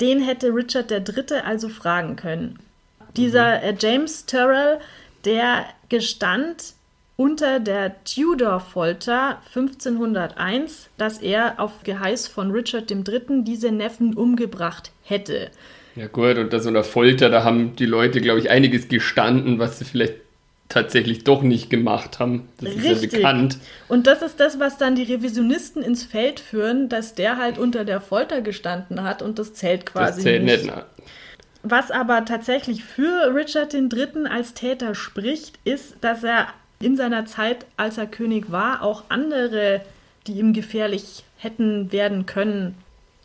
den 0.00 0.20
hätte 0.20 0.54
Richard 0.54 0.90
III. 0.90 1.40
also 1.44 1.68
fragen 1.68 2.16
können. 2.16 2.58
Dieser 3.16 3.58
mhm. 3.58 3.64
äh, 3.64 3.74
James 3.78 4.26
Tyrrell, 4.26 4.78
der 5.24 5.66
gestand 5.88 6.74
unter 7.16 7.60
der 7.60 8.02
Tudor-Folter 8.04 9.40
1501, 9.54 10.88
dass 10.96 11.18
er 11.18 11.60
auf 11.60 11.82
Geheiß 11.84 12.28
von 12.28 12.50
Richard 12.50 12.90
III. 12.90 13.44
diese 13.44 13.70
Neffen 13.70 14.14
umgebracht 14.14 14.90
hätte. 15.02 15.50
Ja 15.96 16.06
gut, 16.06 16.38
unter 16.38 16.60
so 16.60 16.70
einer 16.70 16.84
Folter, 16.84 17.28
da 17.28 17.44
haben 17.44 17.76
die 17.76 17.84
Leute, 17.84 18.20
glaube 18.20 18.40
ich, 18.40 18.48
einiges 18.48 18.88
gestanden, 18.88 19.58
was 19.58 19.78
sie 19.78 19.84
vielleicht 19.84 20.14
tatsächlich 20.70 21.24
doch 21.24 21.42
nicht 21.42 21.68
gemacht 21.68 22.18
haben. 22.18 22.48
Das 22.58 22.70
Richtig. 22.70 22.90
ist 22.90 23.02
ja 23.02 23.18
bekannt. 23.18 23.58
Und 23.88 24.06
das 24.06 24.22
ist 24.22 24.40
das, 24.40 24.58
was 24.58 24.78
dann 24.78 24.94
die 24.94 25.02
Revisionisten 25.02 25.82
ins 25.82 26.04
Feld 26.04 26.40
führen, 26.40 26.88
dass 26.88 27.14
der 27.14 27.36
halt 27.36 27.58
unter 27.58 27.84
der 27.84 28.00
Folter 28.00 28.40
gestanden 28.40 29.02
hat 29.02 29.20
und 29.20 29.38
das 29.38 29.52
zählt 29.52 29.84
quasi 29.84 30.14
das 30.14 30.22
zählt 30.22 30.44
nicht. 30.44 30.64
nicht 30.64 30.74
was 31.62 31.90
aber 31.90 32.24
tatsächlich 32.24 32.84
für 32.84 33.34
Richard 33.34 33.74
III. 33.74 34.26
als 34.30 34.54
Täter 34.54 34.94
spricht, 34.94 35.58
ist, 35.64 35.96
dass 36.00 36.24
er 36.24 36.48
in 36.80 36.96
seiner 36.96 37.26
Zeit, 37.26 37.66
als 37.76 37.98
er 37.98 38.06
König 38.06 38.50
war, 38.50 38.82
auch 38.82 39.04
andere, 39.10 39.82
die 40.26 40.32
ihm 40.32 40.52
gefährlich 40.52 41.24
hätten 41.36 41.92
werden 41.92 42.26
können, 42.26 42.74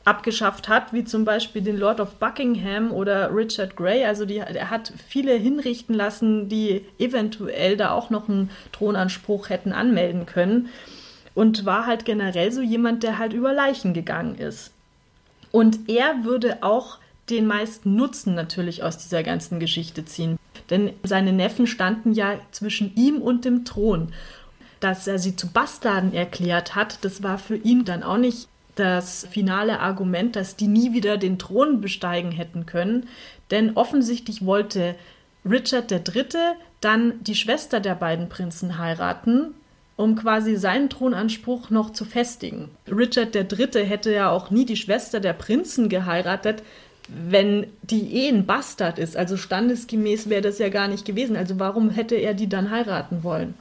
abgeschafft 0.06 0.70
hat, 0.70 0.93
wie 0.93 1.03
zum 1.03 1.26
Beispiel 1.26 1.64
den 1.64 1.78
Lord 1.78 1.99
of 1.99 2.16
Buckingham 2.16 2.91
oder 2.91 3.36
Richard 3.36 3.76
Grey. 3.76 4.06
Also 4.06 4.26
die, 4.26 4.38
er 4.38 4.70
hat 4.70 4.93
viele 5.08 5.34
hinrichten 5.34 5.95
lassen, 5.95 6.47
die 6.47 6.86
eventuell 6.99 7.76
da 7.76 7.91
auch 7.91 8.12
noch 8.12 8.30
einen 8.30 8.51
Thronanspruch 8.72 9.49
hätten 9.49 9.74
anmelden 9.74 10.26
können. 10.26 10.70
Und 11.34 11.66
war 11.66 11.86
halt 11.86 12.06
generell 12.06 12.51
so 12.51 12.62
jemand, 12.62 13.03
der 13.03 13.18
halt 13.18 13.34
über 13.34 13.51
Leichen 13.51 13.93
gegangen 13.93 14.36
ist. 14.36 14.72
Und 15.51 15.89
er 15.89 16.24
würde 16.24 16.60
auch 16.62 16.99
den 17.30 17.47
meisten 17.47 17.95
Nutzen 17.95 18.36
natürlich 18.36 18.84
aus 18.84 18.97
dieser 18.97 19.24
ganzen 19.24 19.60
Geschichte 19.60 20.06
ziehen. 20.06 20.38
Denn 20.70 20.93
seine 21.03 21.34
Neffen 21.34 21.68
standen 21.68 22.14
ja 22.14 22.39
zwischen 22.51 22.95
ihm 22.95 23.22
und 23.22 23.43
dem 23.43 23.66
Thron. 23.66 24.14
Dass 24.80 25.08
er 25.08 25.18
sie 25.18 25.36
zu 25.36 25.47
Bastarden 25.47 26.14
erklärt 26.14 26.76
hat, 26.76 27.03
das 27.03 27.24
war 27.24 27.38
für 27.38 27.56
ihn 27.56 27.86
dann 27.86 28.03
auch 28.03 28.18
nicht 28.18 28.47
das 28.76 29.28
finale 29.32 29.80
Argument, 29.80 30.36
dass 30.36 30.55
die 30.55 30.67
nie 30.67 30.93
wieder 30.93 31.17
den 31.17 31.39
Thron 31.39 31.82
besteigen 31.82 32.32
hätten 32.32 32.65
können. 32.65 33.07
Denn 33.51 33.76
offensichtlich 33.76 34.45
wollte 34.45 34.95
Richard 35.49 35.91
III. 35.91 36.26
dann 36.82 37.23
die 37.23 37.36
Schwester 37.36 37.80
der 37.80 37.95
beiden 37.95 38.30
Prinzen 38.30 38.78
heiraten, 38.78 39.53
um 39.95 40.15
quasi 40.15 40.55
seinen 40.55 40.89
Thronanspruch 40.89 41.69
noch 41.69 41.93
zu 41.93 42.03
festigen. 42.03 42.69
Richard 42.88 43.36
III. 43.36 43.86
hätte 43.86 44.11
ja 44.11 44.30
auch 44.30 44.49
nie 44.49 44.65
die 44.65 44.76
Schwester 44.76 45.19
der 45.19 45.34
Prinzen 45.34 45.88
geheiratet, 45.88 46.63
wenn 47.07 47.67
die 47.84 48.15
eh 48.15 48.30
ein 48.30 48.45
Bastard 48.45 48.97
ist. 48.99 49.15
Also 49.15 49.38
standesgemäß 49.38 50.30
wäre 50.30 50.41
das 50.41 50.57
ja 50.57 50.69
gar 50.69 50.88
nicht 50.88 51.05
gewesen. 51.05 51.38
Also 51.38 51.59
warum 51.59 51.91
hätte 51.91 52.15
er 52.15 52.34
die 52.34 52.49
dann 52.49 52.71
heiraten 52.71 53.23
wollen? 53.23 53.53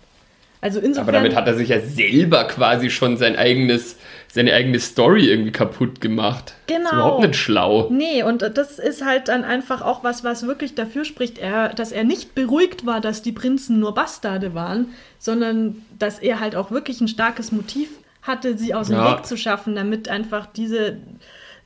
Also 0.65 0.81
insofern, 0.81 1.09
Aber 1.09 1.19
damit 1.19 1.37
hat 1.37 1.47
er 1.47 1.55
sich 1.55 1.69
ja 1.69 1.79
selber 1.79 2.45
quasi 2.45 2.89
schon 2.89 3.19
sein 3.19 3.37
eigenes, 3.37 3.99
seine 4.29 4.55
eigene 4.55 4.81
Story 4.81 5.27
irgendwie 5.29 5.53
kaputt 5.53 6.01
gemacht. 6.01 6.55
Genau. 6.69 6.89
Ist 6.89 6.93
überhaupt 6.95 7.27
nicht 7.27 7.37
schlau. 7.37 7.91
Nee, 7.91 8.23
und 8.23 8.41
das 8.41 8.79
ist 8.79 9.05
halt 9.05 9.29
dann 9.29 9.45
einfach 9.45 9.83
auch 9.83 10.03
was, 10.05 10.25
was 10.25 10.47
wirklich 10.47 10.75
dafür 10.75 11.05
spricht, 11.05 11.37
er, 11.37 11.69
dass 11.69 11.93
er 11.93 12.05
nicht 12.05 12.35
beruhigt 12.35 12.87
war, 12.87 13.03
dass 13.03 13.21
die 13.21 13.33
Prinzen 13.33 13.79
nur 13.79 13.93
Bastarde 13.93 14.55
waren, 14.55 14.95
sondern 15.19 15.83
dass 15.99 16.19
er 16.19 16.41
halt 16.41 16.57
auch 16.57 16.71
wirklich 16.71 16.99
ein 17.03 17.09
starkes 17.09 17.53
Motiv 17.53 17.91
hatte, 18.23 18.57
sie 18.57 18.73
aus 18.73 18.87
dem 18.87 18.97
Ja. 18.97 19.19
Weg 19.19 19.27
zu 19.27 19.37
schaffen, 19.37 19.75
damit 19.75 20.09
einfach 20.09 20.47
diese 20.47 20.97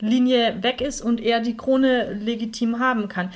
Linie 0.01 0.57
weg 0.61 0.81
ist 0.81 0.99
und 0.99 1.21
er 1.21 1.39
die 1.39 1.55
Krone 1.55 2.19
legitim 2.21 2.79
haben 2.79 3.07
kann. 3.07 3.31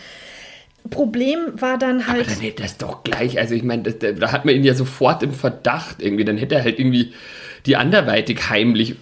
Problem 0.90 1.40
war 1.60 1.78
dann 1.78 2.08
halt. 2.08 2.22
Aber 2.28 2.30
dann 2.30 2.40
hätte 2.42 2.64
er 2.64 2.68
es 2.68 2.78
doch 2.78 3.04
gleich, 3.04 3.40
also 3.40 3.56
ich 3.56 3.64
meine, 3.64 3.84
das- 3.84 3.98
da 4.20 4.32
hat 4.32 4.46
man 4.46 4.56
ihn 4.56 4.64
ja 4.64 4.74
sofort 4.74 5.24
im 5.24 5.34
Verdacht 5.34 6.02
irgendwie, 6.02 6.26
dann 6.26 6.38
hätte 6.38 6.56
er 6.56 6.64
halt 6.64 6.80
irgendwie 6.80 7.14
die 7.66 7.76
anderweitig 7.78 8.50
heimlich 8.50 8.96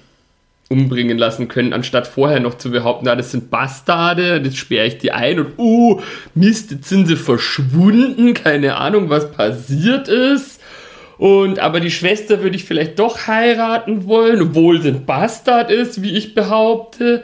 umbringen 0.70 1.18
lassen 1.18 1.50
können, 1.50 1.74
anstatt 1.74 2.08
vorher 2.08 2.40
noch 2.40 2.58
zu 2.58 2.72
behaupten, 2.72 3.06
na, 3.06 3.16
das 3.18 3.32
sind 3.32 3.50
Bastarde, 3.50 4.40
das 4.42 4.56
sperre 4.56 4.88
ich 4.88 5.00
die 5.00 5.12
ein 5.12 5.40
und 5.40 5.54
oh, 5.58 6.02
Mist, 6.34 6.72
jetzt 6.72 6.88
sind 6.88 7.08
sie 7.08 7.18
verschwunden, 7.18 8.34
keine 8.34 8.78
Ahnung, 8.78 9.10
was 9.10 9.32
passiert 9.32 10.08
ist. 10.08 10.62
Und 11.18 11.60
aber 11.60 11.82
die 11.82 11.92
Schwester 11.92 12.42
würde 12.42 12.56
ich 12.56 12.64
vielleicht 12.64 12.98
doch 13.00 13.28
heiraten 13.28 14.06
wollen, 14.06 14.42
obwohl 14.42 14.82
sie 14.82 14.88
ein 14.90 15.06
Bastard 15.06 15.70
ist, 15.70 16.02
wie 16.02 16.16
ich 16.16 16.34
behaupte. 16.36 17.24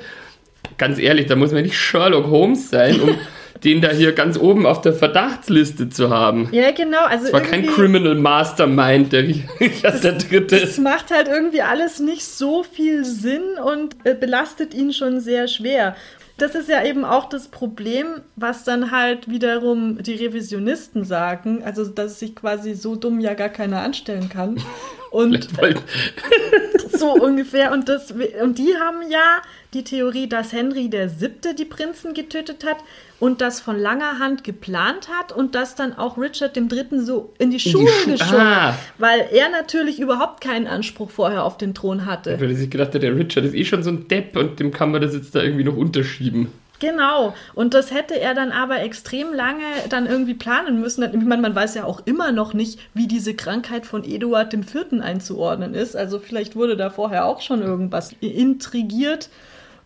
Ganz 0.77 0.99
ehrlich, 0.99 1.27
da 1.27 1.35
muss 1.35 1.51
man 1.53 1.63
nicht 1.63 1.77
Sherlock 1.77 2.27
Holmes 2.27 2.69
sein, 2.69 2.99
um 2.99 3.09
den 3.67 3.81
da 3.81 3.89
hier 3.89 4.13
ganz 4.13 4.39
oben 4.39 4.65
auf 4.65 4.79
der 4.81 4.93
Verdachtsliste 4.93 5.89
zu 5.89 6.09
haben. 6.09 6.47
ja, 6.53 6.71
genau. 6.71 7.03
Also 7.05 7.27
Es 7.27 7.33
war 7.33 7.41
kein 7.41 7.65
Criminal 7.67 8.15
Mastermind, 8.15 9.11
der 9.11 9.23
Richard 9.27 10.03
der 10.03 10.13
Dritte 10.13 10.55
Es 10.55 10.63
ist. 10.71 10.79
macht 10.79 11.11
halt 11.11 11.27
irgendwie 11.27 11.61
alles 11.61 11.99
nicht 11.99 12.23
so 12.23 12.63
viel 12.63 13.03
Sinn 13.03 13.43
und 13.63 13.97
äh, 14.05 14.15
belastet 14.15 14.73
ihn 14.73 14.93
schon 14.93 15.19
sehr 15.19 15.47
schwer. 15.49 15.95
Das 16.37 16.53
ist 16.55 16.69
ja 16.69 16.85
eben 16.85 17.03
auch 17.03 17.27
das 17.27 17.47
Problem, 17.47 18.05
was 18.35 18.63
dann 18.63 18.91
halt 18.91 19.27
wiederum 19.29 20.01
die 20.03 20.13
Revisionisten 20.13 21.03
sagen, 21.03 21.63
also 21.65 21.83
dass 21.85 22.19
sich 22.19 22.35
quasi 22.35 22.75
so 22.75 22.95
dumm 22.95 23.19
ja 23.19 23.33
gar 23.33 23.49
keiner 23.49 23.81
anstellen 23.81 24.29
kann. 24.29 24.57
Und 25.17 25.47
so 26.91 27.13
ungefähr. 27.13 27.71
Und, 27.71 27.89
das, 27.89 28.11
und 28.11 28.57
die 28.57 28.75
haben 28.79 29.09
ja 29.09 29.41
die 29.73 29.83
Theorie, 29.83 30.27
dass 30.29 30.53
Henry 30.53 30.89
der 30.89 31.09
Siebte 31.09 31.53
die 31.53 31.65
Prinzen 31.65 32.13
getötet 32.13 32.63
hat 32.65 32.77
und 33.19 33.41
das 33.41 33.59
von 33.59 33.77
langer 33.77 34.19
Hand 34.19 34.43
geplant 34.43 35.09
hat 35.09 35.31
und 35.31 35.55
das 35.55 35.75
dann 35.75 35.93
auch 35.97 36.17
Richard 36.17 36.55
dem 36.55 36.69
Dritten 36.69 37.05
so 37.05 37.33
in 37.37 37.51
die 37.51 37.59
Schuhe 37.59 37.87
Schu- 37.87 38.11
geschoben, 38.11 38.39
Ah. 38.39 38.75
weil 38.97 39.27
er 39.31 39.49
natürlich 39.49 39.99
überhaupt 39.99 40.41
keinen 40.41 40.67
Anspruch 40.67 41.09
vorher 41.09 41.43
auf 41.43 41.57
den 41.57 41.73
Thron 41.73 42.05
hatte. 42.05 42.39
Weil 42.39 42.51
er 42.51 42.55
sich 42.55 42.69
gedacht 42.69 42.93
hat, 42.95 43.03
der 43.03 43.15
Richard 43.15 43.45
ist 43.45 43.55
eh 43.55 43.65
schon 43.65 43.83
so 43.83 43.89
ein 43.89 44.07
Depp 44.07 44.37
und 44.37 44.59
dem 44.59 44.71
kann 44.71 44.91
man 44.91 45.01
das 45.01 45.13
jetzt 45.13 45.35
da 45.35 45.41
irgendwie 45.41 45.63
noch 45.65 45.75
unterschieben. 45.75 46.47
Genau. 46.79 47.33
Und 47.55 47.73
das 47.73 47.91
hätte 47.91 48.19
er 48.19 48.33
dann 48.33 48.51
aber 48.51 48.81
extrem 48.81 49.33
lange 49.33 49.63
dann 49.89 50.05
irgendwie 50.05 50.33
planen 50.33 50.79
müssen. 50.79 51.03
Ich 51.03 51.25
meine, 51.25 51.41
man 51.41 51.55
weiß 51.55 51.75
ja 51.75 51.85
auch 51.85 52.01
immer 52.05 52.31
noch 52.31 52.53
nicht, 52.53 52.79
wie 52.93 53.07
diese 53.07 53.33
Krankheit 53.33 53.85
von 53.85 54.03
Eduard 54.03 54.53
IV. 54.53 55.01
einzuordnen 55.01 55.73
ist. 55.73 55.95
Also 55.95 56.19
vielleicht 56.19 56.55
wurde 56.55 56.77
da 56.77 56.89
vorher 56.89 57.25
auch 57.25 57.41
schon 57.41 57.61
irgendwas 57.61 58.13
intrigiert. 58.19 59.29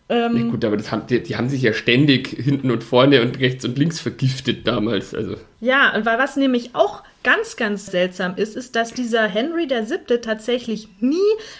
Ähm, 0.08 0.36
Ja, 0.36 0.50
gut, 0.50 0.64
aber 0.64 0.76
das 0.76 0.90
haben, 0.92 1.06
die, 1.06 1.22
die 1.22 1.36
haben 1.36 1.48
sich 1.48 1.62
ja 1.62 1.72
ständig 1.72 2.28
hinten 2.28 2.70
und 2.70 2.84
vorne 2.84 3.22
und 3.22 3.38
rechts 3.38 3.64
und 3.64 3.78
links 3.78 4.00
vergiftet 4.00 4.66
damals. 4.66 5.14
Also 5.14 5.36
Ja, 5.60 5.94
und 5.96 6.04
weil 6.04 6.18
was 6.18 6.36
nämlich 6.36 6.74
auch 6.74 7.02
ganz, 7.24 7.56
ganz 7.56 7.86
seltsam 7.86 8.34
ist, 8.36 8.56
ist, 8.56 8.76
dass 8.76 8.92
dieser 8.92 9.22
Henry 9.22 9.68
VII. 9.70 10.18
tatsächlich 10.20 10.88
nie 11.00 11.16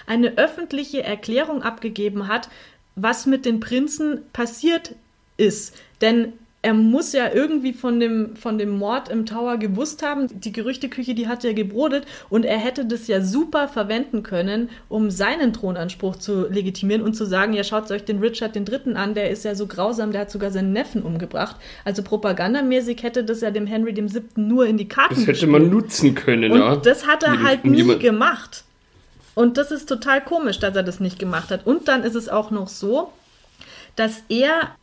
eine 0.07 0.37
öffentliche 0.37 1.03
Erklärung 1.03 1.62
abgegeben 1.62 2.28
hat, 2.28 2.49
was 2.95 3.26
mit 3.26 3.47
den 3.47 3.61
Prinzen 3.61 4.20
passiert 4.33 4.95
ist. 5.37 5.74
Denn 6.01 6.33
er 6.64 6.74
muss 6.74 7.12
ja 7.12 7.28
irgendwie 7.35 7.72
von 7.72 7.99
dem, 7.99 8.37
von 8.37 8.57
dem 8.57 8.70
Mord 8.78 9.09
im 9.09 9.26
Tower 9.26 9.57
gewusst 9.57 10.05
haben. 10.05 10.28
Die 10.41 10.53
Gerüchteküche, 10.53 11.12
die 11.12 11.26
hat 11.26 11.43
ja 11.43 11.53
gebrodelt 11.53 12.07
und 12.28 12.45
er 12.45 12.57
hätte 12.57 12.85
das 12.85 13.09
ja 13.09 13.20
super 13.20 13.66
verwenden 13.66 14.22
können, 14.22 14.70
um 14.89 15.11
seinen 15.11 15.53
Thronanspruch 15.53 16.14
zu 16.14 16.47
legitimieren 16.49 17.03
und 17.03 17.14
zu 17.14 17.24
sagen, 17.24 17.53
ja, 17.53 17.64
schaut 17.64 17.91
euch 17.91 18.05
den 18.05 18.20
Richard 18.20 18.55
III. 18.55 18.95
an, 18.95 19.14
der 19.14 19.30
ist 19.30 19.45
ja 19.45 19.57
so 19.57 19.66
grausam, 19.66 20.12
der 20.12 20.20
hat 20.20 20.30
sogar 20.30 20.53
seinen 20.53 20.72
Neffen 20.72 21.03
umgebracht. 21.03 21.57
Also 21.85 22.05
propagandamäßig 22.05 23.03
hätte 23.03 23.24
das 23.24 23.41
ja 23.41 23.51
dem 23.51 23.66
Henry 23.66 23.97
VII. 23.97 24.22
nur 24.37 24.64
in 24.64 24.76
die 24.78 24.87
Karten 24.87 25.14
das 25.14 25.22
hätte 25.22 25.33
gespielt. 25.33 25.51
man 25.51 25.68
nutzen 25.68 26.14
können, 26.14 26.53
Und 26.53 26.61
ja. 26.61 26.76
das 26.76 27.09
hat 27.09 27.24
er 27.24 27.43
halt 27.43 27.64
nie 27.64 27.78
jemand- 27.78 27.99
gemacht. 27.99 28.62
Und 29.35 29.57
das 29.57 29.72
ist 29.72 29.89
total 29.89 30.22
komisch, 30.22 30.61
dass 30.61 30.76
er 30.76 30.85
das 30.85 31.01
nicht 31.01 31.18
gemacht 31.18 31.51
hat. 31.51 31.66
Und 31.66 31.89
dann 31.89 32.05
ist 32.05 32.14
es 32.14 32.28
auch 32.28 32.53
noch 32.53 32.68
so, 32.68 33.11
dass 33.97 34.22
er, 34.28 34.76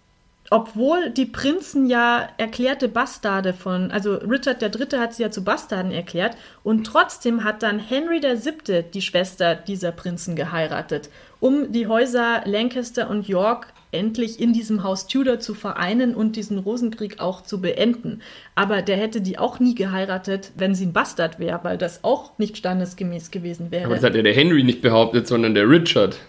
obwohl 0.50 1.12
die 1.12 1.26
Prinzen 1.26 1.88
ja 1.88 2.28
erklärte 2.38 2.88
Bastarde 2.88 3.54
von, 3.54 3.92
also 3.92 4.16
Richard 4.16 4.62
III. 4.62 5.00
hat 5.00 5.14
sie 5.14 5.24
ja 5.24 5.32
zu 5.32 5.44
Bastarden 5.44 5.92
erklärt, 5.92 6.36
und 6.64 6.86
trotzdem 6.86 7.44
hat 7.44 7.64
dann 7.64 7.80
Henry 7.80 8.22
VII. 8.22 8.84
die 8.94 9.02
Schwester 9.02 9.56
dieser 9.56 9.92
Prinzen 9.92 10.36
geheiratet, 10.36 11.10
um 11.40 11.72
die 11.72 11.88
Häuser 11.88 12.42
Lancaster 12.46 13.10
und 13.10 13.28
York 13.28 13.68
endlich 13.92 14.40
in 14.40 14.54
diesem 14.54 14.84
Haus 14.84 15.08
Tudor 15.08 15.40
zu 15.40 15.54
vereinen 15.54 16.14
und 16.14 16.36
diesen 16.36 16.60
Rosenkrieg 16.60 17.20
auch 17.20 17.42
zu 17.42 17.60
beenden. 17.60 18.22
Aber 18.56 18.82
der 18.82 18.98
hätte 18.98 19.22
die 19.22 19.40
auch 19.40 19.60
nie 19.60 19.74
geheiratet, 19.74 20.52
wenn 20.56 20.76
sie 20.76 20.86
ein 20.86 20.94
Bastard 20.94 21.40
wäre, 21.40 21.60
weil 21.64 21.78
das 21.78 22.04
auch 22.04 22.38
nicht 22.38 22.58
standesgemäß 22.58 23.32
gewesen 23.32 23.72
wäre. 23.72 23.86
aber 23.86 23.96
das 23.96 24.04
hat 24.04 24.16
ja 24.16 24.22
der 24.22 24.34
Henry 24.34 24.64
nicht 24.64 24.82
behauptet, 24.82 25.28
sondern 25.28 25.56
der 25.56 25.68
Richard. 25.70 26.20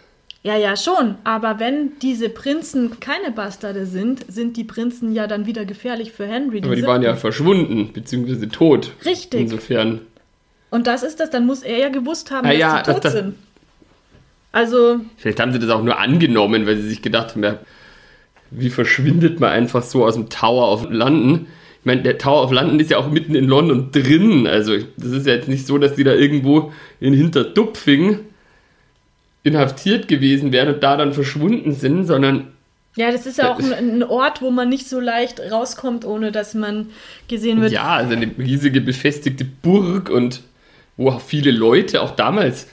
Ja, 0.43 0.57
ja, 0.57 0.75
schon. 0.77 1.17
Aber 1.25 1.59
wenn 1.61 1.99
diese 2.01 2.31
Prinzen 2.31 2.99
keine 2.99 3.31
Bastarde 3.31 3.85
sind, 3.85 4.25
sind 4.33 4.57
die 4.57 4.65
Prinzen 4.65 5.13
ja 5.15 5.27
dann 5.27 5.45
wieder 5.47 5.67
gefährlich 5.67 6.13
für 6.13 6.27
Henry. 6.27 6.61
den 6.63 6.65
Aber 6.65 6.77
die 6.77 6.83
waren 6.83 7.03
ja 7.03 7.15
verschwunden, 7.15 7.91
beziehungsweise 7.93 8.49
tot. 8.49 8.93
Richtig. 9.05 9.41
Insofern. 9.41 10.01
Und 10.71 10.87
das 10.87 11.03
ist 11.03 11.21
das, 11.21 11.29
dann 11.31 11.45
muss 11.47 11.63
er 11.63 11.79
ja 11.79 11.89
gewusst 11.91 12.31
haben, 12.31 12.47
Ah 12.47 12.51
dass 12.53 12.59
ja, 12.59 12.77
sie 12.79 12.83
tot 12.93 13.05
das- 13.05 13.13
das- 13.13 13.13
sind. 13.23 13.35
Also, 14.53 15.01
Vielleicht 15.17 15.39
haben 15.41 15.53
sie 15.53 15.59
das 15.59 15.69
auch 15.71 15.83
nur 15.83 15.99
angenommen, 15.99 16.67
weil 16.67 16.77
sie 16.77 16.89
sich 16.89 17.03
gedacht 17.03 17.33
haben, 17.33 17.45
ja, 17.45 17.59
wie 18.51 18.71
verschwindet 18.71 19.39
man 19.41 19.51
einfach 19.51 19.83
so 19.83 20.05
aus 20.05 20.15
dem 20.15 20.29
Tower 20.29 20.73
of 20.73 20.87
London? 20.91 21.47
Ich 21.81 21.87
meine, 21.87 22.03
der 22.03 22.19
Tower 22.19 22.45
of 22.45 22.51
London 22.51 22.81
ist 22.81 22.91
ja 22.91 22.99
auch 22.99 23.11
mitten 23.11 23.35
in 23.35 23.47
London 23.47 23.93
drin. 23.93 24.47
Also, 24.47 24.77
das 24.97 25.13
ist 25.13 25.27
ja 25.27 25.35
jetzt 25.35 25.49
nicht 25.49 25.67
so, 25.67 25.79
dass 25.79 25.95
die 25.95 26.03
da 26.05 26.15
irgendwo 26.15 26.73
in 26.99 27.15
Hinterdupfing 27.15 28.21
inhaftiert 29.43 30.09
gewesen 30.09 30.53
wären 30.53 30.75
und 30.75 30.83
da 30.83 30.97
dann 30.97 31.13
verschwunden 31.13 31.73
sind, 31.73 32.07
sondern 32.07 32.49
ja, 32.97 33.13
das 33.13 33.25
ist 33.25 33.39
ja 33.39 33.53
auch 33.53 33.59
ein, 33.59 33.73
ein 33.73 34.03
Ort, 34.03 34.43
wo 34.43 34.51
man 34.51 34.69
nicht 34.69 34.89
so 34.89 34.99
leicht 34.99 35.41
rauskommt, 35.41 36.05
ohne 36.05 36.33
dass 36.33 36.55
man 36.55 36.89
gesehen 37.29 37.61
wird. 37.61 37.73
ja, 37.73 37.89
also 37.89 38.15
eine 38.15 38.31
riesige 38.37 38.81
befestigte 38.81 39.45
Burg 39.45 40.11
und 40.11 40.43
wo 40.97 41.11
auch 41.11 41.21
viele 41.21 41.53
Leute 41.53 42.03
auch 42.03 42.11
damals, 42.11 42.67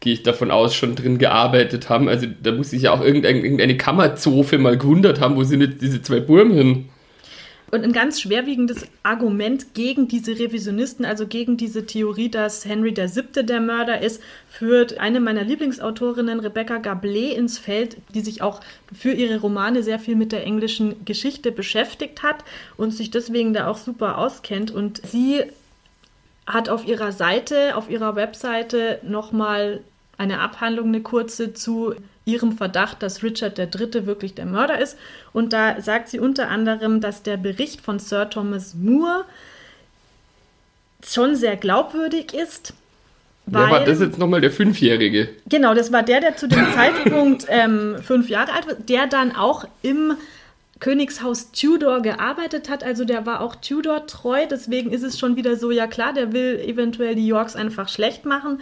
gehe 0.00 0.12
ich 0.12 0.22
davon 0.22 0.50
aus, 0.50 0.74
schon 0.74 0.94
drin 0.94 1.16
gearbeitet 1.16 1.88
haben. 1.88 2.08
Also 2.08 2.26
da 2.42 2.52
muss 2.52 2.70
sich 2.70 2.82
ja 2.82 2.92
auch 2.92 3.00
irgendein, 3.00 3.36
irgendeine 3.36 3.76
Kammerzofe 3.76 4.58
mal 4.58 4.76
gewundert 4.76 5.20
haben, 5.20 5.36
wo 5.36 5.44
sind 5.44 5.62
jetzt 5.62 5.80
diese 5.80 6.02
zwei 6.02 6.20
Burgen 6.20 6.52
hin? 6.52 6.88
Und 7.74 7.84
ein 7.84 7.94
ganz 7.94 8.20
schwerwiegendes 8.20 8.86
Argument 9.02 9.72
gegen 9.72 10.06
diese 10.06 10.38
Revisionisten, 10.38 11.06
also 11.06 11.26
gegen 11.26 11.56
diese 11.56 11.86
Theorie, 11.86 12.28
dass 12.28 12.66
Henry 12.66 12.94
VII. 12.94 13.46
der 13.46 13.62
Mörder 13.62 14.02
ist, 14.02 14.22
führt 14.50 14.98
eine 14.98 15.20
meiner 15.20 15.42
Lieblingsautorinnen, 15.42 16.40
Rebecca 16.40 16.76
Gablé, 16.76 17.30
ins 17.30 17.58
Feld, 17.58 17.96
die 18.14 18.20
sich 18.20 18.42
auch 18.42 18.60
für 18.94 19.12
ihre 19.12 19.40
Romane 19.40 19.82
sehr 19.82 19.98
viel 19.98 20.16
mit 20.16 20.32
der 20.32 20.44
englischen 20.44 21.06
Geschichte 21.06 21.50
beschäftigt 21.50 22.22
hat 22.22 22.44
und 22.76 22.90
sich 22.90 23.10
deswegen 23.10 23.54
da 23.54 23.68
auch 23.68 23.78
super 23.78 24.18
auskennt. 24.18 24.70
Und 24.70 25.00
sie 25.06 25.40
hat 26.46 26.68
auf 26.68 26.86
ihrer 26.86 27.12
Seite, 27.12 27.74
auf 27.74 27.88
ihrer 27.88 28.16
Webseite 28.16 29.00
nochmal 29.02 29.80
eine 30.18 30.40
Abhandlung, 30.40 30.88
eine 30.88 31.00
kurze 31.00 31.54
zu 31.54 31.94
ihrem 32.24 32.52
Verdacht, 32.52 33.02
dass 33.02 33.22
Richard 33.22 33.58
III. 33.58 34.06
wirklich 34.06 34.34
der 34.34 34.46
Mörder 34.46 34.78
ist. 34.78 34.96
Und 35.32 35.52
da 35.52 35.80
sagt 35.80 36.08
sie 36.08 36.20
unter 36.20 36.48
anderem, 36.48 37.00
dass 37.00 37.22
der 37.22 37.36
Bericht 37.36 37.80
von 37.80 37.98
Sir 37.98 38.30
Thomas 38.30 38.74
Moore 38.74 39.24
schon 41.04 41.34
sehr 41.34 41.56
glaubwürdig 41.56 42.32
ist. 42.32 42.74
Wer 43.46 43.70
war 43.70 43.84
das 43.84 43.98
jetzt 43.98 44.18
nochmal 44.18 44.40
der 44.40 44.52
Fünfjährige? 44.52 45.30
Genau, 45.48 45.74
das 45.74 45.90
war 45.90 46.04
der, 46.04 46.20
der 46.20 46.36
zu 46.36 46.46
dem 46.46 46.64
Zeitpunkt 46.74 47.46
ähm, 47.48 47.96
fünf 48.00 48.28
Jahre 48.28 48.52
alt 48.52 48.68
war, 48.68 48.74
der 48.74 49.08
dann 49.08 49.34
auch 49.34 49.66
im 49.82 50.14
Königshaus 50.78 51.50
Tudor 51.50 52.02
gearbeitet 52.02 52.68
hat. 52.68 52.84
Also 52.84 53.04
der 53.04 53.26
war 53.26 53.40
auch 53.40 53.56
Tudor 53.56 54.06
treu. 54.06 54.46
Deswegen 54.48 54.92
ist 54.92 55.02
es 55.02 55.18
schon 55.18 55.36
wieder 55.36 55.56
so, 55.56 55.70
ja 55.70 55.88
klar, 55.88 56.12
der 56.12 56.32
will 56.32 56.60
eventuell 56.64 57.14
die 57.16 57.26
Yorks 57.26 57.56
einfach 57.56 57.88
schlecht 57.88 58.24
machen. 58.24 58.60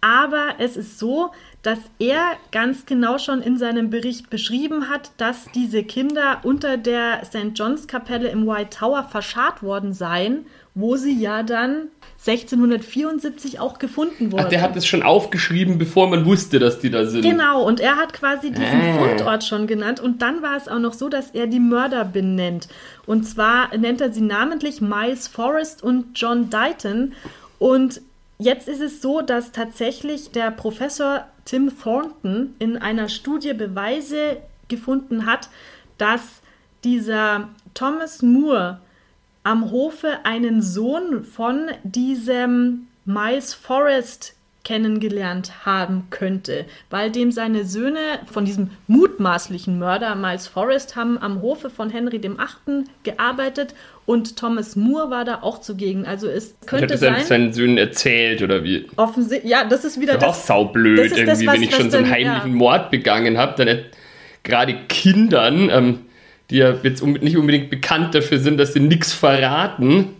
Aber 0.00 0.54
es 0.58 0.76
ist 0.76 0.98
so, 0.98 1.30
dass 1.62 1.78
er 1.98 2.22
ganz 2.52 2.86
genau 2.86 3.18
schon 3.18 3.42
in 3.42 3.58
seinem 3.58 3.90
Bericht 3.90 4.30
beschrieben 4.30 4.88
hat, 4.88 5.10
dass 5.18 5.44
diese 5.54 5.82
Kinder 5.84 6.38
unter 6.42 6.78
der 6.78 7.22
St. 7.24 7.52
John's 7.54 7.86
Kapelle 7.86 8.28
im 8.28 8.46
White 8.46 8.78
Tower 8.78 9.04
verscharrt 9.10 9.62
worden 9.62 9.92
seien, 9.92 10.46
wo 10.74 10.96
sie 10.96 11.20
ja 11.20 11.42
dann 11.42 11.88
1674 12.26 13.60
auch 13.60 13.78
gefunden 13.78 14.32
wurden. 14.32 14.44
Ach, 14.44 14.48
der 14.48 14.62
hat 14.62 14.76
es 14.76 14.86
schon 14.86 15.02
aufgeschrieben, 15.02 15.78
bevor 15.78 16.08
man 16.08 16.24
wusste, 16.24 16.58
dass 16.58 16.78
die 16.78 16.90
da 16.90 17.04
sind. 17.06 17.22
Genau, 17.22 17.62
und 17.62 17.80
er 17.80 17.96
hat 17.96 18.12
quasi 18.12 18.50
diesen 18.50 18.80
Ah. 18.80 18.98
Fundort 18.98 19.44
schon 19.44 19.66
genannt. 19.66 20.00
Und 20.00 20.22
dann 20.22 20.42
war 20.42 20.56
es 20.56 20.68
auch 20.68 20.78
noch 20.78 20.94
so, 20.94 21.08
dass 21.08 21.30
er 21.32 21.46
die 21.46 21.60
Mörder 21.60 22.04
benennt. 22.04 22.68
Und 23.06 23.24
zwar 23.24 23.76
nennt 23.76 24.00
er 24.00 24.12
sie 24.12 24.20
namentlich 24.22 24.80
Miles 24.80 25.28
Forrest 25.28 25.82
und 25.82 26.18
John 26.18 26.48
Dighton. 26.50 27.12
Und 27.58 28.00
jetzt 28.40 28.68
ist 28.68 28.80
es 28.80 29.00
so, 29.00 29.20
dass 29.20 29.52
tatsächlich 29.52 30.32
der 30.32 30.50
Professor 30.50 31.26
Tim 31.44 31.72
Thornton 31.78 32.54
in 32.58 32.76
einer 32.76 33.08
Studie 33.08 33.52
Beweise 33.52 34.38
gefunden 34.68 35.26
hat, 35.26 35.48
dass 35.98 36.40
dieser 36.82 37.50
Thomas 37.74 38.22
Moore 38.22 38.80
am 39.42 39.70
Hofe 39.70 40.24
einen 40.24 40.62
Sohn 40.62 41.24
von 41.24 41.70
diesem 41.84 42.88
Miles 43.04 43.54
Forrest 43.54 44.34
kennengelernt 44.74 45.50
haben 45.66 46.04
könnte, 46.10 46.64
weil 46.90 47.10
dem 47.10 47.32
seine 47.32 47.64
Söhne 47.64 47.98
von 48.32 48.44
diesem 48.44 48.70
mutmaßlichen 48.86 49.80
Mörder 49.80 50.14
Miles 50.14 50.46
Forrest 50.46 50.94
haben 50.94 51.18
am 51.20 51.42
Hofe 51.42 51.70
von 51.70 51.90
Henry 51.90 52.22
VIII. 52.22 52.84
gearbeitet 53.02 53.74
und 54.06 54.36
Thomas 54.36 54.76
Moore 54.76 55.10
war 55.10 55.24
da 55.24 55.40
auch 55.42 55.60
zugegen. 55.60 56.06
Also 56.06 56.28
es 56.28 56.54
Ich 56.60 56.66
könnte 56.68 56.96
seinen, 56.98 57.16
sein, 57.16 57.24
seinen 57.26 57.52
Söhnen 57.52 57.78
erzählt, 57.78 58.42
oder 58.42 58.62
wie? 58.62 58.86
offensichtlich, 58.96 59.50
ja, 59.50 59.64
das 59.64 59.84
ist 59.84 60.00
wieder 60.00 60.14
Das 60.14 60.22
ist 60.22 60.28
auch 60.28 60.34
das, 60.36 60.46
saublöd, 60.46 60.98
das 61.00 61.08
das, 61.08 61.18
irgendwie, 61.18 61.46
was- 61.48 61.54
wenn 61.56 61.62
ich 61.64 61.74
schon 61.74 61.90
so 61.90 61.96
einen 61.96 62.08
heimlichen 62.10 62.50
ja. 62.52 62.56
Mord 62.56 62.90
begangen 62.92 63.38
habe, 63.38 63.54
dann 63.56 63.66
et- 63.66 63.86
gerade 64.44 64.74
Kindern, 64.88 65.68
ähm, 65.68 65.98
die 66.50 66.58
ja 66.58 66.74
jetzt 66.84 67.04
nicht 67.04 67.36
unbedingt 67.36 67.70
bekannt 67.70 68.14
dafür 68.14 68.38
sind, 68.38 68.58
dass 68.58 68.72
sie 68.74 68.80
nichts 68.80 69.12
verraten. 69.12 70.10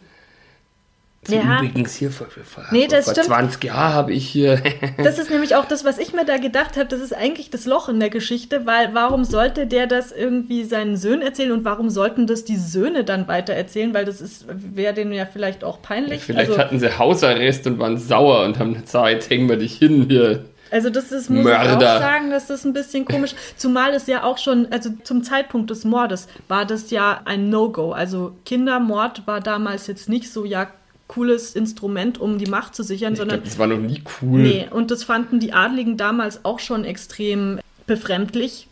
So 1.27 1.35
Ja. 1.35 1.63
Übrigens 1.63 1.97
hier 1.97 2.11
vor, 2.11 2.29
vor, 2.29 2.65
Nee, 2.71 2.87
das 2.87 3.05
vor 3.05 3.13
stimmt. 3.13 3.27
20 3.27 3.65
Jahren 3.65 3.93
habe 3.93 4.13
ich 4.13 4.27
hier. 4.27 4.63
Das 4.97 5.19
ist 5.19 5.31
nämlich 5.31 5.55
auch 5.55 5.67
das, 5.67 5.85
was 5.85 5.99
ich 5.99 6.13
mir 6.15 6.25
da 6.25 6.39
gedacht 6.39 6.77
habe. 6.77 6.89
Das 6.89 7.01
ist 7.01 7.15
eigentlich 7.15 7.51
das 7.51 7.67
Loch 7.67 7.89
in 7.89 8.01
der 8.01 8.09
Geschichte, 8.11 8.65
weil 8.65 8.95
warum 8.95 9.25
sollte 9.25 9.67
der 9.67 9.87
das 9.87 10.13
irgendwie 10.13 10.65
seinen 10.65 10.97
Söhnen 10.97 11.21
erzählen 11.23 11.53
und 11.53 11.65
warum 11.65 11.91
sollten 11.91 12.27
das 12.27 12.45
die 12.45 12.57
Söhne 12.57 13.05
dann 13.05 13.29
weiter 13.29 13.53
erzählen? 13.53 13.93
Weil 13.93 14.05
das 14.07 14.21
ist, 14.21 14.47
wäre 14.49 14.95
denen 14.95 15.13
ja 15.13 15.27
vielleicht 15.27 15.63
auch 15.63 15.83
peinlich. 15.83 16.23
Vielleicht 16.23 16.51
also, 16.51 16.61
hatten 16.61 16.81
sie 16.81 16.99
Hausarrest 16.99 17.67
und 17.67 17.79
waren 17.79 17.99
sauer 17.99 18.45
und 18.45 18.59
haben 18.59 18.81
gesagt, 18.81 19.09
jetzt 19.11 19.31
hängen 19.31 19.49
wir 19.49 19.57
dich 19.57 19.77
hin 19.77 20.07
hier. 20.09 20.45
also 20.71 20.89
das 20.89 21.13
ist, 21.13 21.29
muss 21.29 21.41
ich 21.41 21.45
Mörder. 21.45 21.97
auch 21.97 22.01
sagen, 22.01 22.31
das 22.31 22.49
ist 22.49 22.65
ein 22.65 22.73
bisschen 22.73 23.05
komisch. 23.05 23.35
Zumal 23.57 23.93
es 23.93 24.07
ja 24.07 24.23
auch 24.23 24.39
schon, 24.39 24.69
also 24.71 24.91
zum 25.05 25.23
Zeitpunkt 25.23 25.69
des 25.71 25.85
Mordes 25.85 26.29
war 26.49 26.65
das 26.65 26.91
ja 26.91 27.21
ein 27.27 27.51
No-Go. 27.51 27.93
Also 27.93 28.37
Kindermord 28.47 29.27
war 29.27 29.41
damals 29.41 29.87
jetzt 29.87 30.09
nicht 30.09 30.31
so, 30.33 30.45
ja, 30.45 30.69
cooles 31.11 31.57
Instrument, 31.57 32.19
um 32.19 32.39
die 32.39 32.47
Macht 32.47 32.77
zu 32.77 32.85
sichern, 32.85 33.15
Ich 33.15 33.19
sondern 33.19 33.39
glaube, 33.39 33.49
das 33.49 33.59
war 33.59 33.67
noch 33.67 33.79
nie 33.79 34.01
cool. 34.23 34.43
Nee, 34.43 34.69
und 34.71 34.93
das 34.93 35.03
fanden 35.03 35.41
die 35.41 35.53
Adligen 35.53 35.97
damals 35.97 36.45
auch 36.45 36.61
schon 36.61 36.85
extrem 36.85 37.59
befremdlich, 37.89 38.69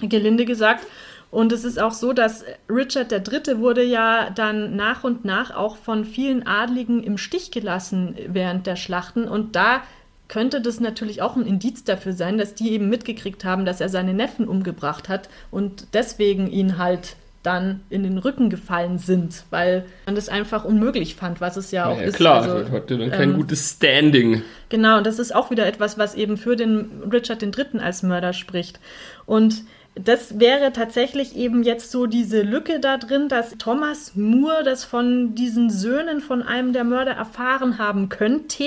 gelinde 0.00 0.46
gesagt. 0.46 0.86
Und 1.30 1.52
es 1.52 1.64
ist 1.64 1.78
auch 1.78 1.92
so, 1.92 2.14
dass 2.14 2.42
Richard 2.70 3.12
III. 3.12 3.58
wurde 3.58 3.84
ja 3.84 4.30
dann 4.30 4.76
nach 4.76 5.04
und 5.04 5.26
nach 5.26 5.54
auch 5.54 5.76
von 5.76 6.06
vielen 6.06 6.46
Adligen 6.46 7.02
im 7.02 7.18
Stich 7.18 7.50
gelassen 7.50 8.16
während 8.26 8.66
der 8.66 8.76
Schlachten. 8.76 9.28
Und 9.28 9.54
da 9.54 9.82
könnte 10.28 10.62
das 10.62 10.80
natürlich 10.80 11.20
auch 11.20 11.36
ein 11.36 11.46
Indiz 11.46 11.84
dafür 11.84 12.14
sein, 12.14 12.38
dass 12.38 12.54
die 12.54 12.72
eben 12.72 12.88
mitgekriegt 12.88 13.44
haben, 13.44 13.66
dass 13.66 13.82
er 13.82 13.90
seine 13.90 14.14
Neffen 14.14 14.48
umgebracht 14.48 15.10
hat 15.10 15.28
und 15.50 15.88
deswegen 15.92 16.50
ihn 16.50 16.78
halt 16.78 17.16
dann 17.48 17.80
in 17.88 18.02
den 18.02 18.18
Rücken 18.18 18.50
gefallen 18.50 18.98
sind, 18.98 19.44
weil 19.48 19.86
man 20.04 20.14
das 20.14 20.28
einfach 20.28 20.66
unmöglich 20.66 21.14
fand, 21.16 21.40
was 21.40 21.56
es 21.56 21.70
ja 21.70 21.86
auch 21.86 21.96
Ja, 21.96 22.02
ja 22.02 22.08
ist. 22.08 22.16
klar, 22.16 22.42
Also, 22.42 22.58
das 22.58 22.70
hatte 22.70 22.98
dann 22.98 23.10
kein 23.10 23.30
ähm, 23.30 23.36
gutes 23.36 23.70
Standing. 23.70 24.42
Genau, 24.68 24.98
und 24.98 25.06
das 25.06 25.18
ist 25.18 25.34
auch 25.34 25.50
wieder 25.50 25.66
etwas, 25.66 25.96
was 25.96 26.14
eben 26.14 26.36
für 26.36 26.56
den 26.56 27.02
Richard 27.10 27.42
III. 27.42 27.80
als 27.80 28.02
Mörder 28.02 28.34
spricht. 28.34 28.80
Und 29.24 29.62
das 29.94 30.38
wäre 30.38 30.72
tatsächlich 30.72 31.34
eben 31.36 31.62
jetzt 31.62 31.90
so 31.90 32.04
diese 32.06 32.42
Lücke 32.42 32.80
da 32.80 32.98
drin, 32.98 33.28
dass 33.28 33.56
Thomas 33.58 34.12
Moore 34.14 34.62
das 34.62 34.84
von 34.84 35.34
diesen 35.34 35.70
Söhnen 35.70 36.20
von 36.20 36.42
einem 36.42 36.74
der 36.74 36.84
Mörder 36.84 37.12
erfahren 37.12 37.78
haben 37.78 38.10
könnte. 38.10 38.64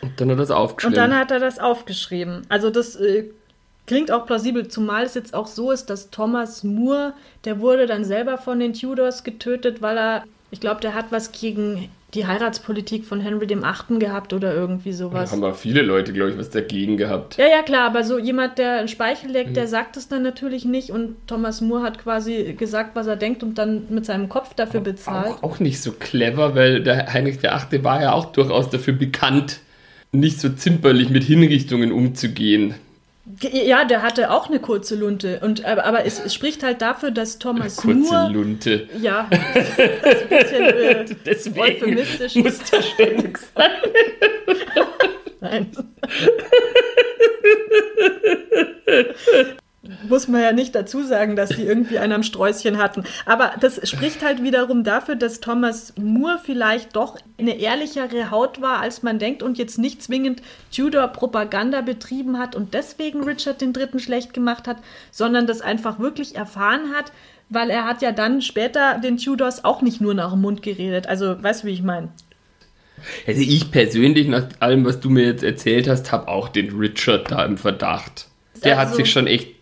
Und 0.00 0.18
dann 0.18 0.30
hat 0.30 0.38
er 0.38 0.40
das 0.40 0.50
aufgeschrieben. 0.50 0.94
Und 0.94 0.96
dann 0.96 1.18
hat 1.18 1.30
er 1.30 1.40
das 1.40 1.58
aufgeschrieben. 1.58 2.42
Also 2.48 2.70
das 2.70 2.96
äh, 2.96 3.24
klingt 3.88 4.12
auch 4.12 4.24
plausibel, 4.26 4.68
zumal 4.68 5.04
es 5.04 5.14
jetzt 5.14 5.34
auch 5.34 5.48
so 5.48 5.72
ist, 5.72 5.86
dass 5.90 6.10
Thomas 6.10 6.62
Moore, 6.62 7.14
der 7.44 7.58
wurde 7.60 7.86
dann 7.86 8.04
selber 8.04 8.38
von 8.38 8.60
den 8.60 8.72
Tudors 8.74 9.24
getötet, 9.24 9.82
weil 9.82 9.98
er, 9.98 10.24
ich 10.52 10.60
glaube, 10.60 10.80
der 10.80 10.94
hat 10.94 11.06
was 11.10 11.32
gegen 11.32 11.88
die 12.14 12.26
Heiratspolitik 12.26 13.04
von 13.04 13.20
Henry 13.20 13.46
VIII. 13.50 13.98
gehabt 13.98 14.32
oder 14.32 14.54
irgendwie 14.54 14.92
da 14.92 14.96
sowas. 14.96 15.30
haben 15.30 15.44
aber 15.44 15.52
viele 15.54 15.82
Leute, 15.82 16.14
glaube 16.14 16.30
ich, 16.30 16.38
was 16.38 16.48
dagegen 16.48 16.96
gehabt. 16.96 17.36
Ja, 17.36 17.46
ja, 17.46 17.60
klar, 17.62 17.82
aber 17.86 18.02
so 18.02 18.18
jemand, 18.18 18.56
der 18.56 18.78
einen 18.78 18.88
Speichel 18.88 19.30
leckt, 19.30 19.50
Mhm. 19.50 19.54
der 19.54 19.68
sagt 19.68 19.98
es 19.98 20.08
dann 20.08 20.22
natürlich 20.22 20.64
nicht 20.64 20.90
und 20.90 21.16
Thomas 21.26 21.60
Moore 21.60 21.82
hat 21.82 21.98
quasi 22.02 22.54
gesagt, 22.56 22.96
was 22.96 23.06
er 23.08 23.16
denkt 23.16 23.42
und 23.42 23.58
dann 23.58 23.82
mit 23.90 24.06
seinem 24.06 24.30
Kopf 24.30 24.54
dafür 24.54 24.80
bezahlt. 24.80 25.26
Auch, 25.26 25.42
auch 25.42 25.60
nicht 25.60 25.82
so 25.82 25.92
clever, 25.92 26.54
weil 26.54 26.82
der 26.82 27.12
Heinrich 27.12 27.42
VIII. 27.42 27.84
war 27.84 28.00
ja 28.00 28.12
auch 28.14 28.32
durchaus 28.32 28.70
dafür 28.70 28.94
bekannt, 28.94 29.60
nicht 30.10 30.40
so 30.40 30.48
zimperlich 30.48 31.10
mit 31.10 31.24
Hinrichtungen 31.24 31.92
umzugehen. 31.92 32.74
Ja, 33.40 33.84
der 33.84 34.02
hatte 34.02 34.30
auch 34.30 34.48
eine 34.48 34.58
kurze 34.58 34.94
Lunte 34.96 35.40
und 35.40 35.64
aber, 35.64 35.84
aber 35.84 36.04
es, 36.06 36.18
es 36.18 36.34
spricht 36.34 36.62
halt 36.62 36.80
dafür, 36.82 37.10
dass 37.10 37.38
Thomas 37.38 37.76
Kurze 37.76 37.98
Moore 37.98 38.32
Lunte. 38.32 38.88
ja, 39.00 39.28
das 39.30 40.14
ist 40.14 40.22
ein 40.22 40.28
bisschen 40.28 40.64
äh, 40.64 41.04
Deswegen 41.26 41.60
euphemistisch. 41.60 42.34
muss 42.36 42.58
der 42.70 42.82
ständig 42.82 43.38
sein. 43.54 43.70
Nein. 45.40 45.70
Muss 50.18 50.26
man 50.26 50.40
ja 50.42 50.50
nicht 50.50 50.74
dazu 50.74 51.04
sagen, 51.04 51.36
dass 51.36 51.50
die 51.50 51.62
irgendwie 51.62 52.00
einen 52.00 52.12
am 52.12 52.22
Sträußchen 52.24 52.76
hatten. 52.78 53.04
Aber 53.24 53.52
das 53.60 53.88
spricht 53.88 54.24
halt 54.24 54.42
wiederum 54.42 54.82
dafür, 54.82 55.14
dass 55.14 55.38
Thomas 55.38 55.92
Moore 55.96 56.40
vielleicht 56.44 56.96
doch 56.96 57.18
eine 57.38 57.56
ehrlichere 57.56 58.32
Haut 58.32 58.60
war, 58.60 58.80
als 58.80 59.04
man 59.04 59.20
denkt 59.20 59.44
und 59.44 59.58
jetzt 59.58 59.78
nicht 59.78 60.02
zwingend 60.02 60.42
Tudor-Propaganda 60.74 61.82
betrieben 61.82 62.36
hat 62.36 62.56
und 62.56 62.74
deswegen 62.74 63.22
Richard 63.22 63.62
III. 63.62 64.00
schlecht 64.00 64.34
gemacht 64.34 64.66
hat, 64.66 64.78
sondern 65.12 65.46
das 65.46 65.60
einfach 65.60 66.00
wirklich 66.00 66.34
erfahren 66.34 66.92
hat, 66.96 67.12
weil 67.48 67.70
er 67.70 67.84
hat 67.84 68.02
ja 68.02 68.10
dann 68.10 68.42
später 68.42 68.98
den 68.98 69.18
Tudors 69.18 69.64
auch 69.64 69.82
nicht 69.82 70.00
nur 70.00 70.14
nach 70.14 70.32
dem 70.32 70.40
Mund 70.40 70.62
geredet. 70.62 71.06
Also, 71.06 71.40
weißt 71.40 71.62
du, 71.62 71.68
wie 71.68 71.72
ich 71.74 71.82
meine? 71.84 72.08
Also 73.24 73.40
ich 73.40 73.70
persönlich, 73.70 74.26
nach 74.26 74.48
allem, 74.58 74.84
was 74.84 74.98
du 74.98 75.10
mir 75.10 75.26
jetzt 75.26 75.44
erzählt 75.44 75.86
hast, 75.86 76.10
habe 76.10 76.26
auch 76.26 76.48
den 76.48 76.76
Richard 76.76 77.30
da 77.30 77.44
im 77.44 77.56
Verdacht. 77.56 78.26
Der 78.64 78.76
hat 78.76 78.88
Also- 78.88 78.96
sich 78.96 79.12
schon 79.12 79.28
echt 79.28 79.57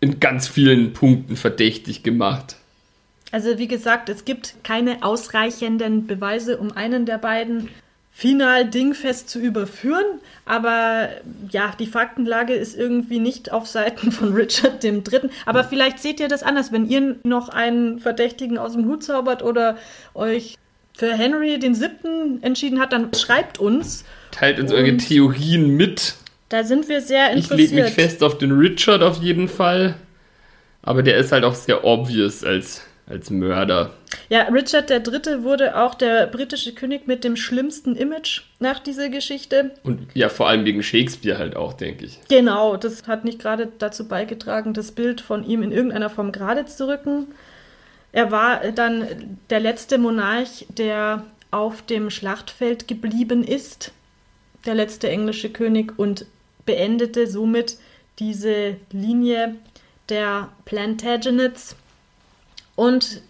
in 0.00 0.20
ganz 0.20 0.48
vielen 0.48 0.92
Punkten 0.92 1.36
verdächtig 1.36 2.02
gemacht. 2.02 2.56
Also 3.30 3.58
wie 3.58 3.68
gesagt, 3.68 4.08
es 4.08 4.24
gibt 4.24 4.54
keine 4.64 5.02
ausreichenden 5.02 6.06
Beweise, 6.06 6.56
um 6.56 6.72
einen 6.72 7.04
der 7.04 7.18
beiden 7.18 7.68
final 8.10 8.68
dingfest 8.68 9.28
zu 9.28 9.38
überführen. 9.38 10.04
Aber 10.44 11.08
ja, 11.50 11.72
die 11.78 11.86
Faktenlage 11.86 12.54
ist 12.54 12.76
irgendwie 12.76 13.20
nicht 13.20 13.52
auf 13.52 13.66
Seiten 13.66 14.10
von 14.12 14.32
Richard 14.34 14.82
dem 14.82 15.04
Dritten. 15.04 15.30
Aber 15.46 15.62
vielleicht 15.62 16.00
seht 16.00 16.20
ihr 16.20 16.28
das 16.28 16.42
anders, 16.42 16.72
wenn 16.72 16.88
ihr 16.88 17.16
noch 17.22 17.48
einen 17.48 18.00
Verdächtigen 18.00 18.58
aus 18.58 18.72
dem 18.72 18.86
Hut 18.86 19.04
zaubert 19.04 19.42
oder 19.42 19.76
euch 20.14 20.56
für 20.94 21.14
Henry 21.14 21.60
den 21.60 21.76
Siebten 21.76 22.42
entschieden 22.42 22.80
hat, 22.80 22.92
dann 22.92 23.14
schreibt 23.14 23.58
uns. 23.58 24.04
Teilt 24.32 24.58
uns 24.58 24.72
eure 24.72 24.96
Theorien 24.96 25.76
mit. 25.76 26.14
Da 26.48 26.64
sind 26.64 26.88
wir 26.88 27.00
sehr 27.00 27.36
Ich 27.36 27.50
lege 27.50 27.62
interessiert. 27.62 27.84
mich 27.86 27.94
fest 27.94 28.22
auf 28.22 28.38
den 28.38 28.52
Richard 28.52 29.02
auf 29.02 29.22
jeden 29.22 29.48
Fall. 29.48 29.94
Aber 30.82 31.02
der 31.02 31.16
ist 31.18 31.32
halt 31.32 31.44
auch 31.44 31.54
sehr 31.54 31.84
obvious 31.84 32.44
als, 32.44 32.82
als 33.06 33.30
Mörder. 33.30 33.92
Ja, 34.30 34.42
Richard 34.44 34.88
der 34.88 35.00
Dritte 35.00 35.42
wurde 35.44 35.76
auch 35.76 35.94
der 35.94 36.26
britische 36.26 36.72
König 36.72 37.06
mit 37.06 37.24
dem 37.24 37.36
schlimmsten 37.36 37.94
Image 37.96 38.42
nach 38.60 38.78
dieser 38.78 39.10
Geschichte. 39.10 39.72
Und 39.82 40.00
ja, 40.14 40.28
vor 40.30 40.48
allem 40.48 40.64
wegen 40.64 40.82
Shakespeare 40.82 41.38
halt 41.38 41.56
auch, 41.56 41.74
denke 41.74 42.06
ich. 42.06 42.18
Genau, 42.28 42.76
das 42.76 43.06
hat 43.06 43.24
nicht 43.24 43.38
gerade 43.38 43.68
dazu 43.78 44.08
beigetragen, 44.08 44.72
das 44.72 44.92
Bild 44.92 45.20
von 45.20 45.44
ihm 45.44 45.62
in 45.62 45.72
irgendeiner 45.72 46.08
Form 46.08 46.32
gerade 46.32 46.64
zu 46.64 46.88
rücken. 46.88 47.26
Er 48.12 48.30
war 48.30 48.60
dann 48.74 49.38
der 49.50 49.60
letzte 49.60 49.98
Monarch, 49.98 50.64
der 50.70 51.24
auf 51.50 51.82
dem 51.82 52.08
Schlachtfeld 52.08 52.88
geblieben 52.88 53.44
ist, 53.44 53.92
der 54.64 54.74
letzte 54.74 55.10
englische 55.10 55.50
König 55.50 55.98
und 55.98 56.24
beendete 56.68 57.26
somit 57.26 57.78
diese 58.18 58.76
Linie 58.92 59.56
der 60.10 60.50
Plantagenets. 60.66 61.76
Und 62.76 63.22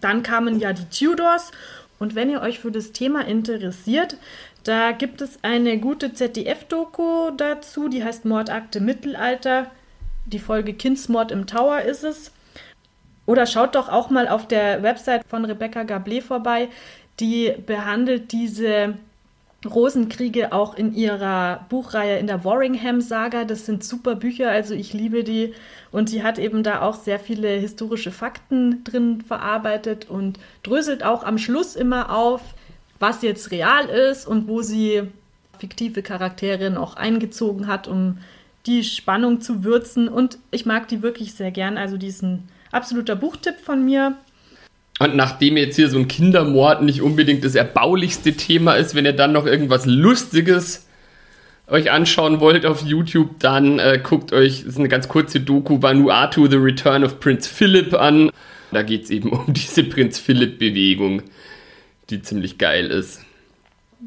dann 0.00 0.22
kamen 0.22 0.60
ja 0.60 0.72
die 0.72 0.88
Tudors. 0.88 1.50
Und 1.98 2.14
wenn 2.14 2.30
ihr 2.30 2.40
euch 2.40 2.60
für 2.60 2.70
das 2.70 2.92
Thema 2.92 3.26
interessiert, 3.26 4.16
Da 4.64 4.92
gibt 4.92 5.22
es 5.22 5.38
eine 5.42 5.78
gute 5.78 6.12
ZDF-Doku 6.12 7.30
dazu, 7.36 7.88
die 7.88 8.04
heißt 8.04 8.24
Mordakte 8.26 8.80
Mittelalter. 8.80 9.70
Die 10.26 10.38
Folge 10.38 10.74
Kindsmord 10.74 11.32
im 11.32 11.46
Tower 11.46 11.80
ist 11.80 12.04
es. 12.04 12.30
Oder 13.24 13.46
schaut 13.46 13.74
doch 13.74 13.88
auch 13.88 14.10
mal 14.10 14.28
auf 14.28 14.46
der 14.46 14.82
Website 14.82 15.22
von 15.28 15.44
Rebecca 15.44 15.80
Gablé 15.82 16.20
vorbei. 16.20 16.68
Die 17.20 17.54
behandelt 17.66 18.32
diese 18.32 18.98
Rosenkriege 19.68 20.52
auch 20.52 20.74
in 20.74 20.94
ihrer 20.94 21.66
Buchreihe 21.68 22.18
in 22.18 22.26
der 22.26 22.44
Warringham-Saga. 22.44 23.44
Das 23.44 23.66
sind 23.66 23.84
super 23.84 24.14
Bücher, 24.14 24.50
also 24.50 24.74
ich 24.74 24.92
liebe 24.92 25.22
die. 25.22 25.52
Und 25.92 26.08
sie 26.08 26.22
hat 26.22 26.38
eben 26.38 26.62
da 26.62 26.80
auch 26.80 26.94
sehr 26.94 27.18
viele 27.18 27.48
historische 27.48 28.10
Fakten 28.10 28.84
drin 28.84 29.20
verarbeitet 29.20 30.08
und 30.08 30.38
dröselt 30.62 31.04
auch 31.04 31.24
am 31.24 31.36
Schluss 31.36 31.76
immer 31.76 32.14
auf, 32.14 32.40
was 32.98 33.22
jetzt 33.22 33.50
real 33.50 33.86
ist 33.88 34.26
und 34.26 34.48
wo 34.48 34.62
sie 34.62 35.02
fiktive 35.58 36.02
Charaktere 36.02 36.70
noch 36.70 36.96
eingezogen 36.96 37.66
hat, 37.66 37.86
um 37.86 38.18
die 38.66 38.82
Spannung 38.82 39.40
zu 39.42 39.62
würzen. 39.62 40.08
Und 40.08 40.38
ich 40.50 40.64
mag 40.64 40.88
die 40.88 41.02
wirklich 41.02 41.34
sehr 41.34 41.50
gern. 41.50 41.76
Also 41.76 41.98
diesen 41.98 42.48
absoluter 42.72 43.16
Buchtipp 43.16 43.56
von 43.60 43.84
mir. 43.84 44.16
Und 45.00 45.16
nachdem 45.16 45.56
jetzt 45.56 45.76
hier 45.76 45.88
so 45.88 45.98
ein 45.98 46.08
Kindermord 46.08 46.82
nicht 46.82 47.00
unbedingt 47.00 47.42
das 47.42 47.54
erbaulichste 47.54 48.34
Thema 48.34 48.74
ist, 48.74 48.94
wenn 48.94 49.06
ihr 49.06 49.14
dann 49.14 49.32
noch 49.32 49.46
irgendwas 49.46 49.86
Lustiges 49.86 50.86
euch 51.68 51.90
anschauen 51.90 52.38
wollt 52.40 52.66
auf 52.66 52.82
YouTube, 52.82 53.38
dann 53.38 53.78
äh, 53.78 53.98
guckt 54.02 54.34
euch, 54.34 54.58
das 54.58 54.74
ist 54.74 54.78
eine 54.78 54.88
ganz 54.88 55.08
kurze 55.08 55.40
Doku, 55.40 55.80
Vanuatu, 55.80 56.48
The 56.48 56.56
Return 56.56 57.02
of 57.02 57.18
Prince 57.18 57.48
Philip 57.48 57.94
an. 57.94 58.30
Da 58.72 58.82
geht 58.82 59.04
es 59.04 59.10
eben 59.10 59.30
um 59.30 59.46
diese 59.54 59.84
Prinz 59.84 60.18
Philip-Bewegung, 60.18 61.22
die 62.10 62.20
ziemlich 62.20 62.58
geil 62.58 62.90
ist. 62.90 63.24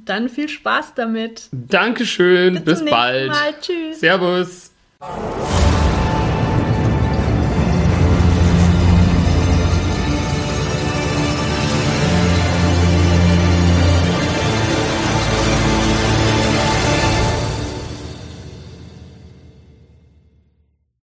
Dann 0.05 0.29
viel 0.29 0.47
Spaß 0.47 0.93
damit. 0.93 1.49
Dankeschön, 1.51 2.63
bis, 2.63 2.81
bis 2.81 2.91
bald. 2.91 3.29
Mal. 3.29 3.53
Tschüss. 3.59 3.99
Servus. 3.99 4.71